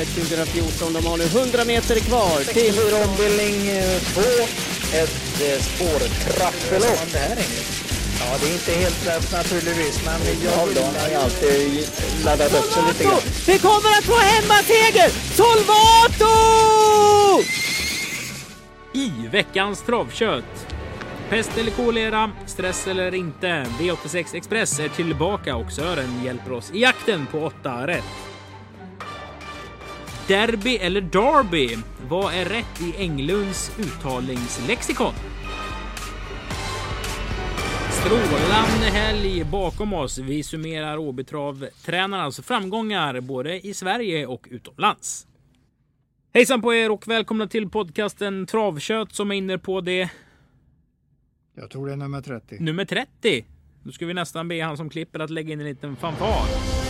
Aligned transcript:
loppet 0.00 0.14
2014. 0.14 0.92
De 0.92 1.06
har 1.06 1.16
nu 1.16 1.24
100 1.24 1.64
meter 1.64 2.00
kvar 2.00 2.38
till... 2.38 2.74
64 2.74 3.04
ombildning 3.04 3.56
2. 4.14 4.20
Ett 4.92 5.40
eh, 5.42 5.62
spårtrappelopp. 5.62 7.00
Ja, 8.20 8.36
det 8.40 8.48
är 8.48 8.52
inte 8.52 8.72
helt 8.72 9.06
lätt 9.06 9.32
naturligtvis, 9.32 10.04
men 10.04 10.20
jag 10.44 10.50
har 10.50 10.66
alltid 11.22 11.88
laddat 12.24 12.54
upp 12.54 12.72
sig 12.72 12.82
lite 12.88 13.04
grann. 13.04 13.20
Vi 13.46 13.58
kommer 13.58 13.90
att 13.98 14.04
få 14.04 14.16
hemmaseger! 14.16 15.08
Solvato! 15.34 16.34
I 18.92 19.28
veckans 19.32 19.82
travkött. 19.82 20.66
Pest 21.28 21.58
eller 21.58 21.70
kolera, 21.70 22.30
stress 22.46 22.86
eller 22.86 23.14
inte. 23.14 23.66
V86 23.80 24.36
Express 24.36 24.80
är 24.80 24.88
tillbaka 24.88 25.56
och 25.56 25.72
Sören 25.72 26.24
hjälper 26.24 26.52
oss 26.52 26.70
i 26.74 26.80
jakten 26.80 27.26
på 27.26 27.38
8 27.38 27.86
rätt. 27.86 28.29
Derby 30.30 30.76
eller 30.76 31.00
Derby? 31.00 31.76
Vad 32.08 32.34
är 32.34 32.44
rätt 32.44 32.82
i 32.82 32.94
Englunds 32.96 33.78
uttalningslexikon? 33.78 35.12
Strålande 37.90 38.86
helg 38.98 39.44
bakom 39.44 39.92
oss. 39.92 40.18
Vi 40.18 40.42
summerar 40.42 40.98
Åbytrav-tränarnas 40.98 42.40
framgångar 42.40 43.20
både 43.20 43.66
i 43.66 43.74
Sverige 43.74 44.26
och 44.26 44.46
utomlands. 44.50 45.26
Hejsan 46.34 46.62
på 46.62 46.74
er 46.74 46.90
och 46.90 47.08
välkomna 47.08 47.46
till 47.46 47.70
podcasten 47.70 48.46
Travkött 48.46 49.14
som 49.14 49.30
är 49.30 49.34
inne 49.34 49.58
på 49.58 49.80
det 49.80 50.10
Jag 51.54 51.70
tror 51.70 51.86
det 51.86 51.92
är 51.92 51.96
nummer 51.96 52.20
30. 52.20 52.56
nummer 52.60 52.84
30. 52.84 53.44
Då 53.82 53.92
ska 53.92 54.06
vi 54.06 54.14
nästan 54.14 54.48
be 54.48 54.62
han 54.62 54.76
som 54.76 54.90
klipper 54.90 55.18
att 55.18 55.30
lägga 55.30 55.52
in 55.52 55.60
en 55.60 55.66
liten 55.66 55.96
fanfar. 55.96 56.89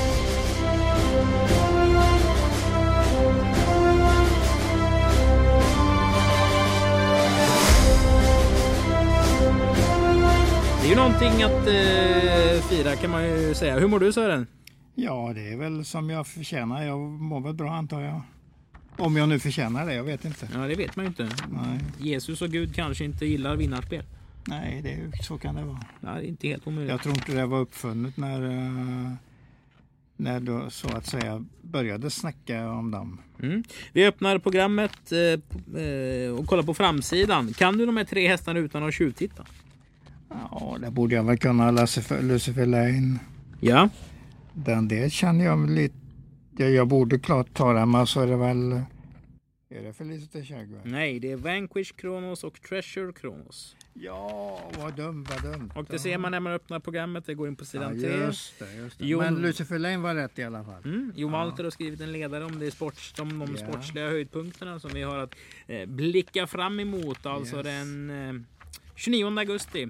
Ju 10.91 10.96
någonting 10.96 11.42
att 11.42 11.66
eh, 11.66 12.62
fira 12.69 12.96
kan 12.96 13.10
man 13.10 13.24
ju 13.24 13.55
säga. 13.55 13.78
Hur 13.78 13.88
mår 13.88 14.00
du 14.00 14.12
Sören? 14.12 14.46
Ja, 14.94 15.32
det 15.34 15.52
är 15.52 15.56
väl 15.56 15.84
som 15.84 16.10
jag 16.10 16.27
förtjänar. 16.27 16.82
Jag 16.82 16.98
mår 17.00 17.41
väl 17.41 17.55
bra 17.55 17.72
antar 17.72 18.00
jag. 18.00 18.22
Om 18.97 19.16
jag 19.16 19.28
nu 19.28 19.38
förtjänar 19.38 19.86
det, 19.86 19.94
jag 19.94 20.05
vet 20.05 20.24
inte. 20.24 20.48
Ja, 20.55 20.58
det 20.58 20.74
vet 20.74 20.97
man 20.97 21.05
ju 21.05 21.08
inte. 21.08 21.28
Nej, 21.50 21.80
Jesus 21.98 22.42
och 22.42 22.48
Gud 22.48 22.74
kanske 22.74 23.05
inte 23.05 23.27
gillar 23.27 23.56
vinnarspel. 23.56 24.05
Nej 24.47 24.80
det 24.82 24.92
är, 24.92 25.22
så 25.22 25.38
kan 25.38 25.55
det 25.55 25.64
vara. 25.64 26.16
Är 26.16 26.22
inte 26.22 26.48
helt 26.48 26.66
omöjligt. 26.66 26.91
Jag 26.91 27.02
tror 27.02 27.14
inte 27.14 27.32
det 27.32 27.47
var 27.47 27.60
uppfunnet 27.60 28.16
när, 28.16 28.42
eh, 28.50 29.12
när 30.16 30.41
du 30.41 30.70
så 30.70 30.88
att 30.88 31.06
säga 31.06 31.44
började 31.62 32.10
snacka 32.10 32.70
om 32.70 32.91
dem. 32.91 33.20
Mm. 33.42 33.64
Vi 33.92 34.06
öppnar 34.06 34.38
programmet 34.38 35.12
eh, 35.12 35.82
eh, 35.82 36.30
och 36.30 36.47
kollar 36.47 36.62
på 36.62 36.75
framsidan. 36.75 37.52
Kan 37.52 37.78
du 37.78 37.86
de 37.86 37.97
här 37.97 38.04
tre 38.04 38.28
hästarna 38.28 38.58
utan 38.58 38.82
att 38.82 38.94
tjuvtitta? 38.94 39.44
Ja, 40.31 40.77
det 40.81 40.91
borde 40.91 41.14
jag 41.14 41.25
väl 41.25 41.39
kunna. 41.39 41.70
Lucifer, 41.70 42.23
Lucifer 42.23 42.67
Lane. 42.67 43.19
Ja. 43.61 43.89
Den 44.55 44.89
det 44.89 45.12
känner 45.12 45.45
jag 45.45 45.70
lite. 45.70 45.95
Jag, 46.56 46.89
borde 46.89 47.19
klart 47.19 47.55
ta 47.55 47.72
den, 47.72 47.91
men 47.91 48.06
så 48.06 48.20
är 48.20 48.27
det 48.27 48.37
väl. 48.37 48.72
Är 49.75 49.83
det 49.83 49.92
Felicity 49.92 50.39
Jaguar? 50.53 50.81
Nej, 50.84 51.20
det 51.20 51.33
är 51.33 51.37
Vanquish 51.37 51.92
Kronos 51.97 52.45
och 52.45 52.62
Treasure 52.62 53.12
Kronos. 53.12 53.77
Ja, 53.95 54.61
vad 54.78 54.95
dumt, 54.97 55.27
vad 55.31 55.53
dumt. 55.53 55.70
Och 55.75 55.84
det 55.91 55.98
ser 55.98 56.19
man 56.19 56.31
när 56.33 56.41
man 56.41 56.53
öppnar 56.53 56.81
programmet. 56.81 57.27
Det 57.27 57.34
går 57.34 57.48
in 57.48 57.56
på 57.56 57.65
sidan 57.65 58.00
ja, 58.00 58.09
3. 58.09 58.17
just 58.17 58.59
det, 58.59 58.75
just 58.75 58.98
det. 58.98 59.06
Jo, 59.06 59.19
Men 59.19 59.34
Lucifer 59.34 59.78
Lane 59.78 59.97
var 59.98 60.15
rätt 60.15 60.39
i 60.39 60.44
alla 60.44 60.65
fall. 60.65 60.83
Mm, 60.84 61.12
Jo 61.17 61.28
Walter 61.28 61.65
har 61.65 61.70
skrivit 61.70 62.00
en 62.00 62.12
ledare 62.12 62.44
om 62.44 62.59
det 62.59 62.67
är 62.67 62.70
sport, 62.70 62.94
de, 63.17 63.41
Ja. 63.59 63.67
sportsliga 63.67 64.09
höjdpunkterna 64.09 64.81
som 64.81 64.91
vi 64.94 65.03
har 65.03 65.19
att 65.19 65.34
eh, 65.67 65.87
blicka 65.87 66.47
fram 66.47 66.81
emot. 66.81 67.27
Alltså 67.27 67.56
Yes. 67.56 67.65
den 67.67 68.11
eh, 68.11 68.42
29 68.94 69.39
augusti. 69.39 69.89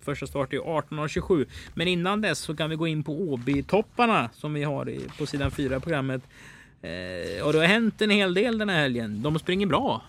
Första 0.00 0.26
start 0.26 0.52
är 0.52 0.58
18.27. 0.58 1.46
Men 1.74 1.88
innan 1.88 2.20
dess 2.20 2.38
så 2.38 2.56
kan 2.56 2.70
vi 2.70 2.76
gå 2.76 2.86
in 2.86 3.02
på 3.02 3.12
Åby-topparna 3.12 4.28
som 4.32 4.54
vi 4.54 4.64
har 4.64 4.92
på 5.18 5.26
sidan 5.26 5.50
4 5.50 5.76
i 5.76 5.80
programmet. 5.80 6.22
Eh, 6.82 7.46
och 7.46 7.52
det 7.52 7.58
har 7.58 7.66
hänt 7.66 8.02
en 8.02 8.10
hel 8.10 8.34
del 8.34 8.58
den 8.58 8.68
här 8.68 8.80
helgen. 8.80 9.22
De 9.22 9.38
springer 9.38 9.66
bra. 9.66 10.02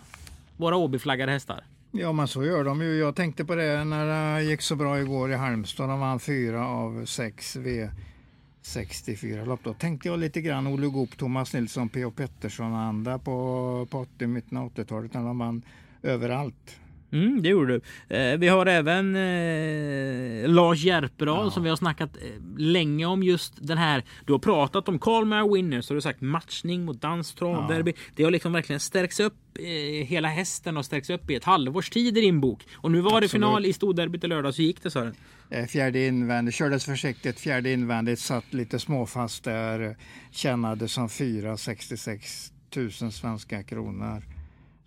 Våra 0.58 0.76
Åby-flaggade 0.76 1.32
hästar. 1.32 1.64
Ja, 1.92 2.12
men 2.12 2.28
så 2.28 2.44
gör 2.44 2.64
de 2.64 2.82
ju. 2.82 2.98
Jag 2.98 3.16
tänkte 3.16 3.46
på 3.46 3.56
det 3.56 3.84
när 3.84 4.36
det 4.36 4.44
gick 4.44 4.62
så 4.62 4.76
bra 4.76 5.00
igår 5.00 5.32
i 5.32 5.36
Halmstad. 5.36 5.90
De 5.90 6.00
vann 6.00 6.20
fyra 6.20 6.68
av 6.68 7.06
sex 7.06 7.58
V64 7.58 9.46
lopp. 9.46 9.60
Då 9.64 9.74
tänkte 9.74 10.08
jag 10.08 10.20
lite 10.20 10.42
grann 10.42 10.68
Olle 10.68 10.88
Goop, 10.88 11.18
Thomas 11.18 11.54
Nilsson, 11.54 11.90
P.O. 11.90 12.12
Pettersson 12.12 12.74
och 12.74 12.80
andra 12.80 13.20
på, 13.20 13.88
på 13.92 14.00
80, 14.00 14.28
mitten 14.28 14.58
av 14.58 14.74
80-talet 14.74 15.14
när 15.14 15.22
de 15.22 15.38
vann 15.38 15.62
överallt. 16.04 16.80
Mm, 17.12 17.42
det 17.42 17.50
gjorde 17.50 17.74
du. 17.74 18.16
Eh, 18.16 18.38
vi 18.38 18.48
har 18.48 18.66
även 18.66 19.16
eh, 19.16 20.50
Lars 20.50 20.84
Järpedal 20.84 21.52
som 21.52 21.64
vi 21.64 21.70
har 21.70 21.76
snackat 21.76 22.18
eh, 22.18 22.58
länge 22.58 23.06
om 23.06 23.24
just 23.24 23.54
den 23.68 23.78
här. 23.78 24.04
Du 24.26 24.34
har 24.34 24.40
pratat 24.40 24.90
om 24.90 25.00
Kalmar 25.00 25.54
Winners 25.54 25.86
så 25.86 25.94
har 25.94 25.96
du 25.96 26.02
sagt 26.02 26.22
matchning 26.22 26.86
mot 26.86 27.02
dans 27.02 27.34
travderby. 27.36 27.94
Det 28.16 28.24
har 28.24 28.32
liksom 28.32 28.54
verkligen 28.54 28.80
stärkts 28.80 29.20
upp. 29.20 29.34
Eh, 29.60 30.06
hela 30.08 30.28
hästen 30.28 30.78
och 30.78 30.86
stärkts 30.86 31.10
upp 31.10 31.30
i 31.30 31.36
ett 31.36 31.44
halvårs 31.44 31.90
tid 31.90 32.18
i 32.18 32.22
din 32.22 32.42
bok. 32.42 32.64
Och 32.76 32.92
nu 32.92 33.02
var 33.02 33.12
det 33.12 33.16
Absolut. 33.18 33.32
final 33.32 33.66
i 33.66 33.74
storderbyt 33.74 34.24
i 34.24 34.28
lördags. 34.28 34.60
Hur 34.60 34.64
gick 34.64 34.84
det 34.84 34.92
Sören? 34.92 35.16
Eh, 35.50 35.66
Fjärde 35.66 36.06
invändigt, 36.08 36.56
kördes 36.56 36.86
försiktigt, 36.86 37.40
fjärde 37.40 37.72
invändigt, 37.72 38.20
satt 38.20 38.54
lite 38.54 38.80
småfast 38.80 39.44
där, 39.44 39.98
tjänade 40.32 40.88
som 40.88 41.10
466 41.10 42.52
000 42.76 42.92
svenska 43.12 43.64
kronor. 43.64 44.24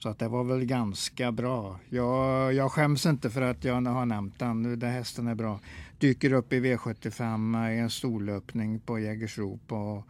Så 0.03 0.09
att 0.09 0.19
det 0.19 0.29
var 0.29 0.45
väl 0.45 0.65
ganska 0.65 1.33
bra. 1.33 1.81
Jag, 1.89 2.55
jag 2.55 2.73
skäms 2.73 3.07
inte 3.07 3.31
för 3.31 3.43
att 3.43 3.65
jag 3.65 3.75
har 3.75 4.07
nämnt 4.07 4.39
den, 4.39 4.79
den 4.79 4.91
hästen 4.91 5.27
är 5.27 5.35
bra. 5.35 5.61
Dyker 5.99 6.33
upp 6.33 6.53
i 6.53 6.61
V75 6.61 7.71
i 7.75 7.79
en 7.79 7.91
storlöpning 7.91 8.81
på 8.81 8.99
Jägersro 8.99 9.59
på, 9.67 10.05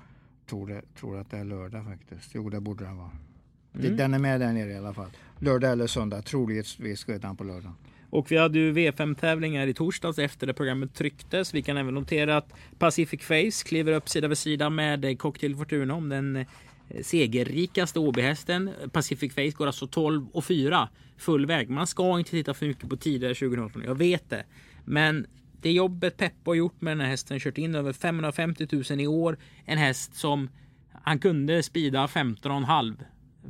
tror, 0.46 0.66
det, 0.66 0.82
tror 1.00 1.18
att 1.18 1.30
det 1.30 1.38
är 1.38 1.44
lördag 1.44 1.84
faktiskt. 1.84 2.30
Jo, 2.34 2.50
det 2.50 2.60
borde 2.60 2.84
den 2.84 2.96
vara. 2.96 3.10
Mm. 3.74 3.96
Den 3.96 4.14
är 4.14 4.18
med 4.18 4.40
där 4.40 4.52
nere 4.52 4.72
i 4.72 4.76
alla 4.76 4.94
fall. 4.94 5.10
Lördag 5.38 5.72
eller 5.72 5.86
söndag, 5.86 6.22
troligtvis 6.22 7.08
redan 7.08 7.36
på 7.36 7.44
lördag. 7.44 7.72
Och 8.10 8.32
vi 8.32 8.36
hade 8.36 8.58
ju 8.58 8.72
V5 8.72 9.14
tävlingar 9.14 9.66
i 9.66 9.74
torsdags 9.74 10.18
efter 10.18 10.46
det 10.46 10.54
programmet 10.54 10.94
trycktes. 10.94 11.54
Vi 11.54 11.62
kan 11.62 11.76
även 11.76 11.94
notera 11.94 12.36
att 12.36 12.52
Pacific 12.78 13.22
Face 13.22 13.68
kliver 13.68 13.92
upp 13.92 14.08
sida 14.08 14.28
vid 14.28 14.38
sida 14.38 14.70
med 14.70 15.18
Cocktail 15.18 15.56
Fortuna 15.56 15.94
om 15.94 16.08
den 16.08 16.46
segerrikaste 17.02 17.98
OB-hästen. 17.98 18.70
Pacific 18.92 19.34
Face 19.34 19.50
går 19.50 19.66
alltså 19.66 19.86
12 19.86 20.26
och 20.32 20.44
4 20.44 20.88
full 21.16 21.46
väg. 21.46 21.70
Man 21.70 21.86
ska 21.86 22.18
inte 22.18 22.30
titta 22.30 22.54
för 22.54 22.66
mycket 22.66 22.88
på 22.88 22.96
tider 22.96 23.34
2018. 23.34 23.82
Jag 23.86 23.94
vet 23.94 24.30
det. 24.30 24.44
Men 24.84 25.26
det 25.62 25.72
jobbet 25.72 26.16
Peppo 26.16 26.50
har 26.50 26.54
gjort 26.54 26.80
med 26.80 26.90
den 26.90 27.00
här 27.00 27.08
hästen, 27.08 27.40
kört 27.40 27.58
in 27.58 27.74
över 27.74 27.92
550 27.92 28.66
000 28.90 29.00
i 29.00 29.06
år. 29.06 29.38
En 29.64 29.78
häst 29.78 30.14
som 30.14 30.48
han 31.02 31.18
kunde 31.18 31.62
spida 31.62 32.06
15,5 32.06 32.96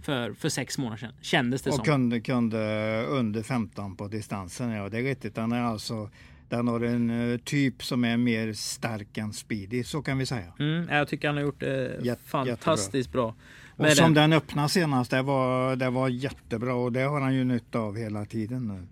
för, 0.02 0.32
för 0.32 0.48
sex 0.48 0.78
månader 0.78 0.96
sedan. 0.96 1.12
Kändes 1.20 1.62
det 1.62 1.70
Och 1.70 1.76
som. 1.76 1.84
kunde, 1.84 2.20
kunde 2.20 3.04
under 3.08 3.42
15 3.42 3.96
på 3.96 4.08
distansen. 4.08 4.70
Ja, 4.70 4.88
det 4.88 4.98
är 4.98 5.02
riktigt. 5.02 5.34
Den, 5.34 5.52
är 5.52 5.62
alltså, 5.62 6.10
den 6.50 6.68
har 6.68 6.80
en 6.80 7.32
eh, 7.32 7.38
typ 7.38 7.84
som 7.84 8.04
är 8.04 8.16
mer 8.16 8.52
stark 8.52 9.18
än 9.18 9.32
speedy, 9.32 9.84
så 9.84 10.02
kan 10.02 10.18
vi 10.18 10.26
säga. 10.26 10.52
Mm, 10.58 10.88
jag 10.88 11.08
tycker 11.08 11.28
han 11.28 11.36
har 11.36 11.44
gjort 11.44 11.60
det 11.60 11.98
Jätte- 12.02 12.22
fantastiskt 12.28 13.12
bra. 13.12 13.34
Och 13.76 13.86
som 13.88 14.14
den. 14.14 14.30
den 14.30 14.32
öppnade 14.38 14.68
senast, 14.68 15.10
det 15.10 15.22
var, 15.22 15.76
det 15.76 15.90
var 15.90 16.08
jättebra 16.08 16.74
och 16.74 16.92
det 16.92 17.00
har 17.02 17.20
han 17.20 17.34
ju 17.34 17.44
nytta 17.44 17.78
av 17.78 17.96
hela 17.96 18.24
tiden 18.24 18.68
nu. 18.68 18.86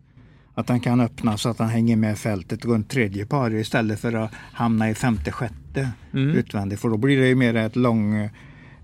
Att 0.55 0.69
han 0.69 0.81
kan 0.81 1.01
öppna 1.01 1.37
så 1.37 1.49
att 1.49 1.59
han 1.59 1.69
hänger 1.69 1.97
med 1.97 2.19
fältet 2.19 2.65
runt 2.65 2.91
tredje 2.91 3.27
par 3.27 3.55
istället 3.55 4.01
för 4.01 4.13
att 4.13 4.33
hamna 4.35 4.91
i 4.91 4.95
femte, 4.95 5.33
sjätte 5.33 5.91
Mm. 6.13 6.37
utvändigt. 6.37 6.81
För 6.81 6.89
då 6.89 6.97
blir 6.97 7.21
det 7.21 7.29
ju 7.29 7.35
mer 7.35 7.55
ett 7.57 7.77
lång... 7.77 8.31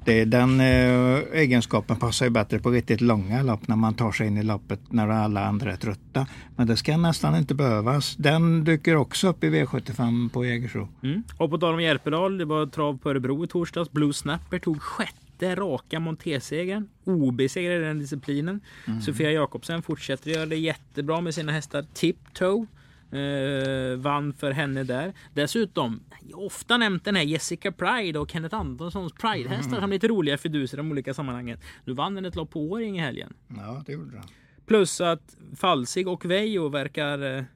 Det, 0.05 0.25
den 0.25 0.61
eh, 0.61 1.19
egenskapen 1.33 1.97
passar 1.97 2.27
ju 2.27 2.31
bättre 2.31 2.59
på 2.59 2.71
riktigt 2.71 3.01
långa 3.01 3.43
lopp 3.43 3.69
när 3.69 3.77
man 3.77 3.95
tar 3.95 4.13
sig 4.13 4.27
in 4.27 4.37
i 4.37 4.43
loppet 4.43 4.81
när 4.93 5.09
alla 5.09 5.45
andra 5.45 5.73
är 5.73 5.77
trötta. 5.77 6.27
Men 6.57 6.67
det 6.67 6.77
ska 6.77 6.97
nästan 6.97 7.37
inte 7.37 7.55
behövas. 7.55 8.17
Den 8.17 8.65
dyker 8.65 8.97
också 8.97 9.29
upp 9.29 9.45
i 9.45 9.51
V75 9.51 10.29
på 10.29 10.45
Jägersro. 10.45 10.89
Mm. 11.03 11.23
Och 11.37 11.51
på 11.51 11.59
tal 11.59 11.75
om 11.75 11.83
Järpedal, 11.83 12.39
det 12.39 12.45
var 12.45 12.67
trav 12.67 12.99
på 12.99 13.11
Örebro 13.11 13.45
i 13.45 13.49
torsdags. 13.49 13.93
Blue 13.93 14.13
Snapper 14.13 14.59
tog 14.59 14.83
sjätte 14.83 15.55
raka 15.55 16.01
montésegern. 16.01 16.89
OB-seger 17.05 17.71
i 17.71 17.85
den 17.85 17.99
disciplinen. 17.99 18.61
Sofia 19.03 19.31
Jakobsen 19.31 19.83
fortsätter 19.83 20.31
göra 20.31 20.47
det 20.47 20.57
jättebra 20.57 21.21
med 21.21 21.35
sina 21.35 21.53
hästar 21.53 21.87
Tiptoe. 21.95 22.67
Eh, 23.15 23.97
vann 23.97 24.33
för 24.33 24.51
henne 24.51 24.85
där. 24.85 25.13
Dessutom, 25.35 26.01
jag 26.29 26.37
har 26.37 26.45
ofta 26.45 26.77
nämnt 26.77 27.05
den 27.05 27.17
här 27.17 27.23
Jessica 27.23 27.73
Pride 27.73 28.19
och 28.19 28.31
Kenneth 28.31 28.55
Anderssons 28.55 29.13
Pride-hästar 29.13 29.81
som 29.81 29.91
lite 29.91 30.09
roliga 30.09 30.39
fiduser 30.39 30.77
i 30.77 30.79
de 30.79 30.91
olika 30.91 31.15
sammanhangen. 31.15 31.59
Nu 31.85 31.93
vann 31.93 32.15
den 32.15 32.25
ett 32.25 32.37
lopp 32.37 32.51
på 32.51 32.61
Åring 32.61 32.97
i 32.99 33.01
helgen. 33.01 33.35
Ja, 33.49 33.83
det 33.87 33.93
gjorde 33.93 34.11
den. 34.11 34.23
Plus 34.67 35.01
att 35.01 35.37
Falsig 35.57 36.09
och 36.09 36.25
Veijo 36.25 36.69
verkar... 36.69 37.47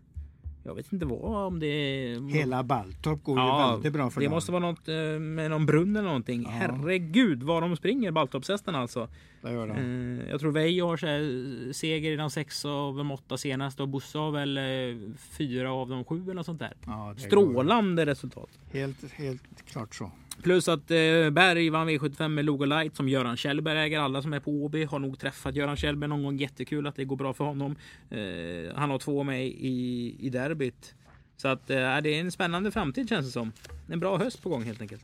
eh, 0.68 0.70
Jag 0.70 0.74
vet 0.74 0.92
inte 0.92 1.06
vad 1.06 1.46
om 1.46 1.60
det 1.60 1.66
är... 1.66 2.28
Hela 2.32 2.62
Baltorp 2.62 3.22
går 3.24 3.38
ju 3.40 3.72
väldigt 3.72 3.92
bra 3.92 4.10
för 4.10 4.20
Det 4.20 4.26
dem. 4.26 4.34
måste 4.34 4.52
vara 4.52 4.60
något 4.66 4.88
eh, 4.88 4.94
med 5.20 5.50
någon 5.50 5.66
brunn 5.66 5.96
eller 5.96 6.06
någonting. 6.06 6.42
Ja. 6.42 6.50
Herregud 6.50 7.42
vad 7.42 7.62
de 7.62 7.76
springer 7.76 8.10
Baltorpshästarna 8.10 8.78
alltså. 8.78 9.08
Det 9.42 9.52
gör 9.52 9.66
de. 9.66 10.20
Eh, 10.20 10.30
Jag 10.30 10.40
tror 10.40 10.52
Veijo 10.52 10.86
har 10.86 10.96
här 10.96 11.72
seger 11.72 12.10
i 12.12 12.16
de 12.16 12.30
sex 12.30 12.64
av 12.64 12.96
de 12.96 13.10
åtta 13.10 13.36
senaste 13.36 13.82
och 13.82 13.88
Bosse 13.88 14.18
har 14.18 14.30
väl 14.30 14.58
eh, 14.58 15.12
fyra 15.18 15.72
av 15.72 15.88
de 15.88 16.04
sju 16.04 16.22
eller 16.24 16.34
något 16.34 16.46
sånt 16.46 16.58
där. 16.60 16.72
Ja, 16.86 17.14
Strålande 17.18 18.06
resultat. 18.06 18.48
Helt, 18.72 19.12
helt 19.12 19.42
klart 19.66 19.94
så. 19.94 20.10
Plus 20.42 20.68
att 20.68 20.90
eh, 20.90 21.30
Berg 21.30 21.70
vann 21.70 21.88
V75 21.88 22.28
med 22.28 22.44
Logo 22.44 22.64
Light 22.64 22.96
som 22.96 23.08
Göran 23.08 23.36
Kjellberg 23.36 23.78
äger. 23.78 24.00
Alla 24.00 24.22
som 24.22 24.32
är 24.32 24.40
på 24.40 24.50
Åby 24.50 24.84
har 24.84 24.98
nog 24.98 25.18
träffat 25.18 25.54
Göran 25.54 25.76
Kjellberg 25.76 26.08
någon 26.08 26.22
gång. 26.22 26.36
Jättekul 26.36 26.86
att 26.86 26.96
det 26.96 27.04
går 27.04 27.16
bra 27.16 27.32
för 27.34 27.44
honom. 27.44 27.76
Eh, 28.10 28.76
han 28.76 28.90
har 28.90 28.98
två 28.98 29.22
med 29.22 29.46
i, 29.46 30.16
i 30.20 30.30
derbyt. 30.30 30.94
Så 31.36 31.48
att 31.48 31.70
eh, 31.70 31.76
det 31.76 32.08
är 32.14 32.20
en 32.20 32.32
spännande 32.32 32.70
framtid 32.70 33.08
känns 33.08 33.26
det 33.26 33.32
som. 33.32 33.52
En 33.88 34.00
bra 34.00 34.18
höst 34.18 34.42
på 34.42 34.48
gång 34.48 34.62
helt 34.62 34.80
enkelt. 34.80 35.02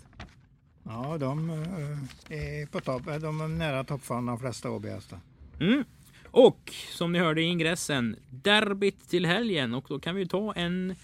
Ja, 0.82 1.16
de 1.20 1.50
eh, 1.50 2.38
är 2.38 2.66
på 2.66 2.80
topp. 2.80 3.06
Eh, 3.08 3.14
De 3.14 3.40
är 3.40 3.48
nära 3.48 3.84
toppform 3.84 4.26
de 4.26 4.38
flesta 4.38 4.70
Åbyhästar. 4.70 5.18
Mm. 5.60 5.84
Och 6.30 6.72
som 6.90 7.12
ni 7.12 7.18
hörde 7.18 7.42
i 7.42 7.44
ingressen, 7.44 8.16
derbyt 8.30 9.08
till 9.08 9.26
helgen 9.26 9.74
och 9.74 9.84
då 9.88 9.98
kan 9.98 10.14
vi 10.14 10.28
ta 10.28 10.52
en 10.52 10.94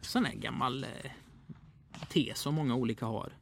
sån 0.00 0.24
här 0.24 0.34
gammal 0.34 0.84
eh, 0.84 1.10
tes 2.08 2.38
som 2.38 2.54
många 2.54 2.74
olika 2.74 3.06
har. 3.06 3.32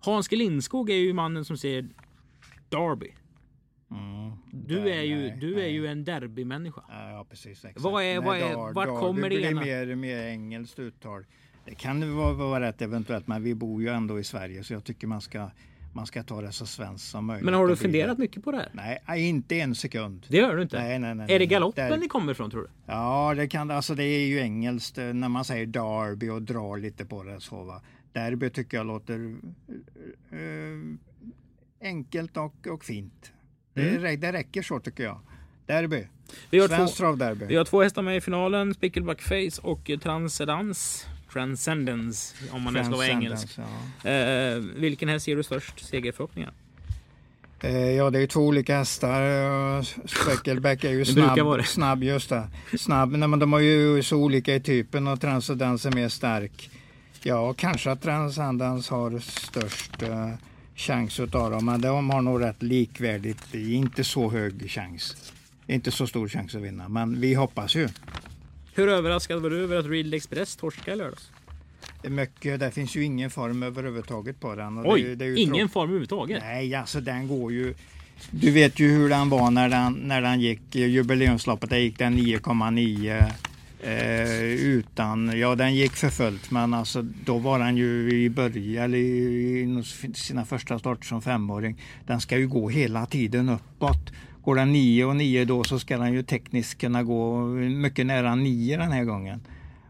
Hans 0.00 0.28
G. 0.28 0.36
Lindskog 0.36 0.90
är 0.90 0.94
ju 0.94 1.12
mannen 1.12 1.44
som 1.44 1.56
säger 1.56 1.88
Derby. 2.68 3.12
Mm. 3.90 4.30
Du 4.52 4.80
Nej, 4.80 4.90
är 4.98 5.02
ju, 5.02 5.16
nej, 5.16 5.36
du 5.40 5.52
är 5.52 5.56
nej. 5.56 5.72
ju 5.72 5.86
en 5.86 6.04
derbymänniska. 6.04 6.82
Ja, 6.88 7.26
precis. 7.30 7.64
Exakt. 7.64 7.80
Vad 7.80 8.02
är- 8.04 8.20
vad 8.20 8.36
är- 8.38 8.40
Dar- 8.54 8.72
vart 8.72 8.86
Dar- 8.88 9.00
kommer 9.00 9.22
det 9.22 9.36
blir 9.36 9.44
ena? 9.50 9.60
mer, 9.60 9.94
mer 9.94 10.26
engelskt 10.26 10.78
uttal. 10.78 11.24
Det 11.64 11.74
kan 11.74 12.02
ju 12.02 12.08
vara, 12.08 12.32
vara 12.32 12.60
rätt 12.68 12.82
eventuellt, 12.82 13.26
men 13.26 13.42
vi 13.42 13.54
bor 13.54 13.82
ju 13.82 13.88
ändå 13.88 14.20
i 14.20 14.24
Sverige 14.24 14.64
så 14.64 14.72
jag 14.72 14.84
tycker 14.84 15.06
man 15.06 15.20
ska, 15.20 15.50
man 15.94 16.06
ska 16.06 16.22
ta 16.22 16.40
det 16.40 16.52
så 16.52 16.66
svenskt 16.66 17.08
som 17.10 17.24
möjligt. 17.26 17.44
Men 17.44 17.54
har 17.54 17.66
du 17.68 17.76
funderat 17.76 18.18
mycket 18.18 18.44
på 18.44 18.50
det 18.52 18.56
här? 18.58 18.68
Nej, 18.72 18.98
nej, 19.08 19.28
inte 19.28 19.60
en 19.60 19.74
sekund. 19.74 20.26
Det 20.28 20.36
gör 20.36 20.56
du 20.56 20.62
inte? 20.62 20.78
Nej, 20.78 20.98
nej, 20.98 21.14
nej, 21.14 21.24
är 21.24 21.28
det 21.28 21.38
nej. 21.38 21.46
galoppen 21.46 21.90
Där- 21.90 21.98
ni 21.98 22.08
kommer 22.08 22.32
ifrån 22.32 22.50
tror 22.50 22.62
du? 22.62 22.68
Ja, 22.86 23.34
det 23.36 23.48
kan 23.48 23.70
alltså 23.70 23.94
det 23.94 24.04
är 24.04 24.26
ju 24.26 24.38
engelskt 24.40 24.98
eh, 24.98 25.04
när 25.04 25.28
man 25.28 25.44
säger 25.44 25.66
derby 25.66 26.28
och 26.28 26.42
drar 26.42 26.76
lite 26.78 27.04
på 27.04 27.22
det 27.22 27.40
så 27.40 27.64
va. 27.64 27.82
Derby 28.12 28.50
tycker 28.50 28.76
jag 28.76 28.86
låter 28.86 29.34
eh, 30.32 30.78
enkelt 31.88 32.36
och, 32.36 32.66
och 32.66 32.84
fint. 32.84 33.32
Det, 33.74 33.88
Mm. 33.88 34.02
rä- 34.02 34.16
det 34.16 34.32
räcker 34.32 34.62
så 34.62 34.80
tycker 34.80 35.04
jag. 35.04 35.20
Derby. 35.66 36.06
Vi 36.50 36.58
har, 36.58 36.68
två, 36.68 36.86
travderby. 36.86 37.46
vi 37.46 37.56
har 37.56 37.64
två 37.64 37.82
hästar 37.82 38.02
med 38.02 38.16
i 38.16 38.20
finalen. 38.20 38.74
Spickleback 38.74 39.20
Face 39.22 39.60
och 39.62 39.90
Transcendence. 40.02 41.06
Transcendence 41.32 42.36
om 42.52 42.62
man 42.62 42.74
nu 42.74 42.84
ska 42.84 42.96
vara 42.96 43.06
engelsk. 43.08 43.58
Ja. 44.02 44.10
Eh, 44.10 44.56
vilken 44.58 45.08
häst 45.08 45.24
ser 45.24 45.36
du 45.36 45.42
störst 45.42 45.84
segerförhoppningar? 45.86 46.52
Eh, 47.60 47.90
Ja, 47.90 48.10
det 48.10 48.18
är 48.22 48.26
två 48.26 48.40
olika 48.40 48.76
hästar. 48.78 49.82
Speckelback 50.08 50.84
är 50.84 50.90
ju 50.90 50.98
Det 50.98 51.04
snabb, 51.04 51.56
det. 51.58 51.64
snabb 51.64 52.02
just 52.02 52.28
det. 52.28 52.48
Snabb, 52.78 53.10
nej, 53.12 53.28
men 53.28 53.38
de 53.38 53.52
är 53.52 53.58
ju 53.58 54.02
så 54.02 54.16
olika 54.16 54.54
i 54.54 54.60
typen 54.60 55.06
och 55.06 55.20
Transcendence 55.20 55.88
är 55.88 55.92
mer 55.92 56.08
stark. 56.08 56.70
Ja, 57.22 57.52
kanske 57.52 57.90
att 57.90 58.02
Transcendence 58.02 58.94
har 58.94 59.18
störst 59.18 60.02
eh, 60.02 60.30
chans 60.74 61.20
utav 61.20 61.50
dem, 61.50 61.64
men 61.64 61.80
de 61.80 62.10
har 62.10 62.22
nog 62.22 62.42
rätt 62.42 62.62
likvärdigt. 62.62 63.54
Inte 63.54 64.04
så 64.04 64.30
hög 64.30 64.70
chans. 64.70 65.32
Inte 65.66 65.90
så 65.90 66.06
stor 66.06 66.28
chans 66.28 66.54
att 66.54 66.62
vinna, 66.62 66.88
men 66.88 67.20
vi 67.20 67.34
hoppas 67.34 67.74
ju. 67.74 67.88
Hur 68.74 68.88
överraskad 68.88 69.42
var 69.42 69.50
du 69.50 69.62
över 69.62 69.76
att 69.76 69.86
Real 69.86 70.14
Express 70.14 70.56
torskade 70.56 70.92
i 70.92 70.96
lördags? 70.96 71.30
Mycket, 72.02 72.60
det 72.60 72.70
finns 72.70 72.96
ju 72.96 73.04
ingen 73.04 73.30
form 73.30 73.62
överhuvudtaget 73.62 74.40
på 74.40 74.54
den. 74.54 74.82
Oj, 74.84 75.02
det, 75.02 75.14
det 75.14 75.40
ingen 75.40 75.68
form 75.68 75.82
överhuvudtaget? 75.82 76.42
Nej, 76.42 76.74
alltså 76.74 77.00
den 77.00 77.28
går 77.28 77.52
ju. 77.52 77.74
Du 78.30 78.50
vet 78.50 78.80
ju 78.80 78.90
hur 78.90 79.08
den 79.08 79.30
var 79.30 79.50
när 79.50 79.68
den, 79.68 79.92
när 79.92 80.22
den 80.22 80.40
gick 80.40 80.74
jubileumsloppet. 80.74 81.70
Där 81.70 81.78
gick 81.78 81.98
den 81.98 82.18
9,9 82.18 83.32
eh, 83.82 84.42
utan, 84.52 85.38
ja 85.38 85.54
den 85.54 85.74
gick 85.74 85.92
för 85.92 86.08
fullt 86.08 86.50
men 86.50 86.74
alltså 86.74 87.02
då 87.02 87.38
var 87.38 87.58
den 87.58 87.76
ju 87.76 88.10
i 88.12 88.30
början, 88.30 88.84
eller 88.84 88.98
i 88.98 89.60
i 89.60 90.14
sina 90.14 90.44
första 90.44 90.78
starter 90.78 91.04
som 91.04 91.22
femåring. 91.22 91.82
Den 92.06 92.20
ska 92.20 92.38
ju 92.38 92.48
gå 92.48 92.68
hela 92.68 93.06
tiden 93.06 93.48
uppåt. 93.48 94.12
Går 94.44 94.54
den 94.54 94.72
9 94.72 95.04
och 95.04 95.16
9 95.16 95.44
då 95.44 95.64
så 95.64 95.78
ska 95.78 95.98
den 95.98 96.12
ju 96.12 96.22
tekniskt 96.22 96.80
kunna 96.80 97.02
gå 97.02 97.44
mycket 97.46 98.06
nära 98.06 98.34
9 98.34 98.76
den 98.76 98.92
här 98.92 99.04
gången. 99.04 99.40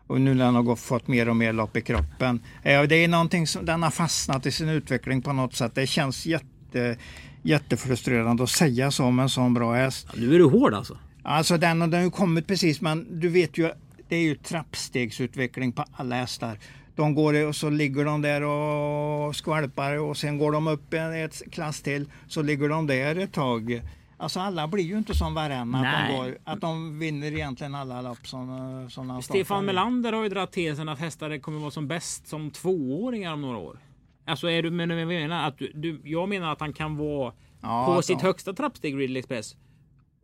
Och 0.06 0.20
nu 0.20 0.34
när 0.34 0.44
den 0.44 0.54
har 0.54 0.76
fått 0.76 1.08
mer 1.08 1.28
och 1.28 1.36
mer 1.36 1.52
lopp 1.52 1.76
i 1.76 1.80
kroppen. 1.80 2.40
Eh, 2.62 2.82
Det 2.82 2.96
är 3.04 3.08
någonting 3.08 3.46
som 3.46 3.64
den 3.64 3.82
har 3.82 3.90
fastnat 3.90 4.46
i 4.46 4.50
sin 4.50 4.68
utveckling 4.68 5.22
på 5.22 5.32
något 5.32 5.54
sätt. 5.54 5.74
Det 5.74 5.86
känns 5.86 6.26
jätte, 6.26 6.96
jättefrustrerande 7.42 8.42
att 8.42 8.50
säga 8.50 8.90
så 8.90 9.04
om 9.04 9.18
en 9.18 9.28
sån 9.28 9.54
bra 9.54 9.74
häst. 9.74 10.06
Ja, 10.12 10.20
nu 10.20 10.34
är 10.34 10.38
du 10.38 10.44
hård 10.44 10.74
alltså. 10.74 10.96
Alltså 11.30 11.56
den, 11.58 11.78
den 11.78 11.92
har 11.94 12.00
ju 12.00 12.10
kommit 12.10 12.46
precis, 12.46 12.80
men 12.80 13.20
du 13.20 13.28
vet 13.28 13.58
ju, 13.58 13.70
det 14.08 14.16
är 14.16 14.20
ju 14.22 14.34
trappstegsutveckling 14.34 15.72
på 15.72 15.84
alla 15.92 16.16
hästar. 16.16 16.58
De 16.96 17.14
går 17.14 17.46
och 17.46 17.56
så 17.56 17.70
ligger 17.70 18.04
de 18.04 18.22
där 18.22 18.42
och 18.42 19.36
skvalpar 19.36 19.98
och 19.98 20.16
sen 20.16 20.38
går 20.38 20.52
de 20.52 20.66
upp 20.68 20.94
en 20.94 21.12
ett 21.24 21.42
klass 21.52 21.82
till 21.82 22.10
så 22.28 22.42
ligger 22.42 22.68
de 22.68 22.86
där 22.86 23.16
ett 23.16 23.32
tag. 23.32 23.82
Alltså 24.16 24.40
alla 24.40 24.68
blir 24.68 24.84
ju 24.84 24.98
inte 24.98 25.14
som 25.14 25.34
varann 25.34 25.74
att, 25.74 26.08
de 26.08 26.16
går, 26.16 26.38
att 26.44 26.60
de 26.60 26.98
vinner 26.98 27.32
egentligen 27.32 27.74
alla 27.74 28.02
lopp 28.02 28.26
som, 28.26 28.86
som 28.90 29.22
Stefan. 29.22 29.64
Melander 29.64 30.12
har 30.12 30.22
ju 30.22 30.28
dragit 30.28 30.52
tesen 30.52 30.88
att 30.88 30.98
hästar 30.98 31.38
kommer 31.38 31.58
vara 31.58 31.70
som 31.70 31.88
bäst 31.88 32.26
som 32.28 32.50
tvååringar 32.50 33.32
om 33.32 33.40
några 33.42 33.58
år. 33.58 33.78
Alltså 34.26 34.50
är 34.50 34.62
du, 34.62 34.70
men 34.70 34.90
jag 34.90 35.08
menar 35.08 35.48
att 35.48 35.58
du, 35.58 35.72
du, 35.74 36.00
jag 36.04 36.28
menar 36.28 36.52
att 36.52 36.60
han 36.60 36.72
kan 36.72 36.96
vara 36.96 37.32
Ja, 37.62 37.86
på 37.86 38.02
sitt 38.02 38.18
de- 38.18 38.26
högsta 38.26 38.52
trappsteg 38.52 38.98
Ridley 38.98 39.18
Express 39.20 39.56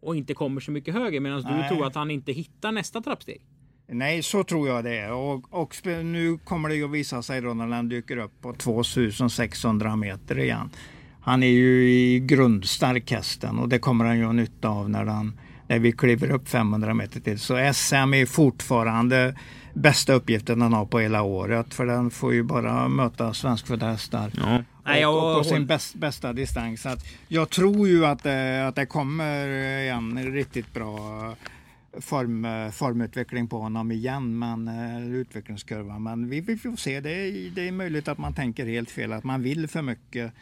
och 0.00 0.16
inte 0.16 0.34
kommer 0.34 0.60
så 0.60 0.70
mycket 0.70 0.94
högre 0.94 1.20
medan 1.20 1.42
du 1.42 1.68
tror 1.68 1.86
att 1.86 1.94
han 1.94 2.10
inte 2.10 2.32
hittar 2.32 2.72
nästa 2.72 3.00
trappsteg. 3.00 3.40
Nej, 3.88 4.22
så 4.22 4.44
tror 4.44 4.68
jag 4.68 4.84
det. 4.84 5.10
Och, 5.10 5.54
och 5.54 5.76
nu 5.84 6.38
kommer 6.44 6.68
det 6.68 6.74
ju 6.74 6.84
att 6.84 6.90
visa 6.90 7.22
sig 7.22 7.40
då 7.40 7.54
när 7.54 7.66
han 7.66 7.88
dyker 7.88 8.16
upp 8.16 8.40
på 8.40 8.52
2600 8.52 9.96
meter 9.96 10.38
igen. 10.38 10.70
Han 11.20 11.42
är 11.42 11.50
ju 11.50 11.90
i 11.90 12.20
grundstark 12.20 13.10
hästen 13.10 13.58
och 13.58 13.68
det 13.68 13.78
kommer 13.78 14.04
han 14.04 14.18
ju 14.18 14.24
ha 14.24 14.32
nytta 14.32 14.68
av 14.68 14.90
när, 14.90 15.04
han, 15.04 15.40
när 15.68 15.78
vi 15.78 15.92
kliver 15.92 16.30
upp 16.30 16.48
500 16.48 16.94
meter 16.94 17.20
till. 17.20 17.38
Så 17.38 17.72
SM 17.74 18.14
är 18.14 18.26
fortfarande 18.26 19.36
bästa 19.74 20.12
uppgiften 20.12 20.62
han 20.62 20.72
har 20.72 20.86
på 20.86 20.98
hela 20.98 21.22
året 21.22 21.74
för 21.74 21.86
den 21.86 22.10
får 22.10 22.34
ju 22.34 22.42
bara 22.42 22.88
möta 22.88 23.34
svenskfödda 23.34 23.86
hästar. 23.86 24.32
Ja. 24.36 24.62
Nej, 24.86 25.00
jag, 25.00 25.36
och 25.36 25.42
på 25.42 25.48
sin 25.48 25.66
bäst, 25.66 25.94
bästa 25.94 26.32
distans. 26.32 26.82
Så 26.82 26.88
att 26.88 27.06
jag 27.28 27.50
tror 27.50 27.88
ju 27.88 28.06
att 28.06 28.22
det, 28.22 28.66
att 28.66 28.74
det 28.74 28.86
kommer 28.86 29.46
en 29.90 30.32
riktigt 30.32 30.72
bra 30.74 31.34
form, 32.00 32.46
formutveckling 32.72 33.48
på 33.48 33.58
honom 33.58 33.92
igen, 33.92 34.38
men 34.38 34.68
eh, 34.68 35.06
utvecklingskurvan. 35.08 36.02
Men 36.02 36.30
vi, 36.30 36.40
vi 36.40 36.56
får 36.56 36.76
se. 36.76 37.00
Det 37.00 37.10
är, 37.10 37.50
det 37.50 37.68
är 37.68 37.72
möjligt 37.72 38.08
att 38.08 38.18
man 38.18 38.34
tänker 38.34 38.66
helt 38.66 38.90
fel, 38.90 39.12
att 39.12 39.24
man 39.24 39.42
vill 39.42 39.68
för 39.68 39.82
mycket 39.82 40.32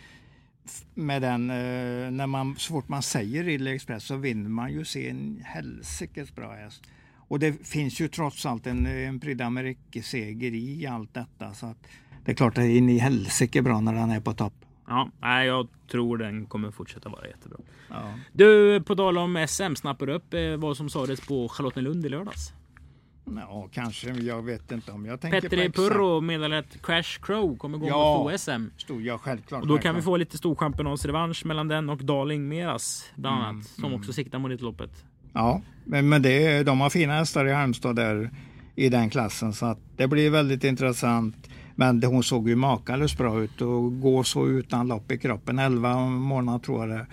med 0.94 1.22
den, 1.22 1.50
eh, 1.50 2.10
när 2.10 2.26
man, 2.26 2.56
så 2.58 2.72
fort 2.72 2.88
man 2.88 3.02
säger 3.02 3.44
Ridley 3.44 3.74
Express 3.74 4.04
så 4.04 4.16
vinner 4.16 4.50
man 4.50 4.72
ju 4.72 4.84
se 4.84 5.08
en 5.08 5.42
helsikes 5.44 6.34
bra 6.34 6.52
häst. 6.52 6.82
Och 7.28 7.38
det 7.38 7.66
finns 7.66 8.00
ju 8.00 8.08
trots 8.08 8.46
allt 8.46 8.66
en, 8.66 8.86
en 8.86 9.20
Prix 9.20 9.40
d'Amérique-seger 9.40 10.54
i 10.54 10.86
allt 10.86 11.14
detta. 11.14 11.54
Så 11.54 11.66
att 11.66 11.86
det 12.24 12.32
är 12.32 12.36
klart 12.36 12.52
att 12.58 12.64
det 12.64 12.68
är 12.72 12.76
in 12.78 12.88
i 12.88 12.98
helsike 12.98 13.62
bra 13.62 13.80
när 13.80 13.92
han 13.92 14.10
är 14.10 14.20
på 14.20 14.32
topp. 14.32 14.54
ja, 14.88 15.08
nej, 15.20 15.46
jag 15.46 15.68
tror 15.90 16.18
den 16.18 16.46
kommer 16.46 16.70
fortsätta 16.70 17.08
vara 17.08 17.26
jättebra. 17.28 17.58
Ja. 17.90 18.14
Du, 18.32 18.80
på 18.82 18.96
tal 18.96 19.18
om 19.18 19.46
SM, 19.48 19.74
snappar 19.74 20.06
du 20.06 20.12
upp 20.12 20.34
eh, 20.34 20.56
vad 20.56 20.76
som 20.76 20.88
sades 20.88 21.20
på 21.20 21.48
Charlottenlund 21.48 22.06
i 22.06 22.08
lördags? 22.08 22.52
Ja, 23.36 23.68
kanske. 23.72 24.10
Jag 24.12 24.42
vet 24.42 24.72
inte 24.72 24.92
om 24.92 25.06
jag 25.06 25.20
tänker 25.20 25.40
Petri 25.40 25.70
på. 25.70 25.82
Purro 25.82 26.20
meddelade 26.20 26.58
att 26.58 26.82
Crash 26.82 27.20
Crow 27.22 27.56
kommer 27.56 27.78
gå 27.78 27.88
Ja. 27.88 28.18
mot 28.22 28.40
stor-SM. 28.40 28.70
Stod 28.76 29.02
jag 29.02 29.20
självklart. 29.20 29.62
Och 29.62 29.68
då 29.68 29.74
kan 29.74 29.80
vi 29.80 29.82
självklart. 29.84 30.04
få 30.04 30.16
lite 30.16 30.38
storchampionansrevansch 30.38 31.46
mellan 31.46 31.68
den 31.68 31.90
och 31.90 32.04
Darling 32.04 32.48
Meras 32.48 33.10
bland 33.14 33.36
Mm, 33.36 33.48
annat. 33.48 33.66
Som 33.66 33.94
också 33.94 34.12
siktar 34.12 34.38
mot 34.38 34.60
loppet. 34.60 35.04
Ja, 35.32 35.62
men, 35.84 36.08
men 36.08 36.22
det, 36.22 36.62
de 36.62 36.80
har 36.80 36.90
fina 36.90 37.12
hästar 37.12 37.46
i 37.46 37.52
Halmstad 37.52 37.96
där 37.96 38.30
i 38.74 38.88
den 38.88 39.10
klassen 39.10 39.52
så 39.52 39.66
att 39.66 39.78
det 39.96 40.08
blir 40.08 40.30
väldigt 40.30 40.64
intressant. 40.64 41.48
Men 41.74 42.00
det, 42.00 42.06
hon 42.06 42.22
såg 42.22 42.48
ju 42.48 42.56
makalöst 42.56 43.18
bra 43.18 43.42
ut 43.42 43.60
och 43.60 44.00
gå 44.00 44.24
så 44.24 44.46
utan 44.48 44.88
lopp 44.88 45.12
i 45.12 45.18
kroppen. 45.18 45.58
11 45.58 46.06
månader 46.08 46.58
tror 46.58 46.80
jag 46.88 46.98
det, 46.98 47.06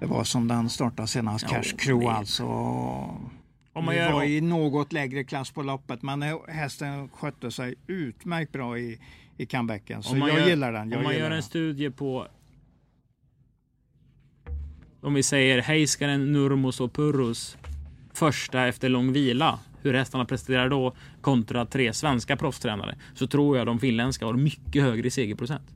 det 0.00 0.06
var 0.06 0.24
som 0.24 0.48
den 0.48 0.68
startade 0.70 1.08
senast. 1.08 1.44
Ja, 1.48 1.54
Cash 1.56 1.76
Crew 1.78 2.06
alltså. 2.18 2.44
Om 2.44 3.84
man 3.84 3.96
gör- 3.96 4.12
var 4.12 4.24
i 4.24 4.40
något 4.40 4.92
lägre 4.92 5.24
klass 5.24 5.50
på 5.50 5.62
loppet 5.62 6.02
men 6.02 6.22
hästen 6.48 7.08
skötte 7.08 7.50
sig 7.50 7.74
utmärkt 7.86 8.52
bra 8.52 8.78
i, 8.78 8.98
i 9.36 9.46
comebacken. 9.46 10.02
Så 10.02 10.16
jag 10.16 10.28
gör, 10.28 10.46
gillar 10.48 10.72
den. 10.72 10.90
Jag 10.90 10.98
om 10.98 11.04
man 11.04 11.14
gör 11.14 11.24
en 11.24 11.30
den. 11.30 11.42
studie 11.42 11.90
på 11.90 12.26
om 15.00 15.14
vi 15.14 15.22
säger 15.22 15.62
Heiskanen, 15.62 16.32
Nurmos 16.32 16.80
och 16.80 16.92
Purros 16.92 17.56
första 18.12 18.66
efter 18.66 18.88
lång 18.88 19.12
vila. 19.12 19.58
Hur 19.84 19.94
hästarna 19.94 20.24
presterar 20.24 20.68
då 20.68 20.94
kontra 21.20 21.66
tre 21.66 21.92
svenska 21.92 22.36
proffstränare 22.36 22.96
så 23.14 23.26
tror 23.26 23.56
jag 23.56 23.66
de 23.66 23.78
finländska 23.80 24.26
har 24.26 24.34
mycket 24.34 24.82
högre 24.82 25.10
segerprocent. 25.10 25.70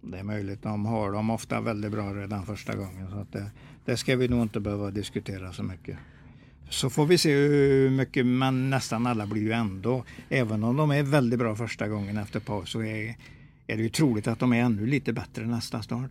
Det 0.00 0.18
är 0.18 0.22
möjligt. 0.22 0.62
De 0.62 0.86
har 0.86 1.12
dem 1.12 1.30
ofta 1.30 1.60
väldigt 1.60 1.92
bra 1.92 2.14
redan 2.14 2.46
första 2.46 2.76
gången. 2.76 3.10
Så 3.10 3.18
att 3.18 3.32
det, 3.32 3.50
det 3.84 3.96
ska 3.96 4.16
vi 4.16 4.28
nog 4.28 4.42
inte 4.42 4.60
behöva 4.60 4.90
diskutera 4.90 5.52
så 5.52 5.62
mycket. 5.62 5.98
Så 6.70 6.90
får 6.90 7.06
vi 7.06 7.18
se 7.18 7.34
hur 7.34 7.90
mycket, 7.90 8.26
men 8.26 8.70
nästan 8.70 9.06
alla 9.06 9.26
blir 9.26 9.42
ju 9.42 9.52
ändå, 9.52 10.04
även 10.28 10.64
om 10.64 10.76
de 10.76 10.90
är 10.90 11.02
väldigt 11.02 11.38
bra 11.38 11.56
första 11.56 11.88
gången 11.88 12.18
efter 12.18 12.40
paus, 12.40 12.70
så 12.70 12.82
är, 12.82 13.16
är 13.66 13.76
det 13.76 13.82
ju 13.82 13.88
troligt 13.88 14.26
att 14.26 14.38
de 14.38 14.52
är 14.52 14.60
ännu 14.60 14.86
lite 14.86 15.12
bättre 15.12 15.46
nästa 15.46 15.82
start. 15.82 16.10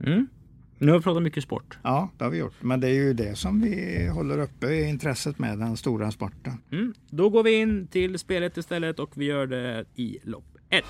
Mm. 0.00 0.26
Nu 0.78 0.92
har 0.92 0.98
vi 0.98 1.02
pratat 1.02 1.22
mycket 1.22 1.44
sport. 1.44 1.78
Ja, 1.82 2.10
det 2.18 2.24
har 2.24 2.30
vi 2.30 2.38
gjort. 2.38 2.54
Men 2.60 2.80
det 2.80 2.88
är 2.88 2.94
ju 2.94 3.12
det 3.12 3.38
som 3.38 3.60
vi 3.60 4.06
håller 4.08 4.38
uppe 4.38 4.74
intresset 4.80 5.38
med, 5.38 5.58
den 5.58 5.76
stora 5.76 6.10
sporten. 6.10 6.52
Mm. 6.72 6.94
Då 7.10 7.30
går 7.30 7.42
vi 7.42 7.54
in 7.54 7.86
till 7.86 8.18
spelet 8.18 8.56
istället 8.56 8.98
och 8.98 9.10
vi 9.14 9.24
gör 9.24 9.46
det 9.46 9.84
i 9.94 10.18
lopp 10.22 10.56
1. 10.70 10.84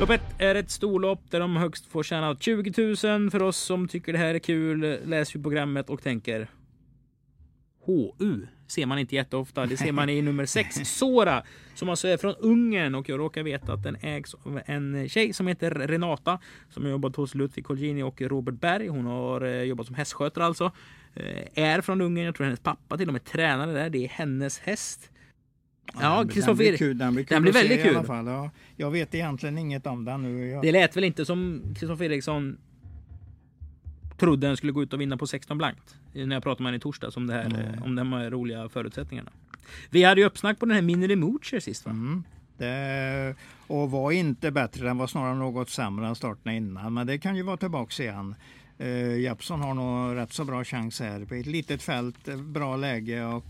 Lopp 0.00 0.10
1 0.10 0.20
är 0.38 0.54
ett 0.54 0.70
storlopp 0.70 1.30
där 1.30 1.40
de 1.40 1.56
högst 1.56 1.86
får 1.86 2.02
tjäna 2.02 2.36
20 2.36 2.96
000. 3.04 3.30
För 3.30 3.42
oss 3.42 3.56
som 3.56 3.88
tycker 3.88 4.12
det 4.12 4.18
här 4.18 4.34
är 4.34 4.38
kul 4.38 4.98
läser 5.04 5.38
vi 5.38 5.42
programmet 5.42 5.90
och 5.90 6.02
tänker 6.02 6.50
HU 7.86 8.46
ser 8.68 8.86
man 8.86 8.98
inte 8.98 9.14
jätteofta. 9.14 9.66
Det 9.66 9.76
ser 9.76 9.92
man 9.92 10.08
i 10.08 10.22
nummer 10.22 10.46
6, 10.46 10.76
Sora, 10.84 11.42
som 11.74 11.88
alltså 11.88 12.08
är 12.08 12.16
från 12.16 12.34
Ungern 12.34 12.94
och 12.94 13.08
jag 13.08 13.18
råkar 13.18 13.42
veta 13.42 13.72
att 13.72 13.82
den 13.82 13.96
ägs 14.00 14.34
av 14.34 14.60
en 14.66 15.08
tjej 15.08 15.32
som 15.32 15.46
heter 15.46 15.70
Renata 15.70 16.38
som 16.70 16.82
har 16.82 16.90
jobbat 16.90 17.16
hos 17.16 17.34
Ludvig 17.34 17.64
Colgjini 17.64 18.02
och 18.02 18.20
Robert 18.20 18.54
Berg. 18.54 18.88
Hon 18.88 19.06
har 19.06 19.40
eh, 19.40 19.62
jobbat 19.62 19.86
som 19.86 19.94
hästskötare 19.94 20.44
alltså. 20.44 20.72
Eh, 21.14 21.64
är 21.64 21.80
från 21.80 22.00
Ungern. 22.00 22.24
Jag 22.24 22.34
tror 22.34 22.44
hennes 22.44 22.60
pappa 22.60 22.96
till 22.96 23.06
och 23.08 23.12
med 23.12 23.24
tränade 23.24 23.72
där. 23.72 23.90
Det 23.90 24.04
är 24.04 24.08
hennes 24.08 24.58
häst. 24.58 25.10
Ja, 26.00 26.18
den, 26.18 26.28
Kristoffer 26.28 26.64
den 26.64 26.68
blir, 26.68 26.76
kul, 26.76 26.98
den 26.98 27.14
blir, 27.14 27.24
kul 27.24 27.34
den 27.34 27.42
blir 27.42 27.52
väldigt 27.52 27.78
i 27.80 27.82
kul. 27.82 27.96
alla 27.96 28.06
fall. 28.06 28.26
Ja, 28.26 28.50
jag 28.76 28.90
vet 28.90 29.14
egentligen 29.14 29.58
inget 29.58 29.86
om 29.86 30.04
den 30.04 30.22
nu. 30.22 30.48
Jag, 30.48 30.62
Det 30.62 30.72
lät 30.72 30.96
väl 30.96 31.04
inte 31.04 31.24
som 31.24 31.62
Kristoffer 31.78 32.04
Eriksson 32.04 32.58
trodde 34.18 34.46
den 34.46 34.56
skulle 34.56 34.72
gå 34.72 34.82
ut 34.82 34.92
och 34.92 35.00
vinna 35.00 35.16
på 35.16 35.26
16 35.26 35.58
blankt. 35.58 35.96
När 36.12 36.36
jag 36.36 36.42
pratade 36.42 36.62
med 36.62 36.70
henne 36.70 36.76
i 36.76 36.80
torsdags 36.80 37.16
om, 37.16 37.26
det 37.26 37.34
här, 37.34 37.48
Nej. 37.48 37.70
eh, 37.76 37.82
om 37.82 37.94
de 37.94 38.12
här 38.12 38.30
roliga 38.30 38.68
förutsättningarna. 38.68 39.30
Vi 39.90 40.04
hade 40.04 40.20
ju 40.20 40.26
uppsnack 40.26 40.58
på 40.58 40.66
den 40.66 40.74
här 40.74 40.82
Minnie 40.82 41.16
Moocher 41.16 41.60
sist 41.60 41.86
va? 41.86 41.90
Mm. 41.90 42.24
Det, 42.58 43.34
och 43.66 43.90
var 43.90 44.12
inte 44.12 44.50
bättre, 44.50 44.86
den 44.86 44.98
var 44.98 45.06
snarare 45.06 45.34
något 45.34 45.70
sämre 45.70 46.06
än 46.06 46.14
starten 46.14 46.52
innan. 46.52 46.94
Men 46.94 47.06
det 47.06 47.18
kan 47.18 47.36
ju 47.36 47.42
vara 47.42 47.56
tillbaks 47.56 48.00
igen. 48.00 48.34
Uh, 48.80 49.20
Jeppson 49.20 49.60
har 49.60 49.74
nog 49.74 50.16
rätt 50.16 50.32
så 50.32 50.44
bra 50.44 50.64
chans 50.64 51.00
här 51.00 51.24
på 51.24 51.34
ett 51.34 51.46
litet 51.46 51.82
fält, 51.82 52.28
eh, 52.28 52.36
bra 52.36 52.76
läge 52.76 53.24
och 53.24 53.44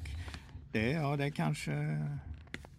det, 0.73 0.91
ja, 0.91 1.17
det 1.17 1.31
kanske 1.31 1.73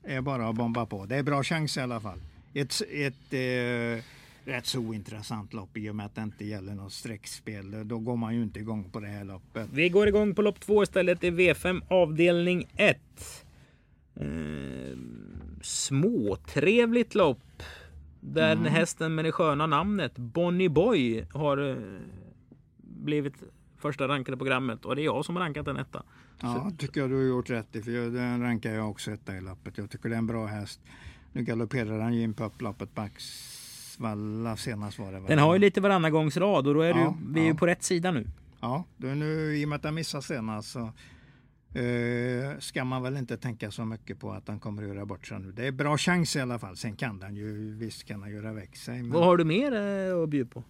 är 0.03 0.22
bara 0.22 0.50
att 0.50 0.55
bomba 0.55 0.86
på. 0.86 1.05
Det 1.05 1.15
är 1.15 1.24
bra 1.24 1.43
chans 1.43 1.77
i 1.77 1.79
alla 1.79 2.00
fall. 2.00 2.19
Ett, 2.53 2.81
ett 2.91 3.34
eh, 3.34 4.03
rätt 4.50 4.65
så 4.65 4.79
ointressant 4.79 5.53
lopp 5.53 5.77
i 5.77 5.89
och 5.89 5.96
med 5.96 6.06
att 6.06 6.15
det 6.15 6.22
inte 6.22 6.46
gäller 6.46 6.75
något 6.75 6.94
streckspel. 6.94 7.88
Då 7.88 8.00
går 8.00 8.15
man 8.18 8.36
ju 8.36 8.44
inte 8.44 8.60
igång 8.60 8.84
på 8.91 9.00
det 9.00 9.08
här 9.08 9.24
loppet. 9.24 9.68
Vi 9.74 9.89
går 9.89 10.08
igång 10.08 10.36
på 10.36 10.41
lopp 10.41 10.60
2 10.60 10.84
istället 10.84 11.24
i 11.24 11.32
V5 11.32 11.82
avdelning 11.89 12.68
1. 12.75 12.98
Eh, 14.15 14.98
småtrevligt 15.62 17.15
lopp. 17.15 17.63
Där 18.22 18.51
Mm. 18.51 18.65
hästen 18.74 19.15
med 19.15 19.25
det 19.25 19.32
sköna 19.32 19.68
namnet 19.68 20.18
Bonnie 20.18 20.70
Boy 20.70 21.25
har 21.34 21.70
eh, 21.70 21.75
blivit 22.77 23.34
första 23.77 24.08
rankade 24.08 24.38
programmet 24.38 24.86
och 24.86 24.96
det 24.96 25.01
är 25.01 25.03
jag 25.06 25.25
som 25.25 25.36
har 25.36 25.44
rankat 25.44 25.65
den 25.65 25.77
etta. 25.77 26.03
Ja, 26.41 26.72
tycker 26.77 27.01
jag 27.01 27.10
du 27.10 27.15
har 27.15 27.24
gjort 27.24 27.50
rätt 27.50 27.75
i, 27.75 27.82
för 27.82 27.91
jag- 27.91 28.13
den 28.13 28.41
rankar 28.41 28.74
jag 28.74 28.89
också 28.89 29.12
etta 29.12 29.36
i 29.38 29.41
loppet. 29.41 29.77
Jag 29.77 29.89
tycker 29.89 30.10
det 30.10 30.15
är 30.15 30.18
en 30.18 30.27
bra 30.27 30.46
häst. 30.46 30.79
Nu 31.34 31.44
galopperar 31.44 32.00
han 32.00 32.13
ju 32.13 32.22
in 32.24 32.34
på 32.34 32.44
upploppet 32.44 32.96
på 32.96 33.01
Axvalla 34.00 34.58
senast 34.58 35.00
var 35.00 35.12
det 35.12 35.20
väl? 35.20 35.29
Den 35.29 35.39
har 35.39 35.53
ju 35.53 35.60
lite 35.60 35.82
varannan 35.82 36.12
gångs 36.12 36.38
rad 36.38 36.68
och 36.68 36.74
då 36.74 36.82
är 36.82 36.89
Ja, 36.89 37.15
ju, 37.22 37.34
vi 37.34 37.48
ja. 37.48 37.53
på 37.53 37.65
rätt 37.65 37.84
sida 37.84 38.12
nu. 38.12 38.27
Ja, 38.62 38.84
då 38.98 39.08
är 39.08 39.15
nu, 39.15 39.58
i 39.58 39.65
och 39.65 39.70
med 39.70 39.75
att 39.75 39.82
den 39.82 39.96
missade 39.96 40.24
senast 40.24 40.72
så 40.72 40.79
eh, 41.79 42.60
ska 42.60 42.84
man 42.84 43.03
väl 43.03 43.18
inte 43.18 43.38
tänka 43.38 43.72
så 43.72 43.86
mycket 43.86 44.20
på 44.20 44.32
att 44.32 44.48
han 44.48 44.60
kommer 44.60 44.84
att 44.84 44.89
göra 44.89 45.06
bort 45.06 45.27
sig 45.27 45.39
nu. 45.39 45.51
Det 45.51 45.68
är 45.68 45.72
bra 45.72 45.98
chans 45.98 46.36
i 46.36 46.39
alla 46.39 46.60
fall. 46.60 46.77
Sen 46.77 46.96
kan 46.96 47.20
den 47.20 47.36
ju, 47.36 47.74
visst 47.75 48.03
kan 48.03 48.22
han 48.22 48.32
göra 48.32 48.53
väck 48.53 48.75
sig. 48.75 49.01
Men... 49.01 49.12
Vad 49.12 49.24
har 49.25 49.38
du 49.38 49.44
mer 49.44 49.74
eh, 49.74 50.24
att 50.24 50.29
bjuda 50.29 50.50
på? 50.50 50.63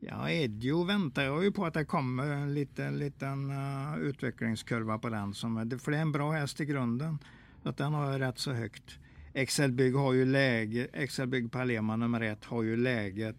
Ja, 0.00 0.30
Edjo 0.30 0.84
väntar 0.84 1.22
jag 1.22 1.44
ju 1.44 1.52
på 1.52 1.64
att 1.66 1.74
det 1.74 1.84
kommer 1.84 2.26
en 2.26 2.54
liten, 2.54 2.98
liten 2.98 3.50
uh, 3.50 3.98
utvecklingskurva 3.98 4.98
på 4.98 5.08
den. 5.08 5.34
Som, 5.34 5.70
för 5.80 5.90
det 5.90 5.96
är 5.96 6.02
en 6.02 6.12
bra 6.12 6.32
häst 6.32 6.60
i 6.60 6.64
grunden. 6.64 7.18
Att 7.62 7.76
den 7.76 7.94
har 7.94 8.18
rätt 8.18 8.38
så 8.38 8.52
högt. 8.52 8.98
XL-bygg 9.34 9.94
har 9.94 10.12
ju 10.12 10.24
läge, 10.24 11.06
XL-bygg 11.08 11.52
Palema 11.52 11.96
nummer 11.96 12.20
ett 12.20 12.44
har 12.44 12.62
ju 12.62 12.76
läget. 12.76 13.36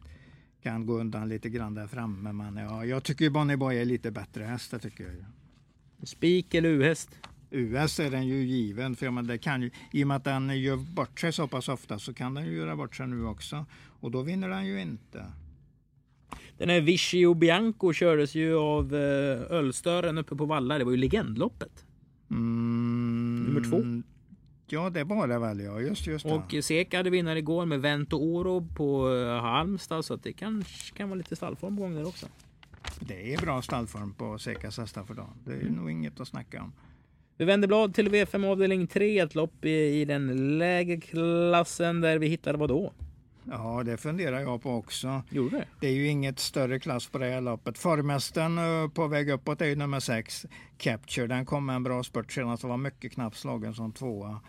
Kan 0.64 0.86
gå 0.86 1.00
undan 1.00 1.30
lite 1.30 1.50
grann 1.50 1.74
där 1.76 1.88
framme. 1.88 2.34
Men 2.34 2.56
ja, 2.58 2.86
jag 2.86 3.04
tycker 3.04 3.26
ju 3.26 3.32
Bonnie 3.32 3.58
Boy 3.58 3.78
är 3.78 3.86
lite 3.86 4.12
bättre 4.12 4.44
häst, 4.44 4.72
det 4.72 4.80
tycker 4.80 5.04
jag 5.04 5.14
ju. 5.14 5.26
Spik 6.04 6.54
eller 6.54 6.70
U-häst? 6.70 7.10
US 7.52 8.00
är 8.00 8.12
den 8.12 8.28
ju 8.28 8.44
given, 8.44 8.96
för 8.96 9.10
menar, 9.10 9.28
det 9.28 9.38
kan 9.38 9.62
ju, 9.62 9.72
i 9.92 10.04
och 10.04 10.08
med 10.08 10.18
att 10.18 10.24
den 10.24 10.62
gör 10.62 10.78
bort 10.78 11.20
sig 11.20 11.34
så 11.34 11.48
pass 11.48 11.70
ofta 11.70 12.00
så 12.00 12.14
kan 12.14 12.34
den 12.34 12.46
ju 12.46 12.52
göra 12.52 12.76
bort 12.76 12.96
sig 12.96 13.08
nu 13.08 13.26
också. 13.26 13.66
Och 14.00 14.12
då 14.12 14.22
vinner 14.22 14.50
den 14.50 14.66
ju 14.66 14.82
inte. 14.82 15.26
Den 16.58 16.70
här 16.70 16.82
Vichy 16.82 17.26
och 17.26 17.36
Bianco 17.36 17.94
kördes 17.94 18.36
ju 18.36 18.56
av 18.56 18.96
eh, 18.96 19.52
Ölstören 19.52 20.18
uppe 20.18 20.36
på 20.36 20.46
Valla. 20.46 20.78
Det 20.78 20.84
var 20.84 20.92
ju 20.92 20.98
legendloppet. 20.98 21.86
Mm, 22.32 23.44
Nummer 23.44 23.70
två. 23.70 24.02
Ja, 24.68 24.90
det 24.90 25.04
var 25.04 25.28
det 25.28 25.40
väl 25.40 25.60
ja. 25.60 25.80
Just, 25.82 26.08
just. 26.08 26.26
Och 26.26 26.54
Seka 26.62 26.98
hade 26.98 27.10
vinnare 27.10 27.40
igår 27.40 27.66
med 27.66 27.82
Vento 27.82 28.18
Oro 28.18 28.68
på 28.76 29.16
eh, 29.16 29.42
Halmstad. 29.42 30.06
Så 30.06 30.14
att 30.14 30.24
det 30.24 30.34
kanske 30.34 30.96
kan 30.98 31.10
vara 31.10 31.18
lite 31.18 31.36
stallform 31.36 31.76
på 31.78 31.82
gång 31.84 31.96
där 31.96 32.08
också. 32.08 32.28
Det 33.00 33.34
är 33.34 33.38
bra 33.42 33.62
stallform 33.62 34.14
på 34.14 34.38
Sekas 34.38 34.78
hästar 34.78 35.04
för 35.04 35.14
dagen. 35.14 35.34
Det 35.46 35.52
är 35.54 35.62
Mm. 35.62 35.74
nog 35.74 35.92
inget 35.92 36.20
att 36.20 36.28
snacka 36.28 36.62
om. 36.62 36.74
Vi 37.38 37.46
vänder 37.46 37.68
blad 37.68 37.94
till 37.96 38.10
V5 38.10 38.46
avdelning 38.52 38.88
3. 38.88 39.20
Ett 39.20 39.36
lopp 39.36 39.66
i, 39.66 39.70
i 40.02 40.06
den 40.06 40.58
lägre 40.58 40.98
klassen 41.02 42.02
där 42.02 42.18
vi 42.20 42.28
hittade 42.28 42.58
vad 42.58 42.70
då? 42.70 42.94
Ja, 43.52 43.84
det 43.86 43.98
funderar 43.98 44.40
jag 44.40 44.62
på 44.62 44.72
också. 44.72 45.22
Gjorde 45.30 45.58
det? 45.58 45.66
Det 45.80 45.88
är 45.88 45.92
ju 45.92 46.08
inget 46.08 46.40
större 46.40 46.80
klass 46.80 47.08
på 47.08 47.18
det 47.18 47.26
här 47.26 47.42
loppet. 47.42 47.78
Formmästaren 47.78 48.58
eh, 48.58 48.90
på 48.90 49.08
väg 49.08 49.30
uppåt 49.30 49.62
är 49.62 49.66
ju 49.66 49.76
nummer 49.76 50.00
6, 50.00 50.46
Capture. 50.78 51.28
Den 51.28 51.46
kom 51.46 51.66
med 51.66 51.76
en 51.76 51.84
bra 51.84 52.04
spurt 52.04 52.32
senast 52.32 52.64
och 52.64 52.70
var 52.70 52.78
mycket 52.78 53.12
knappt 53.12 53.38
slagen 53.38 53.74
som 53.74 53.92
tvåa. 53.92 54.40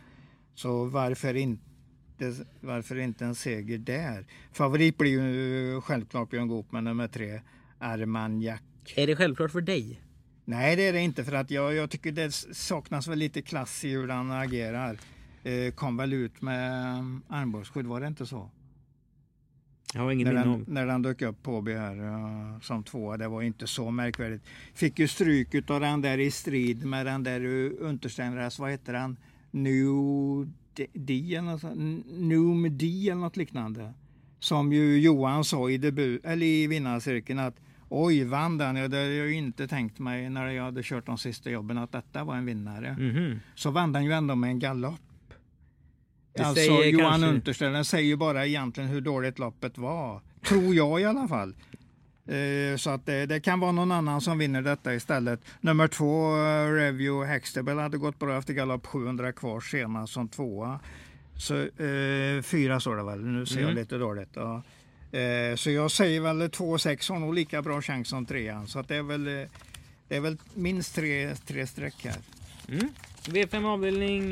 Så 0.57 0.85
varför 0.85 1.35
inte, 1.35 2.35
varför 2.61 2.99
inte 2.99 3.25
en 3.25 3.35
seger 3.35 3.79
där? 3.79 4.27
Favorit 4.53 4.99
blir 4.99 5.11
ju 5.11 5.81
självklart 5.81 6.31
Björn 6.31 6.49
Goop 6.49 6.73
med 6.73 6.85
nummer 6.85 7.09
3, 7.09 7.41
Armagnac. 7.79 8.61
Är 8.97 9.07
det 9.07 9.17
självklart 9.17 9.51
för 9.51 9.61
dig? 9.61 10.01
Nej, 10.45 10.77
det 10.77 10.83
är 10.83 10.93
det 10.93 11.01
inte 11.01 11.25
för 11.25 11.33
att 11.33 11.51
jag, 11.51 11.75
jag 11.75 11.91
tycker 11.91 12.13
det 12.13 12.33
saknas 12.33 13.09
väl 13.09 13.19
lite 13.19 13.43
klass 13.43 13.85
i 13.85 13.91
hur 13.91 14.09
han 14.09 14.31
agerar. 14.31 14.99
Eh, 15.43 15.73
kom 15.75 15.97
väl 15.97 16.13
ut 16.13 16.43
med 16.43 17.01
armbågsskydd, 17.29 17.87
var 17.87 18.01
det 18.01 18.07
inte 18.07 18.27
så? 18.27 18.51
Jag 19.95 20.03
har 20.03 20.11
ingen 20.11 20.35
När 20.35 20.45
minne 20.45 20.57
den, 20.57 20.75
när 20.75 20.87
den 20.87 21.03
dök 21.03 21.23
upp 21.23 21.43
på 21.43 21.61
BR 21.61 22.01
uh, 22.01 22.61
som 22.61 22.85
tvåa, 22.85 23.17
det 23.17 23.29
var 23.29 23.43
inte 23.43 23.67
så 23.67 23.91
märkvärdigt. 23.91 24.45
Fick 24.75 24.99
ju 24.99 25.09
stryk 25.09 25.71
av 25.71 25.81
den 25.81 26.03
där 26.03 26.19
i 26.19 26.31
strid 26.31 26.87
med 26.87 27.07
den 27.07 27.23
där 27.23 27.41
uh, 27.41 27.73
Untersteinras, 27.79 28.59
vad 28.59 28.71
heter 28.71 28.95
han? 28.95 29.17
New 29.57 30.47
D 30.93 31.41
Noom 32.07 32.77
D 32.79 33.09
eller 33.11 33.21
något 33.21 33.37
liknande. 33.37 33.93
Som 34.39 34.73
ju 34.73 34.99
Johan 35.01 35.45
sa 35.45 35.71
i, 35.71 35.79
debut, 35.79 36.21
eller 36.25 36.47
i 36.47 36.67
vinnarcirkeln 36.67 37.39
att 37.39 37.55
oj, 37.89 38.25
vann 38.25 38.59
den? 38.59 38.77
Ja, 38.77 38.89
det 38.89 38.97
hade 38.97 39.15
jag 39.15 39.33
inte 39.33 39.69
tänkt 39.69 39.99
mig 39.99 40.31
när 40.31 40.47
jag 40.49 40.65
hade 40.65 40.83
kört 40.83 41.07
de 41.07 41.19
sista 41.19 41.51
jobben 41.51 41.79
att 41.79 41.93
detta 41.93 42.25
var 42.25 42.37
en 42.37 42.45
vinnare. 42.47 42.97
Mhm. 42.99 43.41
Så 43.55 43.71
vann 43.71 43.93
den 43.93 44.05
ju 44.05 44.13
ändå 44.13 44.35
med 44.35 44.51
en 44.51 44.59
galopp. 44.59 45.01
Det 46.33 46.43
Alltså 46.43 46.61
Johan 46.85 47.11
kanske- 47.11 47.29
Unterstellen 47.29 47.85
säger 47.85 48.07
ju 48.09 48.17
bara 48.17 48.47
egentligen 48.47 48.89
hur 48.91 49.01
dåligt 49.01 49.39
loppet 49.39 49.79
var. 49.79 50.21
Tror 50.49 50.75
jag 50.75 51.01
i 51.01 51.05
alla 51.05 51.29
fall. 51.29 51.55
Eh, 52.29 52.77
Så 52.77 52.91
att 52.91 53.07
det, 53.07 53.27
det 53.27 53.41
kan 53.41 53.61
vara 53.61 53.73
någon 53.73 53.93
annan 53.93 54.21
som 54.21 54.39
vinner 54.39 54.63
detta 54.63 54.95
istället. 54.95 55.41
Nummer 55.61 55.89
två, 55.89 56.37
eh, 56.37 56.73
Review 56.73 57.33
Hextable, 57.33 57.75
hade 57.75 57.99
gått 57.99 58.19
bra 58.19 58.39
efter 58.39 58.55
galopp 58.55 58.87
700 58.87 59.33
kvar 59.33 59.61
senast 59.61 60.13
som 60.13 60.29
tvåa. 60.29 60.81
Så 61.39 61.55
eh, 61.63 62.43
fyra 62.43 62.81
står 62.81 62.97
det 62.97 63.03
väl, 63.05 63.25
nu 63.25 63.47
ser 63.47 63.55
jag 63.61 63.63
Mm. 63.71 63.77
lite 63.77 63.97
dåligt. 63.99 64.31
Ja. 64.35 64.63
Eh, 65.19 65.57
så 65.57 65.71
jag 65.71 65.91
säger 65.91 66.21
väl 66.21 66.43
2-6 66.51 67.09
har 67.13 67.19
nog 67.19 67.35
lika 67.35 67.63
bra 67.63 67.83
chans 67.83 68.09
som 68.09 68.27
trean. 68.27 68.67
Så 68.67 68.79
att 68.79 68.89
det 68.89 68.97
är 68.97 69.03
väl, 69.03 69.27
eh, 69.29 69.49
det 70.09 70.17
är 70.17 70.21
väl 70.21 70.37
minst 70.55 70.95
tre, 70.95 71.35
tre 71.47 71.67
streck 71.67 72.05
här. 72.05 72.17
Mm. 72.69 72.89
V5 73.27 73.67
avdelning 73.67 74.31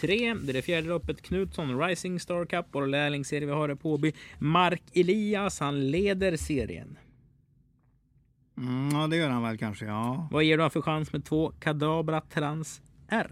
3. 0.00 0.34
Det 0.34 0.50
är 0.50 0.52
det 0.52 0.62
fjärde 0.62 0.88
loppet. 0.88 1.22
Knutsson 1.22 1.80
Rising 1.80 2.20
Star 2.20 2.44
Cup 2.44 2.66
och 2.72 2.88
lärlingsserie 2.88 3.46
vi 3.46 3.52
har 3.52 3.68
det 3.68 3.76
på 3.76 3.92
Åby. 3.92 4.12
Mark 4.38 4.82
Elias, 4.94 5.60
han 5.60 5.90
leder 5.90 6.36
serien. 6.36 6.98
Mm, 8.58 8.90
ja, 9.00 9.06
det 9.06 9.16
gör 9.16 9.30
han 9.30 9.42
väl 9.42 9.58
kanske. 9.58 9.84
Ja. 9.84 10.28
Vad 10.30 10.44
ger 10.44 10.58
du 10.58 10.70
för 10.70 10.82
chans 10.82 11.12
med 11.12 11.24
två 11.24 11.52
Kadabra 11.60 12.20
Trans 12.20 12.80
R? 13.08 13.30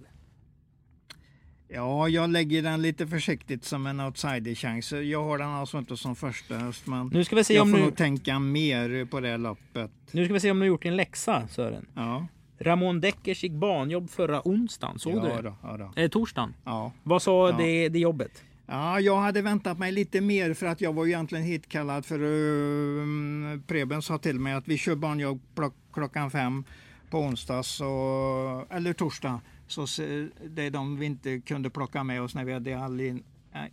ja, 1.74 2.08
jag 2.08 2.30
lägger 2.30 2.62
den 2.62 2.82
lite 2.82 3.06
försiktigt 3.06 3.64
som 3.64 3.86
en 3.86 4.00
outsider-chans. 4.00 4.92
Jag 4.92 5.24
har 5.24 5.38
den 5.38 5.48
alltså 5.48 5.78
inte 5.78 5.96
som 5.96 6.16
första 6.16 6.56
häst, 6.56 6.86
men 6.86 7.06
Nu 7.06 7.24
ska 7.24 7.36
vi 7.36 7.44
se 7.44 7.54
jag 7.54 7.62
om 7.62 7.70
får 7.70 7.78
du, 7.78 7.84
nog 7.84 7.96
tänka 7.96 8.38
mer 8.38 9.04
på 9.04 9.20
det 9.20 9.36
loppet. 9.36 9.90
nu 10.10 10.24
ska 10.24 10.34
vi 10.34 10.40
se 10.40 10.50
om 10.50 10.58
du 10.58 10.62
har 10.62 10.68
gjort 10.68 10.82
din 10.82 10.96
läxa 10.96 11.48
Sören. 11.48 11.86
Ja, 11.94 12.26
Ramon 12.62 13.00
Deckers 13.00 13.42
gick 13.42 13.52
banjobb 13.52 14.10
förra 14.10 14.48
onsdagen. 14.48 14.98
Såg 14.98 15.22
du 15.22 15.28
ja, 15.28 15.36
det? 15.36 15.42
då, 15.42 15.54
ja, 15.62 15.76
då. 15.94 16.02
Eh, 16.02 16.08
torsdagen. 16.08 16.54
ja. 16.64 16.92
Vad 17.02 17.22
sa 17.22 17.50
Ja. 17.50 17.56
det, 17.58 17.88
det 17.88 17.98
jobbet? 17.98 18.44
Ja, 18.66 19.00
jag 19.00 19.16
hade 19.20 19.42
väntat 19.42 19.78
mig 19.78 19.92
lite 19.92 20.20
mer 20.20 20.54
för 20.54 20.66
att 20.66 20.80
jag 20.80 20.92
var 20.92 21.06
egentligen 21.06 21.44
hitkallad 21.44 22.06
för 22.06 22.22
uh, 22.22 23.60
Preben 23.66 24.02
sa 24.02 24.18
till 24.18 24.40
mig 24.40 24.52
att 24.52 24.68
vi 24.68 24.78
kör 24.78 24.94
barnjobb 24.94 25.40
plock, 25.54 25.74
klockan 25.92 26.30
fem 26.30 26.64
på 27.10 27.18
onsdag 27.18 27.62
så, 27.62 28.64
eller 28.70 28.92
torsdag. 28.92 29.40
Så 29.66 29.86
det 30.48 30.62
är 30.66 30.70
de 30.70 30.96
vi 30.98 31.06
inte 31.06 31.40
kunde 31.40 31.70
plocka 31.70 32.04
med 32.04 32.22
oss 32.22 32.34
när 32.34 32.44
vi 32.44 32.52
hade 32.52 32.78
all 32.84 33.00
in, 33.00 33.22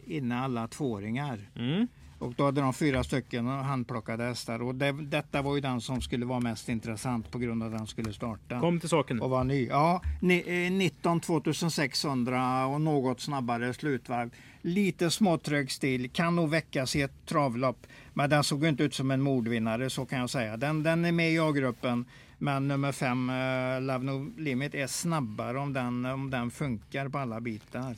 inne 0.06 0.40
alla 0.40 0.68
tvååringar. 0.68 1.40
Mm. 1.56 1.88
Och 2.20 2.34
då 2.38 2.46
hade 2.46 2.62
de 2.62 2.74
fyra 2.74 3.04
stycken 3.04 3.48
handplockade 3.48 4.24
hästar 4.24 4.62
och 4.62 4.76
det, 4.76 4.92
detta 4.92 5.42
var 5.42 5.56
ju 5.56 5.62
den 5.62 5.82
som 5.82 6.02
skulle 6.02 6.26
vara 6.26 6.40
mest 6.40 6.70
intressant 6.70 7.32
på 7.32 7.40
grund 7.40 7.64
av 7.64 7.74
att 7.74 7.78
den 7.78 7.88
skulle 7.88 8.14
starta. 8.14 8.60
Kom 8.60 8.80
till 8.80 8.90
saken. 8.90 9.22
Och 9.22 9.30
var 9.30 9.44
ny. 9.44 9.66
Ja, 9.68 10.02
ni- 10.22 10.66
eh, 10.68 10.72
19 10.72 11.20
2600 11.20 12.66
och 12.66 12.82
något 12.82 13.22
snabbare 13.22 13.74
slutvarv. 13.74 14.30
Lite 14.62 15.10
småtrög 15.12 15.72
stil, 15.72 16.10
kan 16.10 16.36
nog 16.36 16.50
väckas 16.50 16.96
i 16.96 17.02
ett 17.02 17.26
travlopp. 17.26 17.88
Men 18.14 18.30
den 18.30 18.44
såg 18.44 18.66
inte 18.66 18.84
ut 18.84 18.94
som 18.94 19.12
en 19.12 19.22
mordvinnare, 19.22 19.90
så 19.90 20.06
kan 20.06 20.20
jag 20.20 20.30
säga. 20.30 20.58
Den, 20.58 20.84
den 20.84 21.06
är 21.06 21.12
med 21.12 21.32
i 21.34 21.40
A-gruppen. 21.40 22.06
Men 22.38 22.68
nummer 22.68 22.92
fem, 22.92 23.30
eh, 23.30 23.82
Love 23.82 24.06
No 24.06 24.34
Limit, 24.38 24.76
är 24.76 24.88
snabbare 24.88 25.60
om 25.60 25.74
den, 25.74 26.06
om 26.06 26.30
den 26.30 26.52
funkar 26.52 27.10
på 27.10 27.18
alla 27.18 27.42
bitar. 27.42 27.96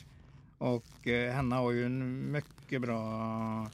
Och 0.61 1.07
eh, 1.07 1.33
henne 1.33 1.55
har 1.55 1.71
ju 1.71 1.85
en 1.85 2.31
mycket 2.31 2.81
bra 2.81 3.67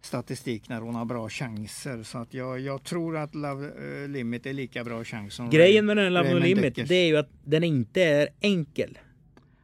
statistik 0.00 0.68
när 0.68 0.80
hon 0.80 0.94
har 0.94 1.04
bra 1.04 1.28
chanser. 1.28 2.02
Så 2.02 2.18
att 2.18 2.34
jag, 2.34 2.60
jag 2.60 2.82
tror 2.82 3.16
att 3.16 3.34
Love 3.34 3.66
eh, 4.02 4.08
Limit 4.08 4.46
är 4.46 4.52
lika 4.52 4.84
bra 4.84 5.04
chans 5.04 5.34
som 5.34 5.50
Grejen 5.50 5.86
med 5.86 5.96
den 5.96 6.04
här 6.04 6.22
Love 6.22 6.40
Limit, 6.40 6.74
det 6.74 6.94
är 6.94 7.06
ju 7.06 7.16
att 7.16 7.30
den 7.44 7.64
inte 7.64 8.02
är 8.02 8.28
enkel. 8.40 8.98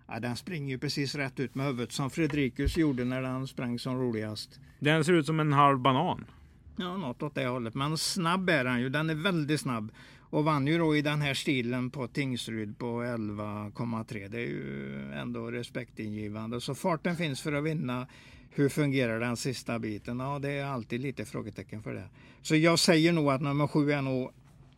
Ja, 0.09 0.21
den 0.21 0.37
springer 0.37 0.69
ju 0.69 0.79
precis 0.79 1.15
rätt 1.15 1.41
ut 1.41 1.55
med 1.55 1.67
huvudet 1.67 1.93
som 1.93 2.11
Fredrikus 2.11 2.77
gjorde 2.77 3.05
när 3.05 3.23
den 3.23 3.47
sprang 3.47 3.79
som 3.79 4.01
roligast. 4.01 4.61
Den 4.79 5.05
ser 5.05 5.13
ut 5.13 5.27
som 5.27 5.41
en 5.41 5.53
halv 5.53 5.79
banan. 5.79 6.25
Ja, 6.77 6.97
något 6.97 7.23
åt 7.23 7.35
det 7.35 7.47
hållet. 7.47 7.75
Men 7.75 7.99
snabb 7.99 8.51
är 8.51 8.65
den 8.65 8.81
ju. 8.81 8.89
Den 8.89 9.11
är 9.11 9.15
väldigt 9.15 9.61
snabb. 9.61 9.93
Och 10.30 10.45
vann 10.45 10.66
ju 10.66 10.78
då 10.78 10.97
i 10.97 11.02
den 11.02 11.21
här 11.21 11.35
stilen 11.35 11.90
på 11.90 12.09
Tingsryd 12.09 12.78
på 12.78 13.02
11,3. 13.02 14.28
Det 14.28 14.38
är 14.38 14.40
ju 14.40 15.12
ändå 15.12 15.50
respektingivande. 15.50 16.61
Så 16.61 16.75
farten 16.75 17.16
finns 17.16 17.40
för 17.40 17.52
att 17.52 17.64
vinna. 17.64 18.06
Hur 18.50 18.68
fungerar 18.68 19.21
den 19.21 19.37
sista 19.37 19.78
biten? 19.78 20.21
Ja, 20.21 20.38
det 20.38 20.50
är 20.50 20.64
alltid 20.64 21.00
lite 21.00 21.25
frågetecken 21.25 21.83
för 21.83 21.95
det. 21.95 22.09
Så 22.42 22.56
jag 22.56 22.78
säger 22.78 23.12
nog 23.12 23.30
att 23.30 23.40
nummer 23.40 23.66
sju 23.66 23.92
är 23.92 24.02
nog, 24.02 24.30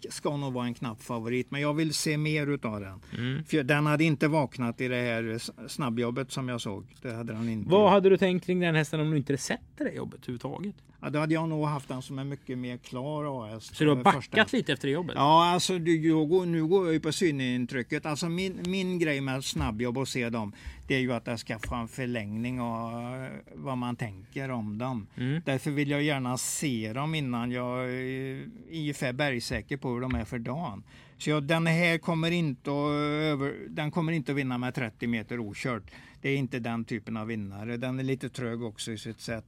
ska 0.08 0.36
nog 0.36 0.52
vara 0.52 0.66
en 0.66 0.74
knapp 0.74 1.02
favorit. 1.02 1.50
Men 1.50 1.60
jag 1.60 1.74
vill 1.74 1.94
se 1.94 2.18
mer 2.18 2.46
utav 2.46 2.80
den. 2.80 3.00
Mm. 3.18 3.44
För 3.44 3.62
den 3.62 3.86
hade 3.86 4.04
inte 4.04 4.28
vaknat 4.28 4.80
i 4.80 4.88
det 4.88 4.96
här 4.96 5.40
snabbjobbet 5.68 6.32
som 6.32 6.48
jag 6.48 6.60
såg. 6.60 6.86
Det 7.02 7.12
hade 7.12 7.32
den 7.32 7.48
inte. 7.48 7.70
Vad 7.70 7.90
hade 7.90 8.08
du 8.08 8.16
tänkt 8.16 8.46
kring 8.46 8.60
den 8.60 8.74
hästen 8.74 9.00
om 9.00 9.10
du 9.10 9.16
inte 9.16 9.36
sett 9.36 9.60
det 9.76 9.92
jobbet 9.92 10.20
överhuvudtaget? 10.20 10.74
Ja, 11.00 11.10
då 11.10 11.18
hade 11.18 11.34
jag 11.34 11.48
nog 11.48 11.66
haft 11.66 11.88
den 11.88 12.02
som 12.02 12.18
en 12.18 12.28
mycket 12.28 12.58
mer 12.58 12.76
klar 12.76 13.46
AS. 13.46 13.76
Så 13.76 13.84
du 13.84 13.90
har 13.90 13.96
eh, 13.96 14.02
backat 14.02 14.24
första. 14.24 14.56
lite 14.56 14.72
efter 14.72 14.88
jobbet? 14.88 15.14
Ja, 15.16 15.50
alltså 15.50 15.78
du, 15.78 16.26
går, 16.26 16.46
nu 16.46 16.66
går 16.66 16.84
jag 16.84 16.94
ju 16.94 17.00
på 17.00 17.12
synintrycket. 17.12 18.06
Alltså 18.06 18.28
min, 18.28 18.60
min 18.66 18.98
grej 18.98 19.20
med 19.20 19.44
snabbjobb 19.44 19.98
och 19.98 20.08
se 20.08 20.30
dem, 20.30 20.52
det 20.86 20.94
är 20.94 20.98
ju 20.98 21.12
att 21.12 21.26
jag 21.26 21.38
ska 21.38 21.58
få 21.58 21.74
en 21.74 21.88
förlängning 21.88 22.60
av 22.60 23.14
eh, 23.24 23.30
vad 23.54 23.78
man 23.78 23.96
tänker 23.96 24.50
om 24.50 24.78
dem. 24.78 25.06
Mm. 25.16 25.42
Därför 25.44 25.70
vill 25.70 25.90
jag 25.90 26.02
gärna 26.02 26.38
se 26.38 26.92
dem 26.92 27.14
innan 27.14 27.50
jag 27.50 27.90
är 27.90 28.46
ungefär 28.72 29.12
bergsäker 29.12 29.76
på 29.76 29.88
hur 29.88 30.00
de 30.00 30.14
är 30.14 30.24
för 30.24 30.38
dagen. 30.38 30.82
Så 31.18 31.30
jag, 31.30 31.42
den 31.42 31.66
här 31.66 31.98
kommer 31.98 32.30
inte, 32.30 32.70
att, 32.70 32.90
över, 33.32 33.54
den 33.68 33.90
kommer 33.90 34.12
inte 34.12 34.32
att 34.32 34.38
vinna 34.38 34.58
med 34.58 34.74
30 34.74 35.06
meter 35.06 35.38
okört. 35.40 35.82
Det 36.22 36.28
är 36.28 36.36
inte 36.36 36.58
den 36.58 36.84
typen 36.84 37.16
av 37.16 37.26
vinnare. 37.26 37.76
Den 37.76 37.98
är 37.98 38.04
lite 38.04 38.28
trög 38.28 38.62
också 38.62 38.92
i 38.92 38.98
sitt 38.98 39.20
sätt. 39.20 39.44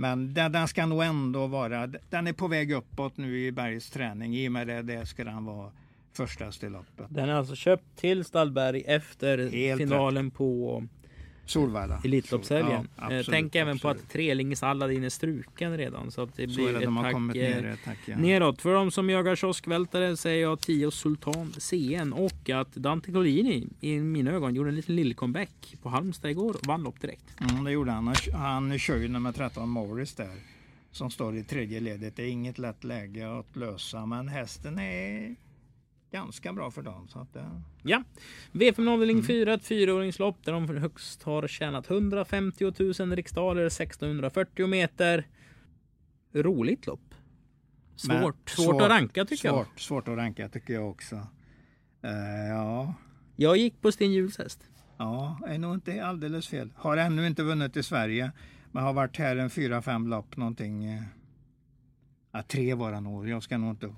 Men 0.00 0.34
den, 0.34 0.52
den 0.52 0.68
ska 0.68 0.86
nog 0.86 1.02
ändå 1.02 1.46
vara, 1.46 1.86
den 1.86 2.26
är 2.26 2.32
på 2.32 2.48
väg 2.48 2.72
uppåt 2.72 3.16
nu 3.16 3.46
i 3.46 3.52
Bergs 3.52 3.90
träning. 3.90 4.36
I 4.36 4.48
och 4.48 4.52
med 4.52 4.66
det, 4.66 4.82
det 4.82 5.06
ska 5.06 5.24
den 5.24 5.44
vara 5.44 5.72
första 6.12 6.66
i 6.66 6.70
loppet. 6.70 7.06
Den 7.08 7.28
är 7.28 7.34
alltså 7.34 7.54
köpt 7.54 7.96
till 7.96 8.24
Stallberg 8.24 8.82
efter 8.86 9.50
Helt 9.50 9.80
finalen 9.80 10.30
på 10.30 10.82
Solvalla. 11.50 12.00
Elitloppshelgen. 12.04 12.70
Ja, 12.72 12.78
Eh, 12.78 13.04
absolut, 13.04 13.26
Tänk 13.30 13.54
även 13.54 13.78
på 13.78 13.88
att 13.88 14.08
Trelings 14.08 14.62
Aladdin 14.62 15.04
är 15.04 15.08
struken 15.08 15.76
redan. 15.76 16.10
Så 16.10 16.22
att 16.22 16.36
det 16.36 16.48
Så 16.48 16.54
blir 16.54 16.72
det, 16.72 16.78
ett 16.78 16.84
de 16.84 16.96
tack 16.96 17.14
eh, 17.14 17.20
ner 17.20 17.64
ett 17.64 17.78
tack. 17.84 17.98
Ja. 18.06 18.18
neråt. 18.18 18.62
För 18.62 18.74
de 18.74 18.90
som 18.90 19.10
jagar 19.10 19.36
kioskvältare 19.36 20.16
säger 20.16 20.42
jag 20.42 20.60
10 20.60 20.90
Sultan 20.90 21.52
CN 21.58 22.12
och 22.12 22.50
att 22.50 22.74
Dante 22.74 23.12
Collini 23.12 23.68
i 23.80 23.98
mina 23.98 24.30
ögon 24.30 24.54
gjorde 24.54 24.68
en 24.68 24.76
liten 24.76 24.96
lill-comeback 24.96 25.76
på 25.82 25.88
Halmstad 25.88 26.30
igår 26.30 26.56
och 26.56 26.66
vann 26.66 26.82
lopp 26.82 27.00
direkt. 27.00 27.24
Mm, 27.50 27.64
det 27.64 27.70
gjorde 27.70 27.90
han. 27.90 28.06
Han, 28.06 28.16
han 28.32 28.78
kör 28.78 28.96
ju 28.96 29.08
nummer 29.08 29.32
13 29.32 29.68
Morris 29.68 30.14
där. 30.14 30.34
Som 30.92 31.10
står 31.10 31.36
i 31.36 31.44
tredje 31.44 31.80
ledet. 31.80 32.16
Det 32.16 32.22
är 32.22 32.28
inget 32.28 32.58
lätt 32.58 32.84
läge 32.84 33.38
att 33.38 33.56
lösa. 33.56 34.06
Men 34.06 34.28
hästen 34.28 34.78
är 34.78 35.34
ganska 36.10 36.52
bra 36.52 36.70
för 36.70 36.82
dagen. 36.82 37.08
Så 37.08 37.18
att, 37.18 37.36
eh, 37.36 37.60
Ja, 37.82 38.02
V5 38.52 38.88
avdelning 38.88 39.16
Mm. 39.16 39.26
4, 39.26 39.54
ett 39.54 39.64
fyraåringslopp 39.64 40.44
där 40.44 40.52
de 40.52 40.68
högst 40.68 41.22
har 41.22 41.48
tjänat 41.48 41.90
150 41.90 42.64
000 43.00 43.16
riksdaler, 43.16 43.68
1640 43.68 44.66
meter. 44.66 45.26
Roligt 46.32 46.86
lopp. 46.86 47.14
Svårt, 47.96 48.08
Men 48.12 48.22
svårt, 48.22 48.50
svårt- 48.50 48.82
att 48.82 48.88
ranka 48.90 49.24
tycker 49.24 49.48
jag. 49.48 49.54
svårt, 49.66 49.80
svårt 49.80 50.08
att 50.08 50.16
ranka 50.16 50.48
tycker 50.48 50.74
jag 50.74 50.90
också. 50.90 51.14
Eh, 52.02 52.48
ja, 52.50 52.94
Jag 53.36 53.56
gick 53.56 53.80
på 53.80 53.92
Sten 53.92 54.12
Juhls 54.12 54.38
häst. 54.38 54.68
ja, 54.96 55.38
är 55.46 55.58
nog 55.58 55.74
inte 55.74 56.04
alldeles 56.06 56.48
fel. 56.48 56.72
Har 56.76 56.96
ännu 56.96 57.26
inte 57.26 57.42
vunnit 57.42 57.76
i 57.76 57.82
Sverige. 57.82 58.32
Men 58.72 58.82
har 58.84 58.92
varit 58.92 59.16
här 59.16 59.36
en 59.36 59.50
fyra, 59.50 59.82
fem 59.82 60.06
lopp 60.08 60.36
någonting. 60.36 60.84
eh, 60.84 61.02
Ja, 62.32 62.42
tre 62.42 62.74
var 62.74 62.92
det 62.92 63.00
nog. 63.00 63.28
Jag 63.28 63.42
ska 63.42 63.58
nog 63.58 63.70
inte 63.70 63.94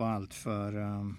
vara 0.00 0.12
allt 0.14 0.34
för... 0.34 0.76
Um, 0.76 1.16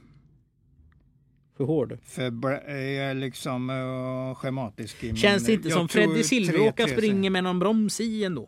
För 1.58 1.64
hård. 1.64 1.98
för 2.06 2.52
är 2.70 3.14
liksom 3.14 3.70
uh, 3.70 4.36
schematisk. 4.36 5.04
I 5.04 5.16
Känns 5.16 5.48
min- 5.48 5.58
inte 5.58 5.70
som 5.70 5.88
Freddy 5.88 6.24
Silveråka 6.24 6.88
springer 6.88 7.30
med 7.30 7.44
någon 7.44 7.60
broms 7.60 8.00
i 8.02 8.24
ändå. 8.24 8.48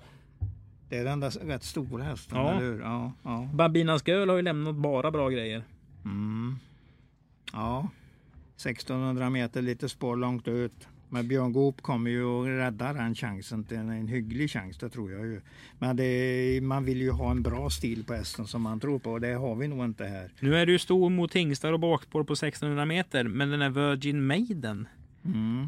Det 0.89 0.97
är 0.97 1.03
den 1.05 1.19
där 1.19 1.29
rätt 1.29 1.63
stora 1.63 2.03
hästen, 2.03 2.37
Ja. 2.37 2.51
eller 2.51 2.61
hur? 2.61 2.81
Ja, 2.81 3.11
ja. 3.23 3.49
Babinas 3.53 4.07
Girl 4.07 4.29
har 4.29 4.35
ju 4.35 4.41
lämnat 4.41 4.75
bara 4.75 5.11
bra 5.11 5.29
grejer. 5.29 5.63
Mm. 6.05 6.55
Ja, 7.53 7.89
1600 8.55 9.29
meter 9.29 9.61
lite 9.61 9.89
spår 9.89 10.15
långt 10.15 10.47
ut. 10.47 10.87
Men 11.13 11.27
Björn 11.27 11.53
Goop 11.53 11.81
kommer 11.81 12.11
ju 12.11 12.25
att 12.41 12.47
rädda 12.47 12.93
den 12.93 13.15
chansen 13.15 13.63
till 13.63 13.77
en, 13.77 13.89
en 13.89 14.07
hygglig 14.07 14.49
chans, 14.51 14.77
det 14.77 14.89
tror 14.89 15.11
jag 15.11 15.25
ju. 15.25 15.41
Men 15.79 15.95
det, 15.95 16.59
man 16.63 16.85
vill 16.85 17.01
ju 17.01 17.11
ha 17.11 17.31
en 17.31 17.41
bra 17.43 17.69
stil 17.69 18.03
på 18.03 18.13
hästen 18.13 18.47
som 18.47 18.61
man 18.61 18.79
tror 18.79 18.99
på 18.99 19.11
och 19.11 19.21
det 19.21 19.33
har 19.33 19.55
vi 19.55 19.67
nog 19.67 19.85
inte 19.85 20.05
här. 20.05 20.31
Nu 20.39 20.55
är 20.55 20.65
det 20.65 20.71
ju 20.71 20.79
stor 20.79 21.09
mot 21.09 21.33
hingstar 21.33 21.73
och 21.73 21.79
bakspår 21.79 22.23
på 22.23 22.33
1600 22.33 22.85
meter. 22.85 23.23
Men 23.23 23.49
den 23.49 23.61
är 23.61 23.69
Virgin 23.69 24.25
Maiden. 24.27 24.87
Mm. 25.25 25.67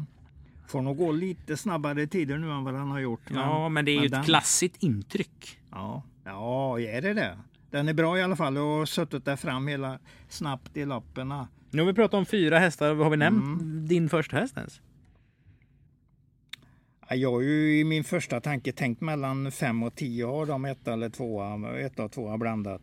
Får 0.68 0.82
nog 0.82 0.96
gå 0.96 1.12
lite 1.12 1.56
snabbare 1.56 2.06
tider 2.06 2.38
nu 2.38 2.50
än 2.50 2.64
vad 2.64 2.74
han 2.74 2.90
har 2.90 3.00
gjort. 3.00 3.20
Ja, 3.34 3.68
men 3.68 3.84
det 3.84 3.90
är 3.90 3.92
ju 3.92 3.98
men 3.98 4.06
ett 4.06 4.12
den- 4.12 4.24
klassiskt 4.24 4.82
intryck. 4.82 5.58
Ja, 5.70 6.02
ja, 6.24 6.80
är 6.80 7.02
det 7.02 7.14
det? 7.14 7.38
Den 7.70 7.88
är 7.88 7.94
bra 7.94 8.18
i 8.18 8.22
alla 8.22 8.36
fall 8.36 8.56
och 8.58 8.62
har 8.64 8.86
suttit 8.86 9.24
där 9.24 9.36
fram 9.36 9.66
hela 9.66 9.98
snabbt 10.28 10.76
i 10.76 10.84
loppen. 10.84 11.28
Nu 11.70 11.82
har 11.82 11.86
vi 11.86 11.92
pratat 11.94 12.14
om 12.14 12.26
fyra 12.26 12.58
hästar. 12.58 12.94
Har 12.94 13.10
vi 13.10 13.16
nämnt 13.16 13.60
Mm. 13.60 13.86
din 13.88 14.08
första 14.08 14.36
häst 14.36 14.56
ens? 14.56 14.80
Jag 17.08 17.32
har 17.32 17.40
ju 17.40 17.78
i 17.80 17.84
min 17.84 18.04
första 18.04 18.40
tanke 18.40 18.72
tänkt 18.72 19.00
mellan 19.00 19.52
5 19.52 19.82
och 19.82 19.94
10 19.94 20.26
har 20.26 20.46
de 20.46 20.64
ett 20.64 20.88
eller 20.88 21.08
tvåa, 21.08 21.78
ett 21.78 21.98
och 21.98 22.12
tvåa 22.12 22.38
blandat. 22.38 22.82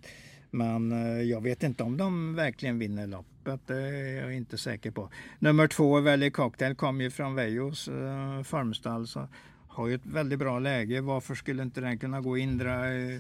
Men 0.52 0.92
eh, 0.92 1.22
jag 1.22 1.42
vet 1.42 1.64
inte 1.64 1.84
om 1.84 1.98
de 1.98 2.36
verkligen 2.36 2.80
vinner 2.80 3.08
loppet. 3.08 3.60
Det 3.68 3.76
är 3.76 4.22
jag 4.22 4.34
inte 4.34 4.58
säker 4.58 4.92
på. 4.92 5.10
Nummer 5.40 5.68
två, 5.68 6.02
Valley 6.02 6.30
Cocktail, 6.30 6.76
kom 6.76 7.02
ju 7.02 7.10
från 7.12 7.36
Vejos 7.36 7.88
eh, 7.88 8.44
farmstall. 8.44 9.08
Så 9.08 9.28
har 9.68 9.88
ju 9.88 9.96
ett 9.96 10.06
väldigt 10.06 10.40
bra 10.40 10.60
läge. 10.60 11.02
Varför 11.02 11.36
skulle 11.36 11.64
inte 11.64 11.82
den 11.82 11.98
kunna 11.98 12.22
gå 12.22 12.38
Indra? 12.38 12.94
Eh, 12.94 13.20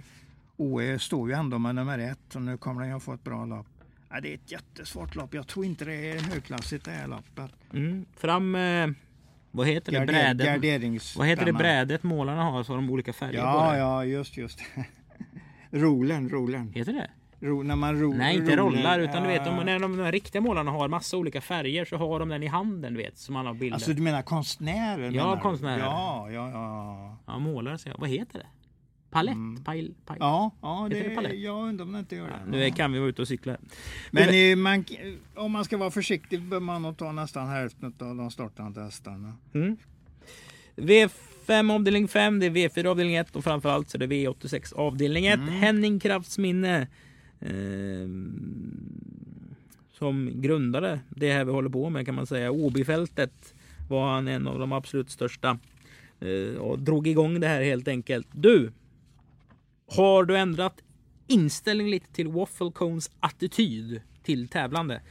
OE 0.57 0.99
står 0.99 1.29
ju 1.29 1.35
ändå 1.35 1.59
med 1.59 1.75
nummer 1.75 1.99
ett 1.99 2.35
och 2.35 2.41
nu 2.41 2.57
kommer 2.57 2.81
den 2.81 2.93
ju 2.93 2.99
få 2.99 3.13
ett 3.13 3.23
bra 3.23 3.45
lopp. 3.45 3.67
Ja, 4.09 4.21
det 4.21 4.29
är 4.29 4.35
ett 4.35 4.51
jättesvårt 4.51 5.15
lopp. 5.15 5.33
Jag 5.33 5.47
tror 5.47 5.65
inte 5.65 5.85
det 5.85 6.11
är 6.11 6.19
högklassigt 6.19 6.85
det 6.85 6.91
här 6.91 7.07
loppet. 7.07 7.51
Mm. 7.73 8.05
Fram... 8.15 8.55
Eh, 8.55 8.87
vad 9.55 9.67
heter 9.67 9.91
det? 9.91 9.97
Garder- 9.97 10.59
Brädet? 10.59 11.15
Vad 11.17 11.27
heter 11.27 11.45
det 11.45 11.53
brädet 11.53 12.03
målarna 12.03 12.43
har? 12.43 12.63
Så 12.63 12.71
har 12.73 12.77
de 12.77 12.89
olika 12.89 13.13
färger 13.13 13.39
på 13.41 13.45
Ja, 13.47 13.71
det. 13.71 13.77
ja, 13.77 14.05
just, 14.05 14.37
just. 14.37 14.59
Rolen, 15.71 16.29
rolen. 16.29 16.71
Heter 16.75 16.93
det? 16.93 17.09
Ro, 17.47 17.63
när 17.63 17.75
man 17.75 17.99
ro, 18.01 18.13
Nej, 18.13 18.35
inte 18.35 18.55
rollar 18.55 18.99
utan 18.99 19.23
du 19.23 19.29
vet 19.29 19.41
Ja. 19.45 19.51
om, 19.59 19.65
när 19.65 19.79
de, 19.79 19.97
de 19.97 20.03
här 20.03 20.11
riktiga 20.11 20.41
målarna 20.41 20.71
har 20.71 20.87
massa 20.87 21.17
olika 21.17 21.41
färger 21.41 21.85
så 21.85 21.97
har 21.97 22.19
de 22.19 22.29
den 22.29 22.43
i 22.43 22.47
handen 22.47 22.93
du 22.93 22.97
vet 22.99 23.17
som 23.17 23.35
har 23.35 23.53
bilder. 23.53 23.73
Alltså 23.73 23.93
du 23.93 24.01
menar 24.01 24.21
konstnärer? 24.21 25.03
Ja, 25.11 25.23
menar 25.25 25.39
konstnärer. 25.41 25.79
Ja, 25.79 26.27
ja, 26.31 26.49
ja. 26.51 27.17
Ja, 27.25 27.39
målare 27.39 27.77
säger 27.77 27.95
jag. 27.95 27.99
Vad 28.01 28.09
heter 28.09 28.39
det? 28.39 28.45
Palett? 29.13 29.35
Mm. 29.35 29.63
Pile, 29.63 29.93
pile. 30.07 30.17
Ja, 30.19 30.51
ja 30.61 30.87
det 30.89 31.03
det, 31.03 31.15
palett? 31.15 31.39
jag 31.39 31.67
undrar 31.67 31.85
om 31.85 31.91
det 31.91 31.99
inte 31.99 32.15
gör 32.15 32.27
det. 32.27 32.57
Nu 32.57 32.71
kan 32.71 32.91
vi 32.91 32.99
vara 32.99 33.09
ute 33.09 33.21
och 33.21 33.27
cykla. 33.27 33.57
Men 34.11 34.59
man, 34.59 34.85
om 35.35 35.51
man 35.51 35.65
ska 35.65 35.77
vara 35.77 35.91
försiktig 35.91 36.41
bör 36.41 36.59
man 36.59 36.81
nog 36.81 36.97
ta 36.97 37.11
nästan 37.11 37.49
hälften 37.49 37.93
av 37.99 38.15
de 38.15 38.31
startande 38.31 38.81
hästarna. 38.81 39.33
Mm. 39.53 39.77
V5 40.75 41.75
avdelning 41.75 42.07
5, 42.07 42.39
det 42.39 42.45
är 42.45 42.51
V4 42.51 42.85
avdelning 42.85 43.15
1 43.15 43.35
och 43.35 43.43
framförallt 43.43 43.89
så 43.89 43.97
är 43.97 43.99
det 43.99 44.07
V86 44.07 44.75
avdelning 44.75 45.25
1. 45.25 45.39
Henning 45.39 45.99
Kraftsminne 45.99 46.87
eh, 47.39 48.07
som 49.91 50.41
grundade 50.41 50.99
det 51.09 51.33
här 51.33 51.45
vi 51.45 51.51
håller 51.51 51.69
på 51.69 51.89
med 51.89 52.05
kan 52.05 52.15
man 52.15 52.27
säga. 52.27 52.51
Åbyfältet 52.51 53.53
var 53.89 54.13
han 54.13 54.27
en 54.27 54.47
av 54.47 54.59
de 54.59 54.71
absolut 54.71 55.09
största 55.09 55.57
eh, 56.19 56.57
och 56.57 56.79
drog 56.79 57.07
igång 57.07 57.39
det 57.39 57.47
här 57.47 57.61
helt 57.61 57.87
enkelt. 57.87 58.27
Du, 58.31 58.71
har 59.95 60.23
du 60.23 60.37
ändrat 60.37 60.79
inställning 61.27 61.87
lite 61.89 62.13
till 62.13 62.27
Waffle 62.27 62.71
Cones 62.71 63.11
attityd 63.19 64.01
till 64.23 64.47
tävlande 64.47 65.01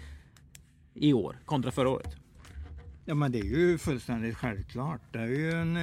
i 0.95 1.13
år 1.13 1.37
kontra 1.45 1.71
förra 1.71 1.89
året? 1.89 2.17
Ja 3.05 3.15
men 3.15 3.33
det 3.33 3.39
är 3.39 3.45
ju 3.45 3.79
fullständigt 3.79 4.37
självklart. 4.37 5.01
Det 5.13 5.19
är 5.19 5.27
ju 5.27 5.51
en, 5.53 5.77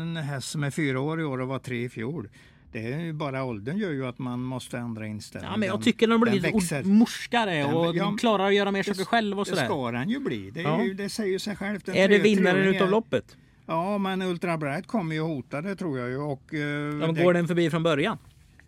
en 0.00 0.16
häst 0.16 0.50
som 0.50 0.64
är 0.64 0.70
fyra 0.70 1.00
år 1.00 1.20
i 1.20 1.24
år 1.24 1.40
och 1.40 1.48
var 1.48 1.58
tre 1.58 1.84
i 1.84 1.88
fjol. 1.88 2.28
Det 2.72 2.92
är 2.92 3.00
ju 3.00 3.12
bara 3.12 3.44
åldern 3.44 3.78
gör 3.78 3.90
ju 3.90 4.06
att 4.06 4.18
man 4.18 4.40
måste 4.42 4.78
ändra 4.78 5.06
inställning. 5.06 5.50
Ja, 5.50 5.56
men 5.56 5.68
jag 5.68 5.76
Den- 5.76 5.84
tycker 5.84 6.06
de 6.08 6.20
blir 6.20 6.32
den 6.32 6.42
lite 6.42 6.54
växer. 6.56 6.80
ord- 6.80 6.86
morskare 6.86 7.54
Den- 7.54 7.74
och 7.74 7.96
ja, 7.96 8.16
klarar 8.20 8.46
att 8.46 8.54
göra 8.54 8.70
mer 8.70 8.82
det- 8.82 8.94
saker 8.94 9.04
själv 9.04 9.38
och 9.38 9.44
Det 9.44 9.50
sådär. 9.50 9.64
ska 9.64 9.90
den 9.90 10.08
ju 10.10 10.20
bli. 10.20 10.50
Det, 10.50 10.60
Ja. 10.62 10.82
ju, 10.84 10.94
det 10.94 11.08
säger 11.08 11.32
ju 11.32 11.38
sig 11.38 11.56
självt. 11.56 11.88
Är 11.88 12.08
det 12.08 12.18
vinnaren 12.18 12.74
utav 12.74 12.90
loppet? 12.90 13.36
Ja, 13.66 13.98
men 13.98 14.22
Ultra 14.22 14.58
Bright 14.58 14.86
kommer 14.86 15.14
ju 15.14 15.20
hota 15.20 15.62
det 15.62 15.76
tror 15.76 15.98
jag 15.98 16.08
ju. 16.08 16.16
Och, 16.16 16.54
eh, 16.54 16.98
De 17.00 17.14
det- 17.14 17.22
går 17.22 17.34
den 17.34 17.48
förbi 17.48 17.70
från 17.70 17.82
början? 17.82 18.18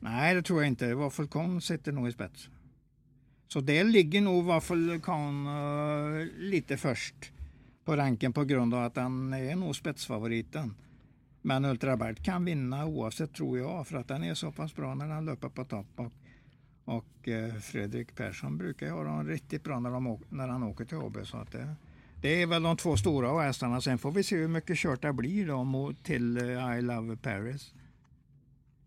Nej, 0.00 0.34
det 0.34 0.42
tror 0.42 0.60
jag 0.60 0.68
inte. 0.68 0.94
Waffelcon 0.94 1.60
sitter 1.60 1.92
nog 1.92 2.08
i 2.08 2.12
spets. 2.12 2.48
Så 3.48 3.60
det 3.60 3.84
ligger 3.84 4.20
nog 4.20 4.44
Waffelcon 4.44 5.46
uh, 5.46 6.20
eh, 6.20 6.26
lite 6.36 6.76
först 6.76 7.32
på 7.84 7.96
ranken 7.96 8.32
på 8.32 8.44
grund 8.44 8.74
av 8.74 8.84
att 8.84 8.96
han 8.96 9.32
är 9.32 9.56
nog 9.56 9.76
spetsfavoriten. 9.76 10.74
Men 11.42 11.64
Ultrabert 11.64 12.24
kan 12.24 12.44
vinna 12.44 12.86
oavsett 12.86 13.34
tror 13.34 13.58
jag 13.58 13.86
för 13.86 13.96
att 13.96 14.08
den 14.08 14.24
är 14.24 14.34
så 14.34 14.52
pass 14.52 14.76
bra 14.76 14.94
när 14.94 15.08
den 15.08 15.24
löper 15.24 15.48
på 15.48 15.64
topp. 15.64 15.86
Och, 15.96 16.12
och 16.84 17.28
eh, 17.28 17.54
Fredrik 17.54 18.14
Persson 18.14 18.58
brukar 18.58 18.86
ju 18.86 18.92
ha 18.92 19.04
dem 19.04 19.26
riktigt 19.26 19.64
bra 19.64 19.80
när, 19.80 19.90
de, 19.90 20.18
när 20.28 20.48
han 20.48 20.62
åker 20.62 20.84
till 20.84 20.98
HB. 20.98 21.16
Så 21.24 21.36
att 21.36 21.52
det, 21.52 21.74
det 22.22 22.42
är 22.42 22.46
väl 22.46 22.62
de 22.62 22.76
två 22.76 22.96
stora 22.96 23.42
hästarna. 23.42 23.80
Sen 23.80 23.98
får 23.98 24.12
vi 24.12 24.22
se 24.22 24.36
hur 24.36 24.48
mycket 24.48 24.76
kört 24.76 25.02
det 25.02 25.12
blir 25.12 25.46
då 25.46 25.64
mot, 25.64 26.04
till 26.04 26.36
eh, 26.36 26.78
I 26.78 26.82
Love 26.82 27.16
Paris. 27.16 27.74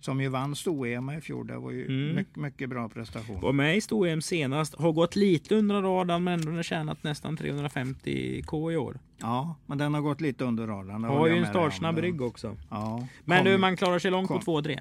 Som 0.01 0.21
ju 0.21 0.27
vann 0.29 0.55
sto-EM 0.55 1.09
i 1.17 1.21
fjol. 1.21 1.47
Det 1.47 1.57
var 1.57 1.71
ju 1.71 1.85
Mm. 1.85 2.15
mycket, 2.15 2.35
mycket 2.35 2.69
bra 2.69 2.89
prestation. 2.89 3.41
Var 3.41 3.53
med 3.53 3.77
i 3.77 3.81
Stor-EM 3.81 4.21
senast. 4.21 4.75
Har 4.79 4.91
gått 4.91 5.15
lite 5.15 5.55
under 5.55 5.81
radarn 5.81 6.23
men 6.23 6.47
ändå 6.47 6.63
tjänat 6.63 7.03
nästan 7.03 7.37
350k 7.37 8.71
i 8.71 8.77
år. 8.77 8.99
Ja, 9.17 9.55
men 9.65 9.77
den 9.77 9.93
har 9.93 10.01
gått 10.01 10.21
lite 10.21 10.43
under 10.45 10.67
radarn. 10.67 11.03
Har 11.03 11.27
ju 11.27 11.37
en 11.37 11.45
startsnabb 11.47 11.97
rygg 11.97 12.21
också. 12.21 12.57
Ja, 12.69 13.07
Men 13.25 13.37
kom- 13.37 13.45
du, 13.51 13.57
man 13.57 13.77
klarar 13.77 13.99
sig 13.99 14.11
långt 14.11 14.27
på 14.27 14.33
kom. 14.39 14.43
2-3. 14.63 14.79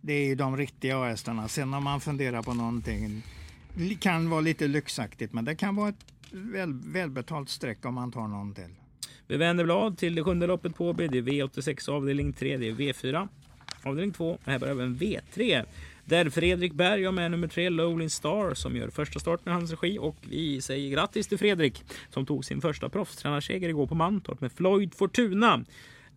Det 0.00 0.12
är 0.12 0.26
ju 0.26 0.34
de 0.34 0.56
riktiga 0.56 1.04
hästarna. 1.04 1.48
Sen 1.48 1.74
om 1.74 1.84
man 1.84 2.00
funderar 2.00 2.42
på 2.42 2.54
någonting. 2.54 3.22
Det 3.74 3.94
kan 3.94 4.30
vara 4.30 4.40
lite 4.40 4.68
lyxaktigt 4.68 5.32
men 5.32 5.44
det 5.44 5.54
kan 5.54 5.76
vara 5.76 5.88
ett 5.88 6.04
väl, 6.30 6.72
välbetalt 6.86 7.48
streck 7.48 7.84
om 7.86 7.94
man 7.94 8.12
tar 8.12 8.28
någon 8.28 8.54
till. 8.54 8.74
Vi 9.26 9.36
vänder 9.36 9.64
blad 9.64 9.98
till 9.98 10.14
det 10.14 10.24
sjunde 10.24 10.46
loppet 10.46 10.74
på 10.76 10.88
Åby. 10.88 11.08
Det 11.08 11.18
är 11.18 11.22
V86 11.22 11.88
avdelning 11.90 12.32
3. 12.32 12.56
Det 12.56 12.68
är 12.68 12.72
V4 12.72 13.28
avdelning 13.86 14.12
2. 14.12 14.30
Och 14.30 14.40
här 14.46 14.58
börjar 14.58 14.74
även 14.74 14.96
V3. 14.96 15.64
Där 16.04 16.30
Fredrik 16.30 16.72
Berg 16.72 17.04
har 17.04 17.12
med 17.12 17.30
nummer 17.30 17.48
3 17.48 17.70
Lowling 17.70 18.10
Star 18.10 18.54
som 18.54 18.76
gör 18.76 18.90
första 18.90 19.20
starten 19.20 19.52
i 19.52 19.54
hans 19.54 19.70
regi. 19.70 19.98
Och 19.98 20.16
vi 20.20 20.60
säger 20.60 20.90
grattis 20.90 21.28
till 21.28 21.38
Fredrik 21.38 21.84
som 22.10 22.26
tog 22.26 22.44
sin 22.44 22.60
första 22.60 22.88
proffstränarseger 22.88 23.68
igår 23.68 23.86
på 23.86 23.94
Mantorp 23.94 24.40
med 24.40 24.52
Floyd 24.52 24.94
Fortuna. 24.94 25.64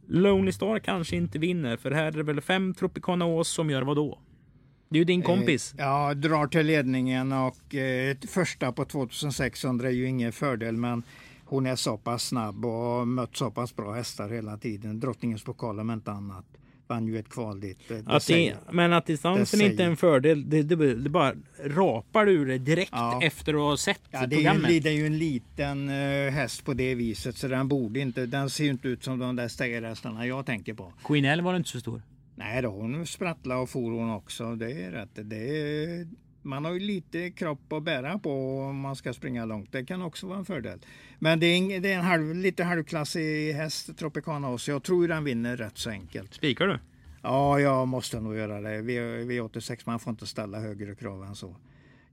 Lonely 0.08 0.52
Star 0.52 0.80
kanske 0.80 1.16
inte 1.16 1.40
vinner 1.40 1.78
för 1.78 1.92
här 1.92 2.06
är 2.06 2.12
det 2.12 2.24
väl 2.24 2.42
fem 2.42 2.74
Tropicana 2.74 3.26
Ås 3.26 3.48
som 3.50 3.70
gör 3.70 3.82
vad 3.82 3.96
då? 3.96 4.20
Det 4.90 4.98
är 4.98 5.00
ju 5.00 5.06
din 5.06 5.22
kompis. 5.22 5.74
Eh, 5.78 5.86
Ja, 5.86 6.14
drar 6.14 6.48
till 6.48 6.66
ledningen 6.66 7.32
och 7.32 7.76
eh, 7.76 8.18
första 8.28 8.72
på 8.72 8.86
2600 8.86 9.88
är 9.88 9.92
ju 9.92 10.06
ingen 10.08 10.32
fördel 10.32 10.78
men 10.78 11.04
hon 11.46 11.66
är 11.66 11.76
så 11.76 11.98
pass 11.98 12.28
snabb 12.28 12.66
och 12.66 12.72
har 12.72 13.06
mött 13.06 13.38
så 13.38 13.52
pass 13.52 13.76
bra 13.76 13.94
hästar 13.94 14.30
hela 14.30 14.58
tiden. 14.58 15.00
Drottningens 15.00 15.44
pokal 15.44 15.80
om 15.80 15.92
inte 15.92 16.12
annat. 16.12 16.46
Vann 16.88 17.08
ju 17.08 17.20
ett 17.20 17.30
kval 17.30 17.60
dit. 17.60 17.80
Det, 17.88 18.04
Att 18.06 18.28
det, 18.28 18.56
men 18.72 18.94
att 18.94 19.06
distansen 19.06 19.60
det 19.60 19.66
inte 19.66 19.84
är 19.84 19.88
en 19.88 19.98
fördel, 19.98 20.50
det, 20.50 20.64
det, 20.64 20.96
det 20.96 21.10
bara 21.10 21.34
rapar 21.64 22.28
ur 22.30 22.46
det 22.46 22.58
direkt 22.58 22.90
Ja. 22.94 23.20
efter 23.24 23.54
att 23.54 23.60
ha 23.60 23.78
sett 23.78 24.02
Ja, 24.12 24.20
det, 24.28 24.36
är 24.36 24.40
ju 24.40 24.44
programmet. 24.46 24.84
det 24.84 24.90
är 24.90 24.94
ju 24.94 25.06
en 25.06 25.18
liten 25.18 25.90
eh, 25.90 26.32
häst 26.32 26.66
på 26.66 26.74
det 26.74 26.96
viset 26.96 27.38
så 27.38 27.48
den 27.48 27.68
borde 27.68 28.00
inte, 28.00 28.26
den 28.26 28.50
ser 28.50 28.64
ju 28.64 28.70
inte 28.70 28.88
ut 28.88 29.04
som 29.04 29.20
de 29.20 29.36
där 29.36 29.48
stegerhästarna 29.48 30.28
jag 30.28 30.46
tänker 30.46 30.74
på. 30.74 30.94
Queen 31.04 31.26
L 31.26 31.42
var 31.42 31.56
inte 31.56 31.70
så 31.70 31.80
stor. 31.80 32.02
Nej 32.36 32.62
då, 32.62 32.70
hon 32.70 33.06
sprattlade 33.08 33.62
och 33.62 33.70
for 33.70 33.92
hon 33.92 34.10
också. 34.12 34.56
Det 34.56 34.72
är 34.72 34.92
rätt. 34.92 35.10
Det 35.14 35.36
är, 35.36 36.08
man 36.46 36.66
har 36.66 36.74
ju 36.74 36.80
lite 36.80 37.32
kropp 37.32 37.74
att 37.74 37.84
bära 37.84 38.20
på 38.20 38.60
om 38.60 38.80
man 38.80 38.96
ska 38.96 39.14
springa 39.14 39.46
långt. 39.46 39.72
Det 39.72 39.86
kan 39.86 40.02
också 40.02 40.28
vara 40.28 40.38
en 40.38 40.46
fördel. 40.46 40.80
Men 41.20 41.40
det 41.40 41.46
är, 41.46 41.56
ing, 41.56 41.82
det 41.82 41.92
är 41.92 41.98
en 41.98 42.06
halv, 42.06 42.36
lite 42.36 42.64
halvklassig 42.64 43.54
häst, 43.54 43.98
Tropicana 43.98 44.50
Oz. 44.50 44.68
Jag 44.68 44.84
tror 44.84 45.08
den 45.08 45.24
vinner 45.24 45.58
rätt 45.58 45.78
så 45.78 45.90
enkelt. 45.90 46.34
Spikar 46.34 46.68
du? 46.68 46.80
Ja, 47.22 47.60
jag 47.60 47.88
måste 47.88 48.20
nog 48.20 48.36
göra 48.36 48.62
det. 48.62 48.82
V, 48.82 49.00
V86, 49.24 49.82
man 49.86 50.00
får 50.00 50.12
inte 50.12 50.28
ställa 50.28 50.60
högre 50.60 50.96
krav 50.96 51.24
än 51.24 51.36
så. 51.36 51.56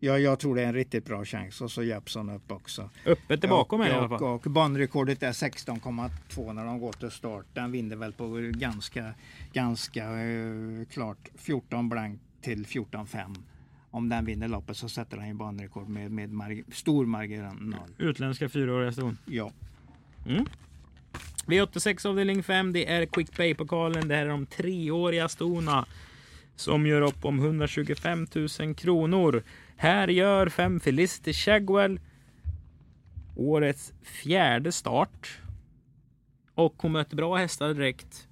Ja, 0.04 0.18
jag 0.18 0.38
tror 0.38 0.56
det 0.56 0.62
är 0.62 0.66
en 0.66 0.74
riktigt 0.74 1.04
bra 1.04 1.24
chans. 1.24 1.60
Och 1.60 1.70
så 1.70 1.82
Jeppson 1.82 2.30
upp 2.30 2.52
också. 2.52 2.90
Öppet 3.06 3.44
är 3.44 3.48
bakom 3.48 3.82
i 3.82 3.90
alla 3.90 4.08
fall. 4.08 4.22
och, 4.22 4.46
och 4.46 4.52
banrekordet 4.52 5.22
är 5.22 5.32
16,2 5.32 6.52
när 6.52 6.64
de 6.64 6.80
går 6.80 6.92
till 6.92 7.10
start. 7.10 7.46
Den 7.52 7.72
vinner 7.72 7.96
väl 7.96 8.12
på 8.12 8.50
ganska, 8.52 9.14
ganska 9.52 10.04
eh, 10.04 10.84
klart 10.90 11.28
14 11.34 11.88
blank 11.88 12.20
till 12.40 12.66
14,5. 12.66 13.36
Om 13.94 14.08
den 14.08 14.24
vinner 14.24 14.48
loppet 14.48 14.76
så 14.76 14.88
sätter 14.88 15.16
han 15.16 15.28
ju 15.28 15.34
banrekord 15.34 15.88
med, 15.88 16.10
med 16.10 16.30
marg- 16.32 16.64
stor 16.72 17.06
marginal. 17.06 17.88
Utländska 17.98 18.48
fyraåriga 18.48 18.92
ston. 18.92 19.18
Ja. 19.26 19.52
V86 21.46 22.06
avdelning 22.06 22.42
5, 22.42 22.72
det 22.72 22.88
är 22.92 23.06
Quick 23.06 23.36
Pay-pokalen. 23.36 24.08
Det 24.08 24.14
här 24.14 24.26
är 24.26 24.30
de 24.30 24.46
treåriga 24.46 25.28
stona 25.28 25.86
som 26.56 26.86
gör 26.86 27.00
upp 27.02 27.24
om 27.24 27.38
125 27.38 28.26
000 28.60 28.74
kronor. 28.74 29.42
Här 29.76 30.08
gör 30.08 30.48
fem 30.48 30.80
Felicity 30.80 31.32
Shagwell 31.32 32.00
årets 33.36 33.92
fjärde 34.02 34.72
start. 34.72 35.38
Och 36.54 36.74
hon 36.82 36.92
möter 36.92 37.16
bra 37.16 37.36
hästar 37.36 37.74
direkt. 37.74 38.28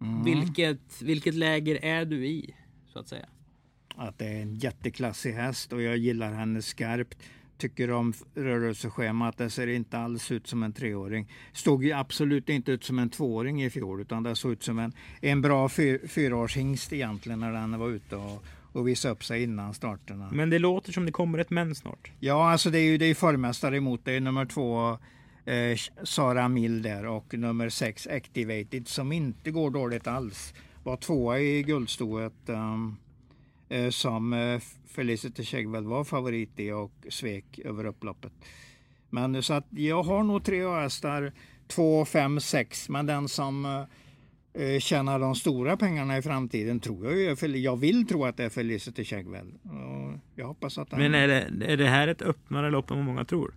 Mm. 0.00 0.24
Vilket, 0.24 1.02
vilket 1.02 1.34
läger 1.34 1.84
är 1.84 2.04
du 2.04 2.26
i? 2.26 2.54
Så 2.92 2.98
att 2.98 3.08
säga. 3.08 3.26
Att 3.96 4.18
det 4.18 4.26
är 4.26 4.42
en 4.42 4.54
jätteklassig 4.54 5.32
häst 5.32 5.72
och 5.72 5.82
jag 5.82 5.96
gillar 5.96 6.32
henne 6.32 6.62
skarpt. 6.62 7.18
Tycker 7.58 7.90
om 7.90 8.12
rörelseschemat. 8.34 9.38
Det 9.38 9.50
ser 9.50 9.66
inte 9.66 9.98
alls 9.98 10.30
ut 10.30 10.46
som 10.46 10.62
en 10.62 10.72
treåring. 10.72 11.28
Stod 11.52 11.84
ju 11.84 11.92
absolut 11.92 12.48
inte 12.48 12.72
ut 12.72 12.84
som 12.84 12.98
en 12.98 13.10
tvååring 13.10 13.62
i 13.62 13.70
fjol 13.70 14.00
utan 14.00 14.22
det 14.22 14.36
såg 14.36 14.52
ut 14.52 14.62
som 14.62 14.78
en, 14.78 14.92
en 15.20 15.42
bra 15.42 15.68
fyr, 15.68 16.06
fyraårshingst 16.08 16.92
egentligen 16.92 17.40
när 17.40 17.52
den 17.52 17.78
var 17.78 17.88
ute 17.88 18.16
och, 18.16 18.44
och 18.72 18.88
visade 18.88 19.12
upp 19.12 19.24
sig 19.24 19.42
innan 19.42 19.74
starterna. 19.74 20.30
Men 20.32 20.50
det 20.50 20.58
låter 20.58 20.92
som 20.92 21.06
det 21.06 21.12
kommer 21.12 21.38
ett 21.38 21.50
men 21.50 21.74
snart. 21.74 22.12
Ja, 22.20 22.50
alltså 22.50 22.70
det 22.70 22.78
är 22.78 22.84
ju 22.84 22.98
det 22.98 23.06
är 23.06 23.14
formmästare 23.14 23.76
emot. 23.76 24.00
Det 24.04 24.12
är 24.12 24.20
nummer 24.20 24.46
två 24.46 24.98
eh, 25.44 25.78
Sara 26.02 26.48
Mill 26.48 26.82
där 26.82 27.06
och 27.06 27.34
nummer 27.34 27.68
sex 27.68 28.06
Activated 28.06 28.88
som 28.88 29.12
inte 29.12 29.50
går 29.50 29.70
dåligt 29.70 30.06
alls. 30.06 30.54
Var 30.82 30.96
tvåa 30.96 31.40
i 31.40 31.62
guldstoet 31.62 32.32
um, 32.46 32.96
som 33.90 34.32
eh, 34.32 34.60
Felicity 34.86 35.44
Shegwell 35.44 35.84
var 35.84 36.04
favorit 36.04 36.60
i 36.60 36.72
och 36.72 36.92
svek 37.08 37.58
över 37.58 37.84
upploppet. 37.84 38.32
Men 39.10 39.42
så 39.42 39.54
att 39.54 39.66
jag 39.70 40.02
har 40.02 40.22
nog 40.22 40.44
tre 40.44 40.66
hästar, 40.68 41.32
två, 41.66 42.04
fem, 42.04 42.40
sex. 42.40 42.88
Men 42.88 43.06
den 43.06 43.28
som 43.28 43.64
eh, 43.64 44.64
eh, 44.64 44.78
tjänar 44.78 45.18
de 45.18 45.34
stora 45.34 45.76
pengarna 45.76 46.18
i 46.18 46.22
framtiden 46.22 46.80
tror 46.80 47.04
jag 47.04 47.40
ju 47.42 47.58
Jag 47.58 47.76
vill 47.76 48.06
tro 48.06 48.24
att 48.24 48.36
det 48.36 48.44
är 48.44 48.48
Felicity 48.48 49.04
Shegwell. 49.04 49.52
Och 49.64 50.18
Jag 50.34 50.46
hoppas 50.46 50.78
att 50.78 50.90
den... 50.90 51.00
Men 51.00 51.14
är 51.14 51.28
det, 51.28 51.66
är 51.66 51.76
det 51.76 51.88
här 51.88 52.08
ett 52.08 52.22
öppnare 52.22 52.70
lopp 52.70 52.90
än 52.90 52.96
vad 52.96 53.06
många 53.06 53.24
tror? 53.24 53.54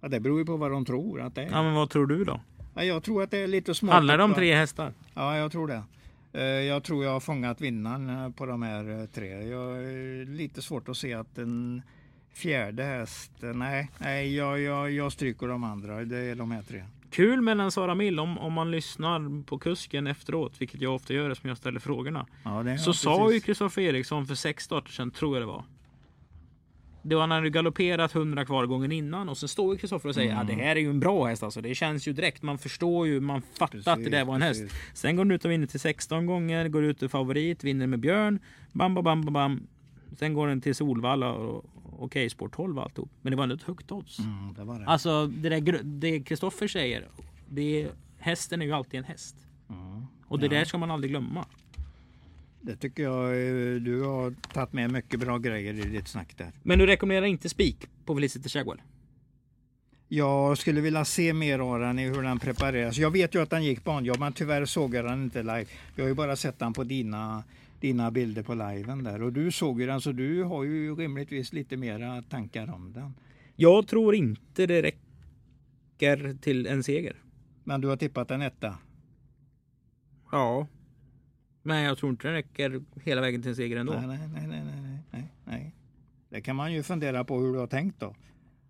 Ja, 0.00 0.08
det 0.08 0.20
beror 0.20 0.38
ju 0.38 0.44
på 0.44 0.56
vad 0.56 0.70
de 0.70 0.84
tror 0.84 1.20
att 1.20 1.34
det 1.34 1.42
är. 1.42 1.50
Ja, 1.50 1.62
men 1.62 1.74
vad 1.74 1.90
tror 1.90 2.06
du 2.06 2.24
då? 2.24 2.40
Ja, 2.74 2.84
jag 2.84 3.02
tror 3.02 3.22
att 3.22 3.30
det 3.30 3.38
är 3.38 3.46
lite 3.46 3.74
små. 3.74 3.92
Alla 3.92 4.16
de 4.16 4.34
tre 4.34 4.54
hästar? 4.54 4.94
Ja, 5.14 5.36
jag 5.36 5.52
tror 5.52 5.68
det. 5.68 5.82
Eh, 6.32 6.42
Jag 6.42 6.84
tror 6.84 7.04
jag 7.04 7.10
har 7.12 7.20
fångat 7.20 7.60
vinnaren 7.60 8.10
eh, 8.10 8.30
på 8.30 8.46
de 8.46 8.62
här 8.62 9.00
eh, 9.00 9.06
tre. 9.06 9.28
Jag 9.48 9.76
är 9.84 10.26
lite 10.26 10.62
svårt 10.62 10.88
att 10.88 10.96
se 10.96 11.14
att 11.14 11.38
en 11.38 11.82
fjärde 12.32 12.82
häst, 12.84 13.32
nej, 13.40 13.90
nej 13.98 14.36
jag, 14.36 14.60
jag, 14.60 14.90
jag 14.92 15.12
stryker 15.12 15.48
de 15.48 15.64
andra. 15.64 16.04
Det 16.04 16.18
är 16.18 16.34
de 16.34 16.50
här 16.50 16.62
tre. 16.62 16.84
Kul 17.10 17.40
mellan 17.40 17.70
Sara 17.70 17.94
Mill 17.94 18.20
om, 18.20 18.38
om 18.38 18.52
man 18.52 18.70
lyssnar 18.70 19.42
på 19.44 19.58
kusken 19.58 20.06
efteråt, 20.06 20.52
vilket 20.60 20.80
jag 20.80 20.94
ofta 20.94 21.12
gör 21.14 21.34
som 21.34 21.48
jag 21.48 21.58
ställer 21.58 21.80
frågorna. 21.80 22.26
Ja, 22.44 22.78
Så 22.78 22.92
sa 22.92 23.18
precis. 23.24 23.36
ju 23.36 23.40
Kristoffer 23.40 23.82
Eriksson 23.82 24.26
för 24.26 24.34
sex 24.34 24.64
starter 24.64 24.90
sedan, 24.92 25.10
tror 25.10 25.36
jag 25.36 25.42
det 25.42 25.46
var. 25.46 25.64
Det 27.02 27.14
när 27.14 27.20
han 27.20 27.30
hade 27.30 27.50
galopperat 27.50 28.14
100 28.14 28.44
kvar 28.44 28.66
gången 28.66 28.92
innan 28.92 29.28
och 29.28 29.38
sen 29.38 29.48
står 29.48 29.76
Kristoffer 29.76 30.08
och 30.08 30.14
säger 30.14 30.34
att 30.34 30.42
Mm. 30.42 30.56
det 30.56 30.62
här 30.64 30.76
är 30.76 30.80
ju 30.80 30.90
en 30.90 31.00
bra 31.00 31.24
häst 31.26 31.42
alltså. 31.42 31.60
Det 31.60 31.74
känns 31.74 32.08
ju 32.08 32.12
direkt. 32.12 32.42
Man 32.42 32.58
förstår 32.58 33.06
ju, 33.06 33.20
man 33.20 33.42
fattar 33.42 33.78
att 33.92 34.04
det 34.04 34.10
där 34.10 34.24
var 34.24 34.34
en 34.34 34.42
häst. 34.42 34.60
Precis, 34.60 34.78
Sen 34.94 35.16
går 35.16 35.24
den 35.24 35.32
ut 35.32 35.44
och 35.44 35.50
vinner 35.50 35.66
till 35.66 35.80
16 35.80 36.26
gånger, 36.26 36.68
går 36.68 36.84
ut 36.84 36.98
till 36.98 37.08
favorit, 37.08 37.64
vinner 37.64 37.86
med 37.86 38.00
Björn. 38.00 38.38
Bam, 38.72 38.94
bam, 38.94 39.04
bam, 39.04 39.32
bam. 39.32 39.66
Sen 40.18 40.34
går 40.34 40.48
den 40.48 40.60
till 40.60 40.74
Solvalla 40.74 41.32
och 41.32 41.64
okej, 41.98 42.30
spår 42.30 42.48
12 42.48 42.76
och 42.78 42.82
alltihop. 42.84 43.10
Men 43.22 43.30
det 43.30 43.36
var 43.36 43.42
ändå 43.42 43.54
ett 43.54 43.62
högt 43.62 43.92
odds. 43.92 44.18
Mm, 44.18 44.54
det 44.56 44.64
var 44.64 44.78
det. 44.78 44.86
Alltså 44.86 45.26
det 45.26 45.48
där 45.48 45.80
det 45.82 46.20
Kristoffer 46.22 46.68
säger. 46.68 47.08
Det 47.48 47.88
hästen 48.18 48.62
är 48.62 48.66
ju 48.66 48.72
alltid 48.72 48.98
en 48.98 49.04
häst. 49.04 49.36
Mm. 49.70 50.06
Och 50.26 50.38
det 50.38 50.46
Ja. 50.46 50.50
där 50.50 50.64
ska 50.64 50.78
man 50.78 50.90
aldrig 50.90 51.10
glömma. 51.10 51.44
Det 52.60 52.76
tycker 52.76 53.02
jag, 53.02 53.24
eh, 53.24 53.80
du 53.80 54.02
har 54.02 54.30
tagit 54.30 54.72
med 54.72 54.92
mycket 54.92 55.20
bra 55.20 55.38
grejer 55.38 55.74
i 55.74 55.82
ditt 55.82 56.08
snack 56.08 56.36
där. 56.36 56.52
Men 56.62 56.78
du 56.78 56.86
rekommenderar 56.86 57.26
inte 57.26 57.48
spik 57.48 57.86
på 58.04 58.14
Felicity 58.14 58.48
Chagwell? 58.48 58.80
Jag 60.08 60.58
skulle 60.58 60.80
vilja 60.80 61.04
se 61.04 61.32
mer 61.32 61.58
av 61.58 61.80
den 61.80 61.98
i 61.98 62.08
hur 62.08 62.22
den 62.22 62.38
prepareras. 62.38 62.98
Jag 62.98 63.10
vet 63.10 63.34
ju 63.34 63.42
att 63.42 63.50
den 63.50 63.64
gick 63.64 63.84
banjobb 63.84 64.18
men 64.18 64.32
tyvärr 64.32 64.64
såg 64.64 64.94
jag 64.94 65.04
den 65.04 65.24
inte 65.24 65.42
live. 65.42 65.66
Jag 65.96 66.04
har 66.04 66.08
ju 66.08 66.14
bara 66.14 66.36
sett 66.36 66.58
den 66.58 66.72
på 66.72 66.84
dina, 66.84 67.44
dina 67.80 68.10
bilder 68.10 68.42
på 68.42 68.54
liven 68.54 69.04
där 69.04 69.22
och 69.22 69.32
du 69.32 69.52
såg 69.52 69.80
ju 69.80 69.86
den 69.86 70.00
så 70.00 70.12
du 70.12 70.42
har 70.42 70.64
ju 70.64 70.94
rimligtvis 70.94 71.52
lite 71.52 71.76
mera 71.76 72.22
tankar 72.22 72.74
om 72.74 72.92
den. 72.92 73.14
Jag 73.56 73.88
tror 73.88 74.14
inte 74.14 74.66
det 74.66 74.82
räcker 74.82 76.34
till 76.34 76.66
en 76.66 76.82
seger. 76.82 77.16
Men 77.64 77.80
du 77.80 77.88
har 77.88 77.96
tippat 77.96 78.30
en 78.30 78.42
etta. 78.42 78.78
Ja. 80.32 80.66
Men 81.62 81.82
jag 81.82 81.98
tror 81.98 82.10
inte 82.10 82.28
det 82.28 82.34
räcker 82.34 82.82
hela 83.02 83.20
vägen 83.20 83.42
till 83.42 83.48
en 83.50 83.56
seger 83.56 83.76
ändå. 83.76 83.92
Nej, 83.92 84.06
nej, 84.06 84.18
nej, 84.32 84.46
nej, 84.48 85.02
nej, 85.12 85.24
nej. 85.44 85.74
Det 86.28 86.40
kan 86.40 86.56
man 86.56 86.72
ju 86.72 86.82
fundera 86.82 87.24
på 87.24 87.38
hur 87.38 87.52
du 87.52 87.58
har 87.58 87.66
tänkt 87.66 88.00
då. 88.00 88.14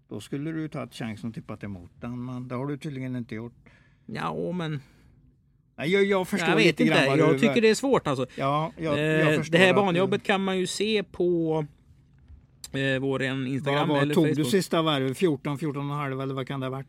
Då 0.08 0.20
skulle 0.20 0.52
du 0.52 0.68
ta 0.68 0.82
ett 0.84 0.94
chans 0.94 1.24
och 1.24 1.34
tippat 1.34 1.64
emot 1.64 1.90
den 2.00 2.24
men 2.24 2.48
det 2.48 2.54
har 2.54 2.66
du 2.66 2.76
tydligen 2.78 3.16
inte 3.16 3.34
gjort. 3.34 3.54
Ja, 4.06 4.52
men 4.52 4.80
Nej, 5.76 5.90
jag, 5.92 6.04
jag 6.04 6.28
förstår 6.28 6.48
jag 6.48 6.56
vet 6.56 6.66
lite 6.66 6.82
inte. 6.82 6.94
grann 7.06 7.18
Jag 7.18 7.34
du... 7.34 7.38
tycker 7.38 7.60
det 7.62 7.68
är 7.70 7.74
svårt 7.74 8.06
alltså. 8.06 8.26
Ja, 8.36 8.72
jag, 8.76 8.98
Eh, 8.98 9.04
jag 9.04 9.36
förstår 9.38 9.52
det 9.52 9.58
här 9.58 9.70
att 9.70 9.76
du- 9.76 9.80
banjobbet 9.80 10.22
kan 10.22 10.44
man 10.44 10.58
ju 10.58 10.66
se 10.66 11.02
på 11.02 11.64
eh, 12.72 13.00
vår 13.00 13.22
Instagram 13.22 13.88
Vad, 13.88 13.96
vad 13.96 14.02
eller 14.02 14.14
tog 14.14 14.26
du 14.26 14.34
Facebook. 14.34 14.50
sista 14.50 14.82
varvet? 14.82 15.18
14, 15.18 15.58
14 15.58 15.86
och 15.86 15.92
en 15.92 15.98
halv 16.00 16.20
eller 16.20 16.34
vad 16.34 16.46
kan 16.46 16.60
det 16.60 16.66
ha 16.66 16.70
varit? 16.70 16.86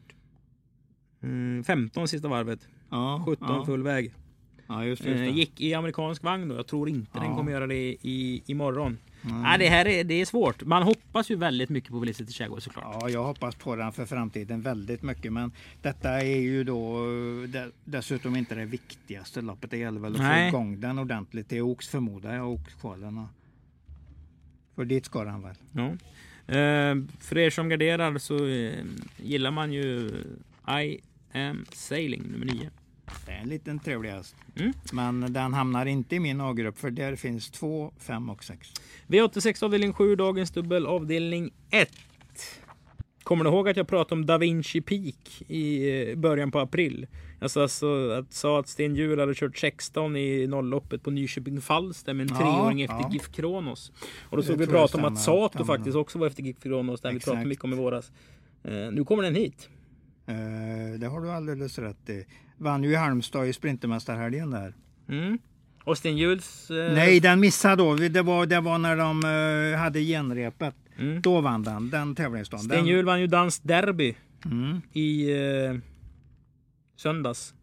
Mm, 1.24 1.64
15 1.64 2.08
sista 2.08 2.28
varvet. 2.28 2.68
Ja, 2.90 3.24
17 3.28 3.48
ja. 3.50 3.66
full 3.66 3.84
väg. 3.84 4.14
Ja, 4.72 4.86
just 4.86 5.04
det. 5.04 5.10
Just 5.10 5.20
Eh, 5.22 5.26
det. 5.26 5.32
gick 5.40 5.62
i 5.62 5.74
amerikansk 5.74 6.24
vagn 6.24 6.48
då. 6.48 6.56
Jag 6.56 6.68
tror 6.68 6.90
inte 6.90 7.20
den 7.20 7.36
kommer 7.36 7.52
göra 7.52 7.68
det 7.68 7.76
i, 8.02 8.44
imorgon. 8.46 8.98
Mm. 9.24 9.42
Nej, 9.42 9.60
det 9.60 9.68
här 9.70 9.88
är, 9.88 10.04
det 10.04 10.14
är 10.14 10.26
svårt. 10.26 10.64
Man 10.64 10.84
hoppas 10.84 11.32
ju 11.32 11.36
väldigt 11.36 11.70
mycket 11.70 11.90
på 11.92 12.00
Felicity 12.00 12.34
Chagwell 12.34 12.62
såklart. 12.62 12.98
Ja, 13.02 13.10
jag 13.10 13.24
hoppas 13.24 13.56
på 13.56 13.76
den 13.76 13.92
för 13.92 14.06
framtiden 14.06 14.62
väldigt 14.62 15.02
mycket. 15.02 15.34
Men 15.34 15.52
detta 15.82 16.10
är 16.22 16.40
ju 16.40 16.64
då 16.64 16.98
eh, 16.98 17.50
de- 17.50 17.72
dessutom 17.86 18.36
inte 18.36 18.56
det 18.56 18.66
viktigaste 18.66 19.42
loppet. 19.42 19.72
Det 19.72 19.78
gäller 19.78 20.00
väl 20.00 20.16
att 20.16 20.22
Nej. 20.22 20.52
få 20.52 20.58
igång 20.58 20.80
den 20.80 21.00
ordentligt. 21.00 21.50
Det 21.50 21.58
är 21.58 21.62
Ox 21.62 21.88
förmodar 21.88 22.36
jag, 22.36 22.54
Oxkvalerna. 22.54 23.30
För 24.76 24.86
dit 24.86 25.06
ska 25.06 25.24
den 25.24 25.42
väl? 25.42 25.56
Ja. 25.72 25.88
Eh, 26.56 26.96
för 27.20 27.38
er 27.38 27.50
som 27.50 27.70
garderar 27.70 28.18
så 28.18 28.38
gillar 29.18 29.52
man 29.52 29.74
ju 29.74 30.12
I 30.84 31.00
am 31.34 31.66
sailing 31.74 32.22
nummer 32.32 32.46
9. 32.46 32.70
Det 33.26 33.32
är 33.32 33.38
en 33.42 33.50
liten 33.50 33.80
trevlig 33.80 34.10
häst. 34.10 34.36
Mm. 34.56 34.74
Men 34.92 35.34
den 35.34 35.54
hamnar 35.54 35.86
inte 35.86 36.16
i 36.16 36.20
min 36.20 36.42
A-grupp 36.42 36.78
för 36.78 36.92
där 36.92 37.16
finns 37.16 37.52
2, 37.52 37.94
5 37.98 38.30
och 38.30 38.44
6. 38.44 38.74
V86 39.08 39.66
avdelning 39.66 39.94
7, 39.94 40.16
dagens 40.16 40.52
dubbel 40.52 40.86
avdelning 40.86 41.54
1. 41.70 41.90
Kommer 43.24 43.44
du 43.44 43.50
ihåg 43.50 43.70
att 43.70 43.78
jag 43.78 43.88
pratade 43.88 44.22
om 44.22 44.26
Da 44.26 44.38
Vinci 44.38 44.82
Peak 44.82 45.42
i 45.48 45.90
eh, 46.10 46.18
början 46.18 46.52
på 46.52 46.60
april? 46.60 47.08
Alltså, 47.42 47.62
alltså 47.62 48.10
att 48.10 48.34
sa 48.34 48.60
att 48.60 48.68
Sten 48.68 48.96
Hjul 48.96 49.20
hade 49.20 49.34
kört 49.36 49.58
16 49.58 50.16
i 50.16 50.48
nollloppet 50.48 51.04
på 51.04 51.12
Nyköping 51.12 51.62
Falster 51.62 52.14
med 52.14 52.32
en 52.32 52.38
Ja, 52.38 52.42
treåring 52.42 52.82
efter 52.82 52.96
ja. 52.96 53.10
GIF 53.12 53.32
Kronos. 53.32 53.92
Och 54.30 54.38
då 54.38 54.44
såg 54.44 54.58
vi 54.58 54.64
jag 54.64 54.74
prata 54.74 54.98
om 54.98 55.06
att 55.06 55.22
Sato 55.22 55.66
faktiskt 55.66 55.96
också 55.96 56.20
var 56.20 56.28
efter 56.28 56.44
GIF 56.44 56.60
Kronos. 56.60 57.02
Den 57.02 57.14
vi 57.14 57.20
pratade 57.20 57.38
Exakt. 57.38 57.48
mycket 57.48 57.64
om 57.64 57.74
i 57.74 57.76
våras. 57.76 58.12
Eh, 58.64 58.72
nu 58.72 59.04
kommer 59.06 59.24
den 59.24 59.36
hit. 59.36 59.70
Eh, 60.26 61.00
det 61.00 61.08
har 61.08 61.22
du 61.22 61.32
alldeles 61.32 61.80
rätt 61.80 62.10
i. 62.10 62.26
Vann 62.62 62.84
ju 62.84 62.92
i 62.92 62.96
Halmstad 62.96 63.48
i 63.48 63.54
Sprintermästarhelgen 63.54 64.52
där. 64.52 64.74
Mm. 65.10 65.38
Och 65.84 65.98
Sten 65.98 66.18
Hjuls... 66.18 66.72
eh, 66.72 66.94
Nej, 66.94 67.20
den 67.20 67.40
missade 67.40 67.76
då. 67.84 67.96
Det 67.96 68.22
var, 68.22 68.46
det 68.46 68.60
var 68.60 68.78
när 68.78 68.98
de 68.98 69.24
eh, 69.74 69.80
hade 69.80 70.00
genrepet. 70.02 70.76
Mm. 70.98 71.22
Då 71.22 71.42
vann 71.42 71.64
den, 71.64 71.90
den 71.90 72.16
tävlingsdagen. 72.16 72.64
Sten 72.64 72.86
Hjul 72.86 73.06
vann 73.06 73.22
ju 73.22 73.28
Dans 73.28 73.60
Derby 73.60 74.16
Mm. 74.46 74.82
i 74.94 75.32
eh, 75.32 75.78
söndags. 76.98 77.54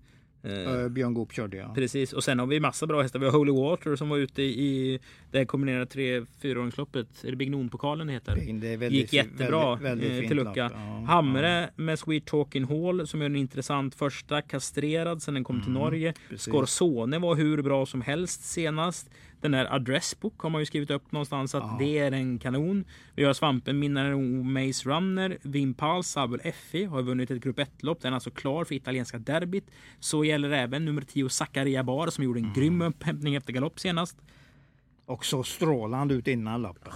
Eh, 0.43 0.53
Eh, 0.53 0.89
Björn 0.89 1.15
Goop 1.15 1.33
körde 1.33 1.57
jag. 1.57 1.75
Precis, 1.75 2.13
och 2.13 2.25
sen 2.25 2.39
har 2.39 2.47
vi 2.47 2.61
massa 2.61 2.87
bra 2.87 3.03
hästar. 3.03 3.19
Vi 3.19 3.25
har 3.27 3.33
Holy 3.33 3.53
Water 3.53 3.97
som 3.97 4.09
var 4.09 4.17
ute 4.19 4.43
i 4.43 4.99
det 5.31 5.39
här 5.39 5.45
kombinerade 5.45 5.85
3-4-åringsloppet. 5.85 7.25
Är 7.25 7.31
det 7.31 7.37
Bignon-pokalen 7.37 8.07
det 8.07 8.13
heter? 8.13 8.37
Det 8.61 8.77
väldigt 8.77 8.93
Gick 9.01 9.13
jättebra 9.13 9.75
väldigt- 9.77 9.85
väldigt 10.09 10.23
eh, 10.23 10.29
till 10.29 10.37
lucka. 10.37 10.71
Ja, 10.75 11.05
Hamre 11.09 11.71
med 11.77 11.99
Sweet 11.99 12.25
Talking 12.25 12.65
Hall 12.65 13.07
som 13.07 13.21
gör 13.21 13.27
en 13.27 13.37
intressant 13.37 13.95
första. 13.95 14.43
Kastrerad 14.43 15.23
sen 15.23 15.35
den 15.35 15.45
kom 15.45 15.63
till 15.63 15.73
Norge. 15.73 16.09
Mm, 16.09 16.15
precis. 16.29 16.53
Scorsone 16.53 17.19
var 17.19 17.35
hur 17.35 17.63
bra 17.63 17.87
som 17.87 18.01
helst 18.03 18.45
senast. 18.45 19.11
Den 19.41 19.51
där 19.53 19.75
Adressbook 19.75 20.39
har 20.41 20.51
man 20.51 20.61
ju 20.61 20.67
skrivit 20.67 20.91
upp 20.91 21.13
någonstans 21.13 21.55
att 21.55 21.63
Ja. 21.63 21.77
det 21.79 21.99
är 21.99 22.13
en 22.13 22.39
kanon. 22.39 22.85
Vi 23.15 23.25
har 23.25 23.33
Svampen 23.33 23.79
Minare 23.79 24.17
Maze 24.43 24.89
Runner. 24.89 25.39
Vimpal 25.43 26.05
Sabel 26.05 26.41
FI 26.53 26.85
har 26.85 27.03
vunnit 27.03 27.31
ett 27.31 27.43
grupp 27.43 27.59
1-lopp. 27.59 28.01
Den 28.01 28.13
är 28.13 28.15
alltså 28.15 28.31
klar 28.31 28.65
för 28.65 28.75
italienska 28.75 29.19
derbyt. 29.19 29.65
Så 30.01 30.25
gäller 30.25 30.51
även 30.51 30.85
nummer 30.85 31.03
10 31.03 31.29
Zaccaria 31.29 31.83
Bar 31.85 32.07
som 32.07 32.25
gjorde 32.25 32.39
en 32.41 32.45
Mm. 32.45 32.55
grym 32.55 32.83
upphämtning 32.83 33.35
efter 33.35 33.53
galopp 33.53 33.81
senast. 33.81 34.17
Och 35.07 35.25
så 35.25 35.43
strålande 35.43 36.15
ut 36.15 36.29
innan 36.29 36.63
loppet. 36.63 36.93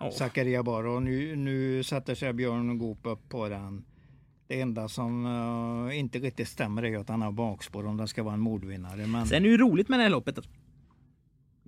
Ja. 0.00 0.10
Zakaria 0.10 0.62
bara 0.62 0.90
och 0.90 1.02
nu, 1.02 1.36
nu 1.36 1.82
sätter 1.82 2.14
sig 2.14 2.32
Björn 2.32 2.78
Goop 2.78 2.98
upp 3.02 3.28
på 3.28 3.48
den. 3.48 3.84
Det 4.46 4.60
enda 4.60 4.88
som 4.88 5.26
eh, 5.90 5.98
inte 5.98 6.18
riktigt 6.18 6.48
stämmer 6.48 6.84
är 6.84 6.98
att 6.98 7.08
han 7.08 7.22
har 7.22 7.32
bakspår 7.32 7.86
om 7.86 7.96
den 7.96 8.08
ska 8.08 8.22
vara 8.22 8.34
en 8.34 8.40
mordvinnare. 8.40 9.06
Men 9.06 9.26
Sen 9.26 9.36
är 9.36 9.40
det 9.40 9.48
ju 9.48 9.56
roligt 9.58 9.88
med 9.88 9.98
det 9.98 10.02
här 10.02 10.10
loppet. 10.10 10.38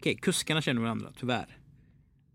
Okej, 0.05 0.14
kuskarna 0.14 0.62
känner 0.62 0.83
varandra, 0.83 1.09
tyvärr. 1.21 1.59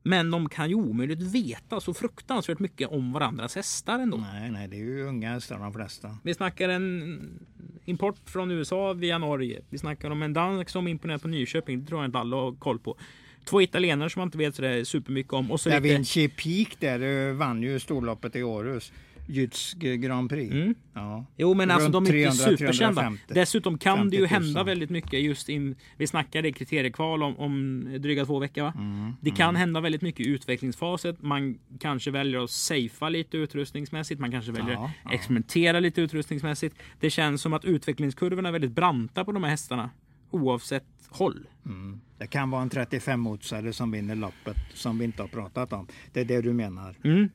Men 0.04 0.32
de 0.32 0.50
kan 0.50 0.70
ju 0.70 0.76
omöjligt 0.76 1.22
veta 1.22 1.80
så 1.80 1.94
fruktansvärt 1.94 2.60
mycket 2.60 2.90
om 2.90 3.14
varandras 3.14 3.56
hästar 3.56 4.00
ändå. 4.00 4.18
nej, 4.18 4.52
nej, 4.52 4.68
det 4.68 4.76
är 4.76 4.80
ju 4.80 5.04
unga 5.04 5.34
hästar 5.34 5.60
de 5.60 5.74
flesta. 5.74 6.18
Vi 6.24 6.34
snackar 6.34 6.70
en 6.70 7.40
import 7.86 8.16
från 8.26 8.52
USA 8.52 8.94
via 8.94 9.18
Norge. 9.18 9.62
Vi 9.70 9.78
snackar 9.78 10.10
om 10.10 10.22
en 10.22 10.34
dansk 10.34 10.70
som 10.70 10.88
imponerar 10.88 11.18
på 11.18 11.28
Nyköping. 11.28 11.80
Det 11.80 11.88
tror 11.88 12.02
jag 12.02 12.08
inte 12.08 12.20
alla 12.20 12.38
har 12.38 12.56
koll 12.56 12.80
på. 12.80 12.98
Två 13.46 13.62
italienare 13.62 14.10
som 14.10 14.20
man 14.20 14.28
inte 14.28 14.38
vet 14.38 14.56
sådär 14.56 14.84
supermycket 14.84 15.34
om. 15.34 15.52
Och 15.52 15.60
så 15.60 15.70
Da 15.70 15.80
lite... 15.80 15.94
Vinci 15.94 16.28
Peak 16.28 16.80
där 16.80 17.30
eh, 17.30 17.34
vann 17.34 17.64
ju 17.64 17.80
storloppet 17.80 18.36
i 18.36 18.44
Århus. 18.44 18.92
Jytsk 19.30 19.78
Grand 19.78 20.30
Prix. 20.30 20.52
Mm. 20.54 20.76
Ja. 20.94 21.26
Jo 21.38 21.54
men 21.54 21.72
alltså 21.72 21.90
de 21.90 22.04
är 22.06 22.08
inte 22.08 22.12
300, 22.12 22.32
superkända. 22.32 23.02
350. 23.02 23.24
Dessutom 23.34 23.78
kan 23.78 24.10
det 24.10 24.18
ju 24.18 24.28
50 24.28 24.34
000. 24.36 24.44
hända 24.44 24.64
väldigt 24.64 24.90
mycket 24.90 25.22
just 25.22 25.50
in, 25.50 25.76
Vi 25.98 26.08
snackade 26.08 26.48
i 26.48 26.54
kriteriekval 26.54 27.24
om, 27.24 27.40
om 27.40 27.86
dryga 28.00 28.26
två 28.26 28.40
veckor 28.40 28.62
va? 28.64 28.74
Mm, 28.78 29.14
Det 29.22 29.32
kan 29.32 29.56
hända 29.56 29.82
väldigt 29.82 30.02
mycket 30.02 30.26
i 30.28 30.30
utvecklingsfaset. 30.30 31.22
Man 31.22 31.60
kanske 31.80 32.12
väljer 32.12 32.44
att 32.44 32.50
safea 32.52 33.10
lite 33.10 33.38
utrustningsmässigt. 33.38 34.22
Man 34.22 34.32
kanske 34.32 34.52
väljer 34.52 34.74
Ja, 34.74 34.86
att 34.86 34.92
ja. 35.06 35.12
experimentera 35.14 35.80
lite 35.80 36.02
utrustningsmässigt. 36.02 36.76
Det 37.00 37.10
känns 37.10 37.42
som 37.42 37.54
att 37.54 37.66
utvecklingskurvorna 37.66 38.50
är 38.50 38.54
väldigt 38.54 38.72
branta 38.72 39.26
på 39.26 39.32
de 39.32 39.44
här 39.44 39.50
hästarna. 39.50 39.90
Oavsett 40.32 40.84
håll. 41.10 41.48
Mm. 41.66 42.02
Det 42.18 42.28
kan 42.28 42.50
vara 42.50 42.62
en 42.62 42.70
35-motsare 42.70 43.72
som 43.72 43.92
vinner 43.92 44.16
loppet 44.16 44.58
som 44.74 44.98
vi 45.00 45.06
inte 45.06 45.22
har 45.24 45.28
pratat 45.28 45.74
om. 45.74 45.88
Det 46.14 46.22
är 46.22 46.26
det 46.26 46.42
du 46.42 46.54
menar. 46.54 46.96
Mm. 47.04 47.30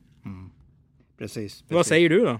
Precis. 1.17 1.63
Vad 1.67 1.79
precis. 1.79 1.89
säger 1.89 2.09
du 2.09 2.25
då? 2.25 2.39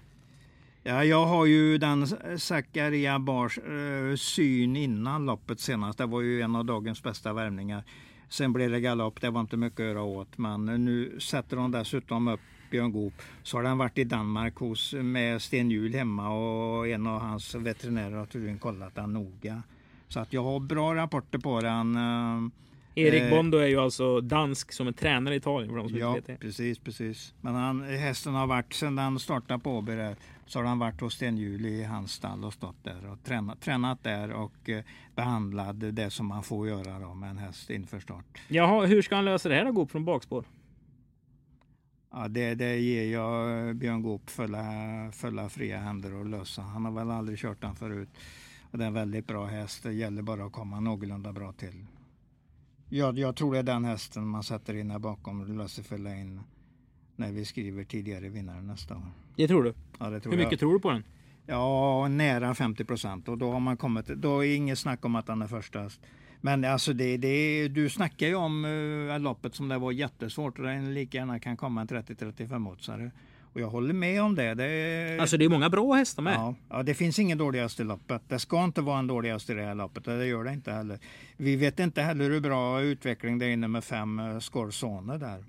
Ja, 0.83 1.03
jag 1.03 1.25
har 1.25 1.45
ju 1.45 1.77
den 1.77 2.07
Zakaria 2.39 3.19
Bars 3.19 3.57
eh, 3.57 4.15
syn 4.15 4.75
innan 4.75 5.25
loppet 5.25 5.59
senast. 5.59 5.97
Det 5.97 6.05
var 6.05 6.21
ju 6.21 6.41
en 6.41 6.55
av 6.55 6.65
dagens 6.65 7.03
bästa 7.03 7.33
värmningar. 7.33 7.83
Sen 8.29 8.53
blev 8.53 8.71
det 8.71 8.79
galopp, 8.79 9.21
det 9.21 9.29
var 9.29 9.41
inte 9.41 9.57
mycket 9.57 9.79
att 9.79 9.85
göra 9.85 10.01
åt. 10.01 10.37
Men 10.37 10.65
nu 10.65 11.19
sätter 11.19 11.57
de 11.57 11.71
dessutom 11.71 12.27
upp 12.27 12.39
Björn 12.71 12.91
Goop. 12.91 13.13
Så 13.43 13.57
har 13.57 13.63
den 13.63 13.77
varit 13.77 13.97
i 13.97 14.03
Danmark 14.03 14.55
hos, 14.55 14.93
med 14.93 15.41
Sten 15.41 15.71
Hjul 15.71 15.93
hemma 15.93 16.29
och 16.29 16.87
en 16.87 17.07
av 17.07 17.19
hans 17.19 17.55
veterinärer 17.55 18.15
har 18.15 18.25
tydligen 18.25 18.59
kollat 18.59 18.95
den 18.95 19.13
noga. 19.13 19.63
Så 20.07 20.19
att 20.19 20.33
jag 20.33 20.43
har 20.43 20.59
bra 20.59 20.95
rapporter 20.95 21.39
på 21.39 21.61
den. 21.61 21.95
eh, 21.95 22.51
Erik 22.95 23.21
Eh, 23.23 23.29
Bondo 23.29 23.57
är 23.57 23.67
ju 23.67 23.77
alltså 23.79 24.21
dansk 24.21 24.71
som 24.71 24.87
är 24.87 24.91
tränare 24.91 25.33
i 25.33 25.37
Italien 25.37 25.69
för 25.69 25.77
de 25.77 25.89
som 25.89 25.97
Ja, 25.97 26.15
inte 26.17 26.31
vet 26.31 26.39
det. 26.41 26.45
precis, 26.47 26.79
precis. 26.79 27.33
Men 27.41 27.55
han, 27.55 27.81
hästen 27.83 28.33
har 28.33 28.47
varit, 28.47 28.73
sedan 28.73 28.95
den 28.95 29.19
startade 29.19 29.59
på 29.59 29.71
Åby 29.77 29.95
där, 29.95 30.15
så 30.45 30.59
har 30.59 30.65
han 30.65 30.79
varit 30.79 31.01
hos 31.01 31.13
Sten 31.13 31.37
Hjul 31.37 31.65
i 31.65 31.83
hans 31.83 32.11
stall 32.11 32.43
och 32.45 32.53
stått 32.53 32.83
där 32.83 33.11
och 33.11 33.23
tränat, 33.23 33.61
tränat 33.61 34.03
där 34.03 34.31
och 34.31 34.69
eh, 34.69 34.83
behandlat 35.15 35.75
det 35.95 36.09
som 36.09 36.25
man 36.25 36.43
får 36.43 36.67
göra 36.67 36.99
då 36.99 37.13
med 37.13 37.29
en 37.29 37.37
häst 37.37 37.69
inför 37.69 37.99
start. 37.99 38.25
Jaha, 38.47 38.85
hur 38.85 39.01
ska 39.01 39.15
han 39.15 39.25
lösa 39.25 39.49
det 39.49 39.55
här 39.55 39.65
då? 39.65 39.71
Gå 39.71 39.81
upp 39.81 39.91
från 39.91 40.05
bakspår? 40.05 40.45
Ja, 42.11 42.27
det, 42.27 42.55
det 42.55 42.77
ger 42.77 43.11
jag 43.13 43.75
Björn 43.75 44.01
Goop 44.01 44.29
fulla, 44.29 44.63
fulla 45.11 45.49
fria 45.49 45.77
händer 45.79 46.21
att 46.21 46.27
lösa. 46.27 46.61
Han 46.61 46.85
har 46.85 46.91
väl 46.91 47.11
aldrig 47.11 47.37
kört 47.39 47.61
den 47.61 47.75
förut. 47.75 48.09
Och 48.71 48.77
det 48.77 48.83
är 48.83 48.87
en 48.87 48.93
väldigt 48.93 49.27
bra 49.27 49.45
häst. 49.45 49.83
Det 49.83 49.93
gäller 49.93 50.21
bara 50.21 50.45
att 50.45 50.51
komma 50.51 50.79
någorlunda 50.79 51.33
bra 51.33 51.51
till. 51.51 51.85
Jag, 52.95 53.19
jag 53.19 53.35
tror 53.35 53.53
det 53.53 53.59
är 53.59 53.63
den 53.63 53.85
hästen 53.85 54.27
man 54.27 54.43
sätter 54.43 54.75
in 54.75 54.91
här 54.91 54.99
bakom 54.99 55.67
fylla 55.83 56.15
in 56.15 56.41
när 57.15 57.31
vi 57.31 57.45
skriver 57.45 57.83
tidigare 57.83 58.29
vinnare 58.29 58.61
nästa 58.61 58.95
år. 58.95 59.03
Det 59.35 59.47
tror 59.47 59.63
du? 59.63 59.73
Ja, 59.99 60.09
det 60.09 60.19
tror 60.19 60.31
Hur 60.31 60.37
mycket 60.37 60.51
jag. 60.51 60.59
tror 60.59 60.73
du 60.73 60.79
på 60.79 60.91
den? 60.91 61.03
Ja, 61.45 62.07
nära 62.07 62.55
50 62.55 62.85
procent. 62.85 63.27
Och 63.29 63.37
då 63.37 63.51
har 63.51 63.59
man 63.59 63.77
kommit. 63.77 64.07
Då 64.07 64.45
är 64.45 64.55
inget 64.55 64.79
snack 64.79 65.05
om 65.05 65.15
att 65.15 65.27
han 65.27 65.41
är 65.41 65.47
första 65.47 65.79
häst. 65.79 66.01
Men 66.41 66.65
alltså 66.65 66.93
det, 66.93 67.17
det, 67.17 67.67
du 67.67 67.89
snackar 67.89 68.27
ju 68.27 68.35
om 68.35 68.65
uh, 68.65 69.19
loppet 69.19 69.55
som 69.55 69.67
det 69.67 69.77
var 69.77 69.91
jättesvårt 69.91 70.59
och 70.59 70.65
det 70.65 70.81
lika 70.81 71.17
gärna 71.17 71.39
kan 71.39 71.57
komma 71.57 71.81
en 71.81 71.87
30-35 71.87 72.71
oddsare. 72.71 73.11
Och 73.55 73.61
jag 73.61 73.69
håller 73.69 73.93
med 73.93 74.21
om 74.23 74.35
det. 74.35 74.53
det 74.53 75.17
Alltså 75.21 75.37
det 75.37 75.45
är 75.45 75.49
många 75.49 75.69
bra 75.69 75.93
hästar 75.93 76.23
med. 76.23 76.35
Ja, 76.35 76.55
ja, 76.69 76.83
det 76.83 76.93
finns 76.93 77.19
ingen 77.19 77.37
dålig 77.37 77.59
häst 77.59 77.79
i 77.79 77.83
loppet. 77.83 78.21
Det 78.27 78.39
ska 78.39 78.63
inte 78.63 78.81
vara 78.81 78.99
en 78.99 79.07
dålig 79.07 79.29
häst 79.29 79.49
i 79.49 79.53
det 79.53 79.63
här 79.63 79.75
loppet. 79.75 80.07
och 80.07 80.17
Det 80.17 80.25
gör 80.25 80.43
det 80.43 80.51
inte 80.51 80.71
heller. 80.71 80.99
Vi 81.37 81.55
vet 81.55 81.79
inte 81.79 82.01
heller 82.01 82.29
hur 82.29 82.39
bra 82.39 82.81
utveckling 82.81 83.39
det 83.39 83.45
är 83.45 83.49
inne 83.49 83.67
med 83.67 83.83
fem 83.83 84.19
uh, 84.19 84.39
Scorsone 84.39 85.17
där. 85.17 85.45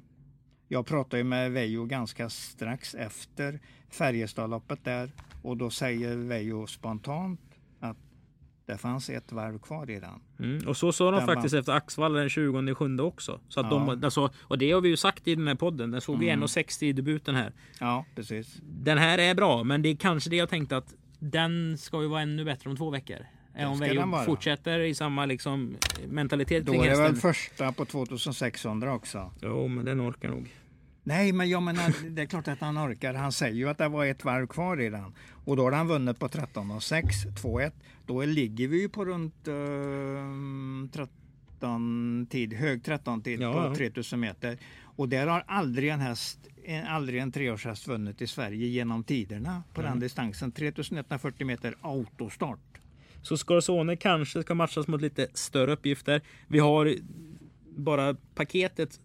Jag 0.69 0.87
pratade 0.87 1.19
ju 1.19 1.25
med 1.25 1.53
Vejo 1.53 1.85
ganska 1.85 2.29
strax 2.29 2.95
efter 2.95 3.61
Färjestadloppet 3.90 4.85
där 4.85 5.11
och 5.42 5.57
då 5.57 5.71
säger 5.71 6.16
Vejo 6.16 6.66
spontant 6.66 7.40
det 8.67 8.79
fanns 8.79 9.11
ett 9.11 9.33
varv 9.33 9.59
kvar 9.59 9.87
den. 9.87 10.05
Mm. 10.51 10.69
Och 10.69 10.77
så 10.77 10.93
sa 10.93 11.11
de 11.11 11.27
faktiskt 11.27 11.55
efter 11.55 11.73
Axvalla 11.73 12.19
den 12.19 12.29
20 12.29 12.75
sjunde 12.75 13.03
också. 13.03 13.41
Så 13.49 13.61
att 13.61 13.67
Ja. 13.71 13.79
de, 13.79 14.05
alltså, 14.05 14.31
och 14.39 14.59
det 14.59 14.73
har 14.73 14.81
vi 14.81 14.89
ju 14.89 14.97
sagt 14.97 15.29
i 15.29 15.35
den 15.35 15.49
här 15.49 15.55
podden. 15.55 15.91
Den 15.91 16.01
såg 16.01 16.19
vi 16.19 16.29
Mm. 16.29 16.43
1,60 16.43 16.87
i 16.87 16.93
debuten 16.93 17.35
här. 17.35 17.53
Ja, 17.81 18.05
precis. 18.15 18.57
Den 18.63 18.99
här 18.99 19.19
är 19.19 19.35
bra, 19.35 19.65
men 19.65 19.83
det 19.83 19.89
är 19.89 19.97
kanske 19.97 20.31
det 20.31 20.37
jag 20.37 20.49
tänkte 20.49 20.77
att 20.77 20.95
den 21.19 21.79
ska 21.79 22.03
ju 22.03 22.09
vara 22.09 22.21
ännu 22.21 22.45
bättre 22.45 22.71
om 22.71 22.77
två 22.77 22.91
veckor. 22.91 23.19
Om 23.59 23.81
vi 23.81 24.25
fortsätter 24.27 24.81
i 24.81 24.95
samma 24.95 25.27
liksom, 25.27 25.77
mentalitet 26.09 26.67
Då 26.67 26.73
kring 26.73 26.85
är 26.85 26.91
det 26.91 27.03
väl 27.03 27.17
första 27.17 27.73
på 27.73 27.85
2600 27.85 28.95
också. 28.95 29.33
Jo, 29.43 29.69
men 29.69 29.85
den 29.85 30.01
orkar 30.11 30.29
nog. 30.29 30.49
Nej, 31.07 31.33
men 31.33 31.49
jag 31.49 31.62
menar, 31.62 32.11
det 32.11 32.23
är 32.23 32.27
klart 32.27 32.49
att 32.49 32.61
han 32.61 32.79
orkar. 32.79 33.14
Han 33.14 33.33
säger 33.33 33.55
ju 33.55 33.69
att 33.69 33.79
det 33.79 33.88
var 33.88 34.07
ett 34.07 34.25
varv 34.25 34.47
kvar 34.47 34.77
den. 34.77 35.14
Och 35.45 35.57
då 35.57 35.62
har 35.62 35.73
han 35.73 35.88
vunnit 35.88 36.19
på 36.19 36.29
13,6, 36.29 37.03
2-1. 37.42 37.73
Då 38.07 38.25
ligger 38.25 38.69
vi 38.69 38.81
ju 38.81 38.88
på 38.88 39.05
runt 39.05 39.49
eh, 39.49 39.55
13 40.92 42.27
tid, 42.31 42.53
hög 42.53 42.85
13 42.85 43.23
tid 43.23 43.40
Ja, 43.40 43.53
på 43.53 43.59
ja. 43.59 43.75
3000 43.75 44.21
meter. 44.21 44.59
Och 44.83 45.09
där 45.09 45.27
har 45.27 45.45
aldrig 45.47 45.90
en 45.90 46.01
häst, 46.01 46.38
en, 46.64 46.87
aldrig 46.87 47.21
en 47.21 47.33
treårshäst 47.33 47.88
vunnit 47.88 48.23
i 48.23 48.27
Sverige 48.27 48.66
genom 48.66 49.05
tiderna 49.05 49.62
på 49.75 49.83
den 49.83 50.01
distansen. 50.01 50.53
3140 50.53 51.47
meter 51.47 51.75
autostart. 51.81 52.81
Så 53.23 53.37
Scorsone 53.37 53.97
kanske 53.97 54.42
ska 54.42 54.55
matchas 54.55 54.88
mot 54.88 55.01
lite 55.01 55.29
större 55.35 55.73
uppgifter. 55.73 56.23
Vi 56.47 56.59
har 56.59 56.95
bara 57.77 58.16
paketet 58.35 59.01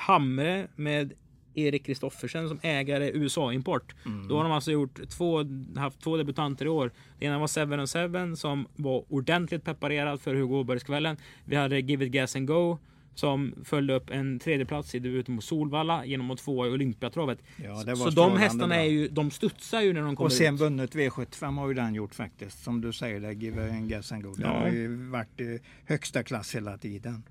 Hamre 0.00 0.68
med 0.76 1.12
Erik 1.54 1.86
Kristoffersen 1.86 2.48
som 2.48 2.58
ägare 2.62 3.10
USA-import. 3.14 3.94
Då 4.28 4.36
har 4.36 4.42
de 4.42 4.52
alltså 4.52 4.70
gjort 4.72 5.08
två, 5.08 5.44
haft 5.76 6.00
två 6.00 6.16
debutanter 6.16 6.66
i 6.66 6.68
år. 6.68 6.90
Det 7.18 7.26
ena 7.26 7.38
var 7.38 7.46
Seven 7.46 7.78
and 7.80 7.88
Seven 7.88 8.36
som 8.36 8.66
var 8.76 9.04
ordentligt 9.08 9.64
preparerad 9.64 10.20
för 10.20 10.34
Hugo 10.34 10.56
Åbergskvällen. 10.56 11.16
Vi 11.44 11.56
hade 11.56 11.80
Give 11.80 12.04
It 12.06 12.12
Gas 12.12 12.36
and 12.36 12.46
Go 12.46 12.78
som 13.14 13.54
följde 13.64 13.94
upp 13.94 14.10
en 14.10 14.38
tredjeplats 14.38 14.94
i 14.94 14.98
debuten 14.98 15.34
mot 15.34 15.44
Solvalla 15.44 16.04
genom 16.06 16.30
att 16.30 16.38
tvåa 16.38 16.66
i 16.66 16.70
Olympiatravet. 16.70 17.38
Ja, 17.64 17.96
Så 17.96 18.10
de 18.10 18.36
hästarna 18.36 18.74
är 18.76 18.84
ju, 18.90 19.08
de 19.08 19.30
studsar 19.30 19.80
ju 19.80 19.92
när 19.92 20.00
de 20.02 20.16
kommer 20.16 20.26
Och 20.26 20.32
sen 20.32 20.54
ut. 20.54 20.60
vunnit 20.60 20.94
V75 20.94 21.58
har 21.58 21.68
ju 21.68 21.74
den 21.74 21.94
gjort 21.94 22.14
faktiskt. 22.14 22.62
Som 22.64 22.80
du 22.80 22.92
säger, 22.92 23.20
det 23.20 23.32
Give 23.32 23.62
en 23.70 23.88
gas 23.88 24.12
and 24.12 24.22
go. 24.22 24.32
Den 24.34 24.46
Ja. 24.46 24.58
har 24.60 24.68
ju 24.68 24.96
varit 25.10 25.40
högsta 25.86 26.22
klass 26.22 26.54
hela 26.54 26.78
tiden. 26.78 27.22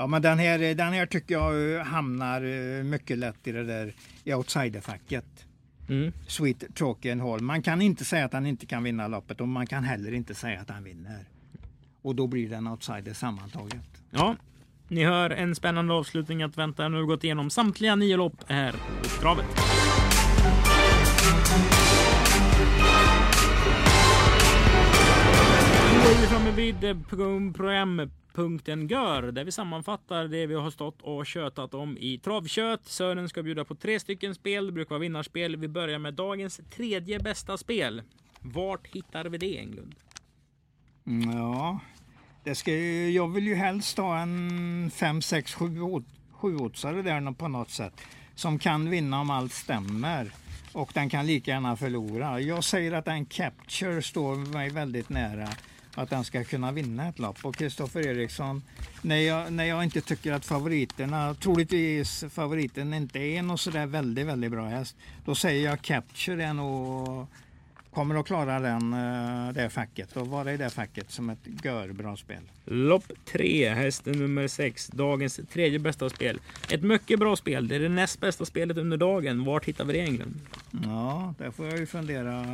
Ja, 0.00 0.06
men 0.06 0.22
den 0.22 0.38
här, 0.38 0.74
den 0.74 0.92
här 0.92 1.06
tycker 1.06 1.34
jag 1.34 1.74
eh, 1.74 1.82
hamnar 1.82 2.42
eh, 2.42 2.84
mycket 2.84 3.18
lätt 3.18 3.46
i 3.46 3.52
det 3.52 3.64
där 3.64 3.94
outsiderfacket. 4.26 5.46
Mm. 5.88 6.12
Sweet 6.26 6.64
Talky 6.74 7.10
and 7.10 7.20
Hall. 7.20 7.40
Man 7.40 7.62
kan 7.62 7.82
inte 7.82 8.04
säga 8.04 8.24
att 8.24 8.32
han 8.32 8.46
inte 8.46 8.66
kan 8.66 8.82
vinna 8.82 9.08
loppet 9.08 9.40
och 9.40 9.48
man 9.48 9.66
kan 9.66 9.84
heller 9.84 10.12
inte 10.12 10.34
säga 10.34 10.60
att 10.60 10.70
han 10.70 10.84
vinner. 10.84 11.24
Och 12.02 12.14
då 12.14 12.26
blir 12.26 12.48
det 12.48 12.56
en 12.56 12.66
outsider 12.66 13.12
sammantaget. 13.12 14.02
Ja, 14.10 14.36
ni 14.88 15.04
hör 15.04 15.30
en 15.30 15.54
spännande 15.54 15.94
avslutning 15.94 16.42
att 16.42 16.58
vänta. 16.58 16.88
Nu 16.88 16.96
har 16.96 17.02
vi 17.02 17.06
gått 17.06 17.24
igenom 17.24 17.50
samtliga 17.50 17.96
nio 17.96 18.16
lopp 18.16 18.44
här 18.48 18.72
på 18.72 19.20
travet. 19.20 19.46
Då 26.04 26.10
är 26.10 26.20
vi 26.20 26.26
framme 26.26 26.50
vid 26.50 26.84
eh, 26.84 26.96
program- 27.08 28.10
Punkten 28.34 28.88
Gör 28.88 29.22
där 29.22 29.44
vi 29.44 29.52
sammanfattar 29.52 30.24
det 30.28 30.46
vi 30.46 30.54
har 30.54 30.70
stått 30.70 31.02
och 31.02 31.26
tjötat 31.26 31.74
om 31.74 31.98
i 31.98 32.18
travkött. 32.18 32.84
Sören 32.86 33.28
ska 33.28 33.42
bjuda 33.42 33.64
på 33.64 33.74
tre 33.74 34.00
stycken 34.00 34.34
spel. 34.34 34.66
Det 34.66 34.72
brukar 34.72 34.90
vara 34.90 34.98
vinnarspel. 35.00 35.56
Vi 35.56 35.68
börjar 35.68 35.98
med 35.98 36.14
dagens 36.14 36.60
tredje 36.70 37.18
bästa 37.20 37.56
spel. 37.56 38.02
Vart 38.40 38.86
hittar 38.86 39.24
vi 39.24 39.38
det 39.38 39.58
Englund? 39.58 39.94
Mm, 41.06 41.30
ja, 41.38 41.80
det 42.44 42.54
ska, 42.54 42.70
ju- 42.72 43.10
jag 43.10 43.28
vill 43.28 43.46
ju 43.46 43.54
helst 43.54 43.98
ha 43.98 44.18
en 44.18 44.90
5, 44.94 45.22
6, 45.22 45.54
7 45.54 45.66
sjuåtsare 46.32 47.02
där 47.02 47.32
på 47.32 47.48
något 47.48 47.70
sätt. 47.70 48.00
Som 48.34 48.58
kan 48.58 48.90
vinna 48.90 49.20
om 49.20 49.30
allt 49.30 49.52
stämmer. 49.52 50.32
Och 50.72 50.90
den 50.94 51.10
kan 51.10 51.26
lika 51.26 51.50
gärna 51.50 51.76
förlora. 51.76 52.40
Jag 52.40 52.64
säger 52.64 52.92
att 52.92 53.08
en 53.08 53.26
Capture 53.26 54.02
står 54.02 54.36
mig 54.36 54.70
väldigt 54.70 55.08
nära. 55.08 55.48
Att 55.94 56.10
den 56.10 56.24
ska 56.24 56.44
kunna 56.44 56.72
vinna 56.72 57.08
ett 57.08 57.18
lopp. 57.18 57.38
Och 57.42 57.56
Kristoffer 57.56 58.06
Eriksson, 58.06 58.62
när 59.02 59.16
jag, 59.16 59.52
när 59.52 59.64
jag 59.64 59.84
inte 59.84 60.00
tycker 60.00 60.32
att 60.32 60.44
favoriterna, 60.44 61.34
troligtvis 61.34 62.24
favoriten 62.30 62.94
inte 62.94 63.18
är 63.18 63.42
någon 63.42 63.58
sådär 63.58 63.86
väldigt, 63.86 64.26
väldigt 64.26 64.50
bra 64.50 64.66
häst. 64.66 64.96
Då 65.24 65.34
säger 65.34 65.70
jag 65.70 65.82
Capture 65.82 66.44
är 66.44 66.54
nog 66.54 67.26
kommer 67.90 68.14
att 68.14 68.26
klara 68.26 68.60
den, 68.60 68.92
eh, 68.92 69.52
det 69.52 69.70
facket 69.70 70.16
och 70.16 70.26
vara 70.26 70.52
i 70.52 70.56
det 70.56 70.70
facket 70.70 71.10
som 71.10 71.30
ett 71.30 71.64
görbra 71.64 72.16
spel. 72.16 72.42
Lopp 72.64 73.12
3, 73.24 73.68
hästen 73.68 74.18
nummer 74.18 74.48
6, 74.48 74.88
dagens 74.88 75.40
tredje 75.52 75.78
bästa 75.78 76.10
spel. 76.10 76.40
Ett 76.70 76.82
mycket 76.82 77.18
bra 77.18 77.36
spel. 77.36 77.68
Det 77.68 77.74
är 77.74 77.80
det 77.80 77.88
näst 77.88 78.20
bästa 78.20 78.44
spelet 78.44 78.76
under 78.76 78.96
dagen. 78.96 79.44
Vart 79.44 79.64
hittar 79.64 79.84
vi 79.84 79.92
det 79.92 79.98
egentligen? 79.98 80.40
Ja, 80.84 81.34
där 81.38 81.50
får 81.50 81.66
jag 81.66 81.78
ju 81.78 81.86
fundera. 81.86 82.44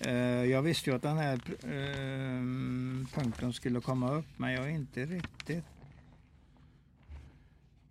Eh, 0.00 0.12
Jag 0.44 0.62
visste 0.62 0.90
ju 0.90 0.96
att 0.96 1.02
den 1.02 1.16
här 1.18 1.34
eh, 1.62 3.06
punkten 3.14 3.52
skulle 3.52 3.80
komma 3.80 4.12
upp, 4.12 4.26
men 4.36 4.52
jag 4.52 4.64
är 4.64 4.68
inte 4.70 5.04
riktigt 5.04 5.64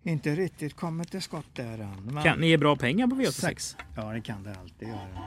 inte 0.06 0.34
riktigt 0.34 0.74
kommit 0.76 1.10
till 1.10 1.22
skott 1.22 1.46
där 1.54 1.78
än. 1.78 2.20
Kan 2.22 2.38
ni 2.38 2.46
ge 2.48 2.56
bra 2.56 2.76
pengar 2.76 3.06
på 3.06 3.16
V86? 3.16 3.30
Sex. 3.30 3.76
Ja, 3.96 4.12
det 4.12 4.20
kan 4.20 4.42
det 4.42 4.54
alltid 4.60 4.88
göra. 4.88 5.18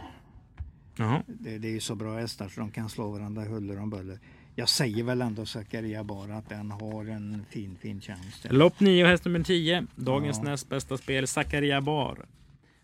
Jaha. 0.98 1.22
Det, 1.28 1.58
det 1.58 1.68
är 1.68 1.72
ju 1.72 1.80
så 1.80 1.96
bra 1.96 2.18
hästar 2.20 2.50
så 2.50 2.60
de 2.60 2.72
kan 2.72 2.90
slå 2.90 3.12
varandra 3.12 3.44
huller 3.44 3.80
om 3.80 3.90
buller. 3.90 4.20
Jag 4.56 4.70
säger 4.70 5.04
väl 5.04 5.22
ändå 5.22 5.46
Zakaria 5.46 6.04
bara 6.04 6.38
att 6.38 6.50
den 6.50 6.72
har 6.72 7.06
en 7.06 7.46
fin, 7.50 7.78
fin 7.82 8.02
chans. 8.02 8.46
Lopp 8.50 8.80
9, 8.80 9.06
häst 9.06 9.26
nummer 9.26 9.44
10. 9.44 9.86
Dagens 9.96 10.38
Ja. 10.38 10.44
näst 10.44 10.70
bästa 10.70 10.98
spel, 10.98 11.28
Zakaria 11.28 11.82
Bar. 11.82 12.26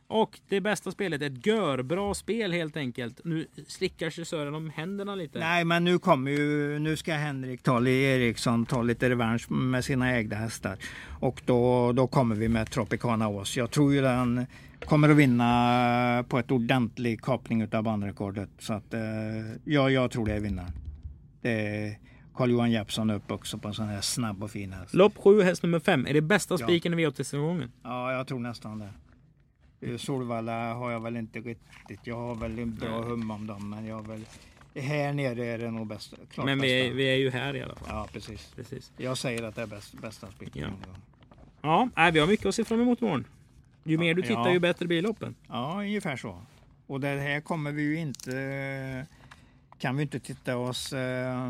Och 0.08 0.39
det 0.49 0.62
bästa 0.62 0.91
spelet, 0.91 1.22
ett 1.22 1.45
görbra 1.45 2.14
spel 2.14 2.51
helt 2.51 2.78
enkelt. 2.78 3.22
Nu 3.24 3.47
slickar 3.68 4.10
sig 4.10 4.26
Sören 4.26 4.56
om 4.56 4.70
händerna 4.70 5.16
lite. 5.16 5.39
Nej, 5.39 5.66
men 5.66 5.84
nu 5.84 5.99
kommer 5.99 6.32
ju, 6.32 6.80
nu 6.80 6.97
ska 6.97 7.14
Henrik 7.14 7.64
ta, 7.64 7.88
Eriksson 7.88 8.66
ta 8.66 8.82
lite 8.82 9.10
revansch 9.10 9.51
med 9.51 9.86
sina 9.86 10.12
ägda 10.12 10.36
hästar. 10.36 10.78
Och 11.20 11.41
då, 11.45 11.91
då 11.91 12.08
kommer 12.08 12.36
vi 12.36 12.49
med 12.49 12.72
Tropicana 12.72 13.28
Ås. 13.28 13.58
Jag 13.58 13.72
tror 13.72 13.93
ju 13.93 14.01
den 14.01 14.45
kommer 14.86 15.10
att 15.10 15.16
vinna 15.18 16.26
på 16.30 16.39
ett 16.39 16.51
ordentlig 16.51 17.22
kapning 17.22 17.74
av 17.74 17.84
banrekordet. 17.84 18.49
Så 18.60 18.74
att, 18.74 18.93
eh, 18.93 19.01
ja, 19.66 19.89
jag 19.89 20.12
tror 20.12 20.26
det 20.26 20.34
är 20.34 20.39
vinnaren. 20.39 20.72
Det 21.41 21.97
Carl-Johan 22.36 22.72
Jeppsson 22.72 23.10
upp 23.10 23.32
också 23.32 23.58
på 23.58 23.68
en 23.68 23.74
sån 23.74 23.88
här 23.88 24.01
snabb 24.01 24.43
och 24.43 24.51
fin 24.51 24.74
häst. 24.74 24.93
Lopp 24.93 25.18
7, 25.18 25.41
häst 25.41 25.64
nummer 25.64 25.80
5. 25.80 26.06
Är 26.08 26.14
det 26.14 26.22
bästa 26.22 26.54
Ja. 26.60 26.68
spiken 26.68 26.93
i 26.99 27.06
V86-omgången? 27.06 27.72
Ja, 27.84 28.12
jag 28.14 28.28
tror 28.28 28.39
nästan 28.39 28.80
det. 28.80 28.89
Eh, 29.84 29.98
Solvalla 29.98 30.74
har 30.74 30.92
jag 30.92 31.00
väl 31.00 31.18
inte 31.18 31.40
riktigt. 31.40 32.00
Jag 32.04 32.16
har 32.16 32.36
väl 32.36 32.60
en 32.60 32.76
bra 32.76 33.02
hum 33.02 33.32
om 33.32 33.48
dem 33.48 33.70
men 33.70 33.86
jag 33.86 33.96
har 33.96 34.04
väl 34.04 34.26
här 34.76 35.14
nere 35.14 35.46
är 35.46 35.58
det 35.58 35.72
nog 35.72 35.88
bäst. 35.88 36.14
Klart 36.30 36.46
men 36.46 36.62
vi 36.62 36.88
är, 36.88 36.94
vi 36.94 37.04
är 37.04 37.16
ju 37.16 37.30
här 37.30 37.56
i 37.56 37.62
alla 37.62 37.76
fall. 37.76 37.88
Ja 37.90 38.08
precis. 38.14 38.52
precis. 38.56 38.92
Jag 38.98 39.18
säger 39.18 39.44
att 39.44 39.56
det 39.56 39.62
är 39.62 39.68
bäst, 39.68 40.02
bästa 40.02 40.32
splitten. 40.32 40.74
Ja. 41.62 41.90
ja, 41.96 42.12
vi 42.14 42.20
har 42.20 42.28
mycket 42.28 42.46
att 42.46 42.56
se 42.56 42.64
fram 42.64 42.82
emot 42.82 43.02
imorgon. 43.02 43.26
Ju 43.84 43.94
ja, 43.94 44.00
mer 44.00 44.14
du 44.14 44.22
tittar 44.22 44.48
ja. 44.48 44.54
ju 44.54 44.60
bättre 44.60 44.88
blir 44.88 45.02
loppen. 45.02 45.36
Ja 45.48 45.76
ungefär 45.80 46.18
så. 46.18 46.42
Och 46.88 47.00
det 47.00 47.08
här 47.08 47.42
kommer 47.42 47.72
vi 47.72 47.84
ju 47.84 48.00
inte 48.00 49.06
kan 49.78 49.98
vi 49.98 50.04
inte 50.04 50.20
titta 50.20 50.58
oss 50.58 50.94
äh, 50.94 51.48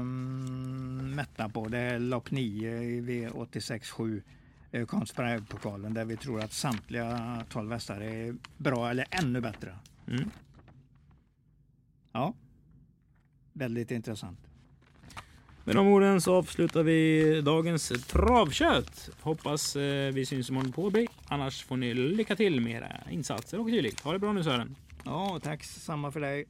mätta 1.15 1.49
på. 1.49 1.67
Det 1.67 1.77
är 1.77 1.99
lopp 1.99 2.31
9 2.31 2.81
i 2.81 3.01
V86 3.01 3.91
7. 3.91 4.21
Eh, 4.73 4.85
Konstpokalen 4.85 5.93
där 5.93 6.05
vi 6.05 6.17
tror 6.17 6.41
att 6.41 6.53
samtliga 6.53 7.45
12 7.49 7.69
västar 7.69 8.01
är 8.01 8.35
bra 8.57 8.89
eller 8.89 9.05
ännu 9.11 9.41
bättre. 9.41 9.75
Mm. 10.07 10.29
Ja, 12.11 12.33
väldigt 13.53 13.91
intressant. 13.91 14.39
Med 15.63 15.75
de 15.75 15.87
orden 15.87 16.21
så 16.21 16.35
avslutar 16.35 16.83
vi 16.83 17.41
dagens 17.41 17.87
travkött. 18.07 19.09
Hoppas 19.21 19.75
eh, 19.75 20.13
vi 20.13 20.25
syns 20.25 20.49
imorgon 20.49 20.71
på 20.71 20.83
Åby. 20.83 21.07
Annars 21.25 21.63
får 21.63 21.77
ni 21.77 21.93
lycka 21.93 22.35
till 22.35 22.61
med 22.61 22.73
era 22.73 23.11
insatser 23.11 23.59
och 23.59 23.67
tydligt. 23.67 23.99
Ha 23.99 24.13
det 24.13 24.19
bra 24.19 24.33
nu 24.33 24.43
Sören. 24.43 24.75
Ja, 25.05 25.39
tack 25.43 25.63
samma 25.63 26.11
för 26.11 26.19
dig. 26.19 26.45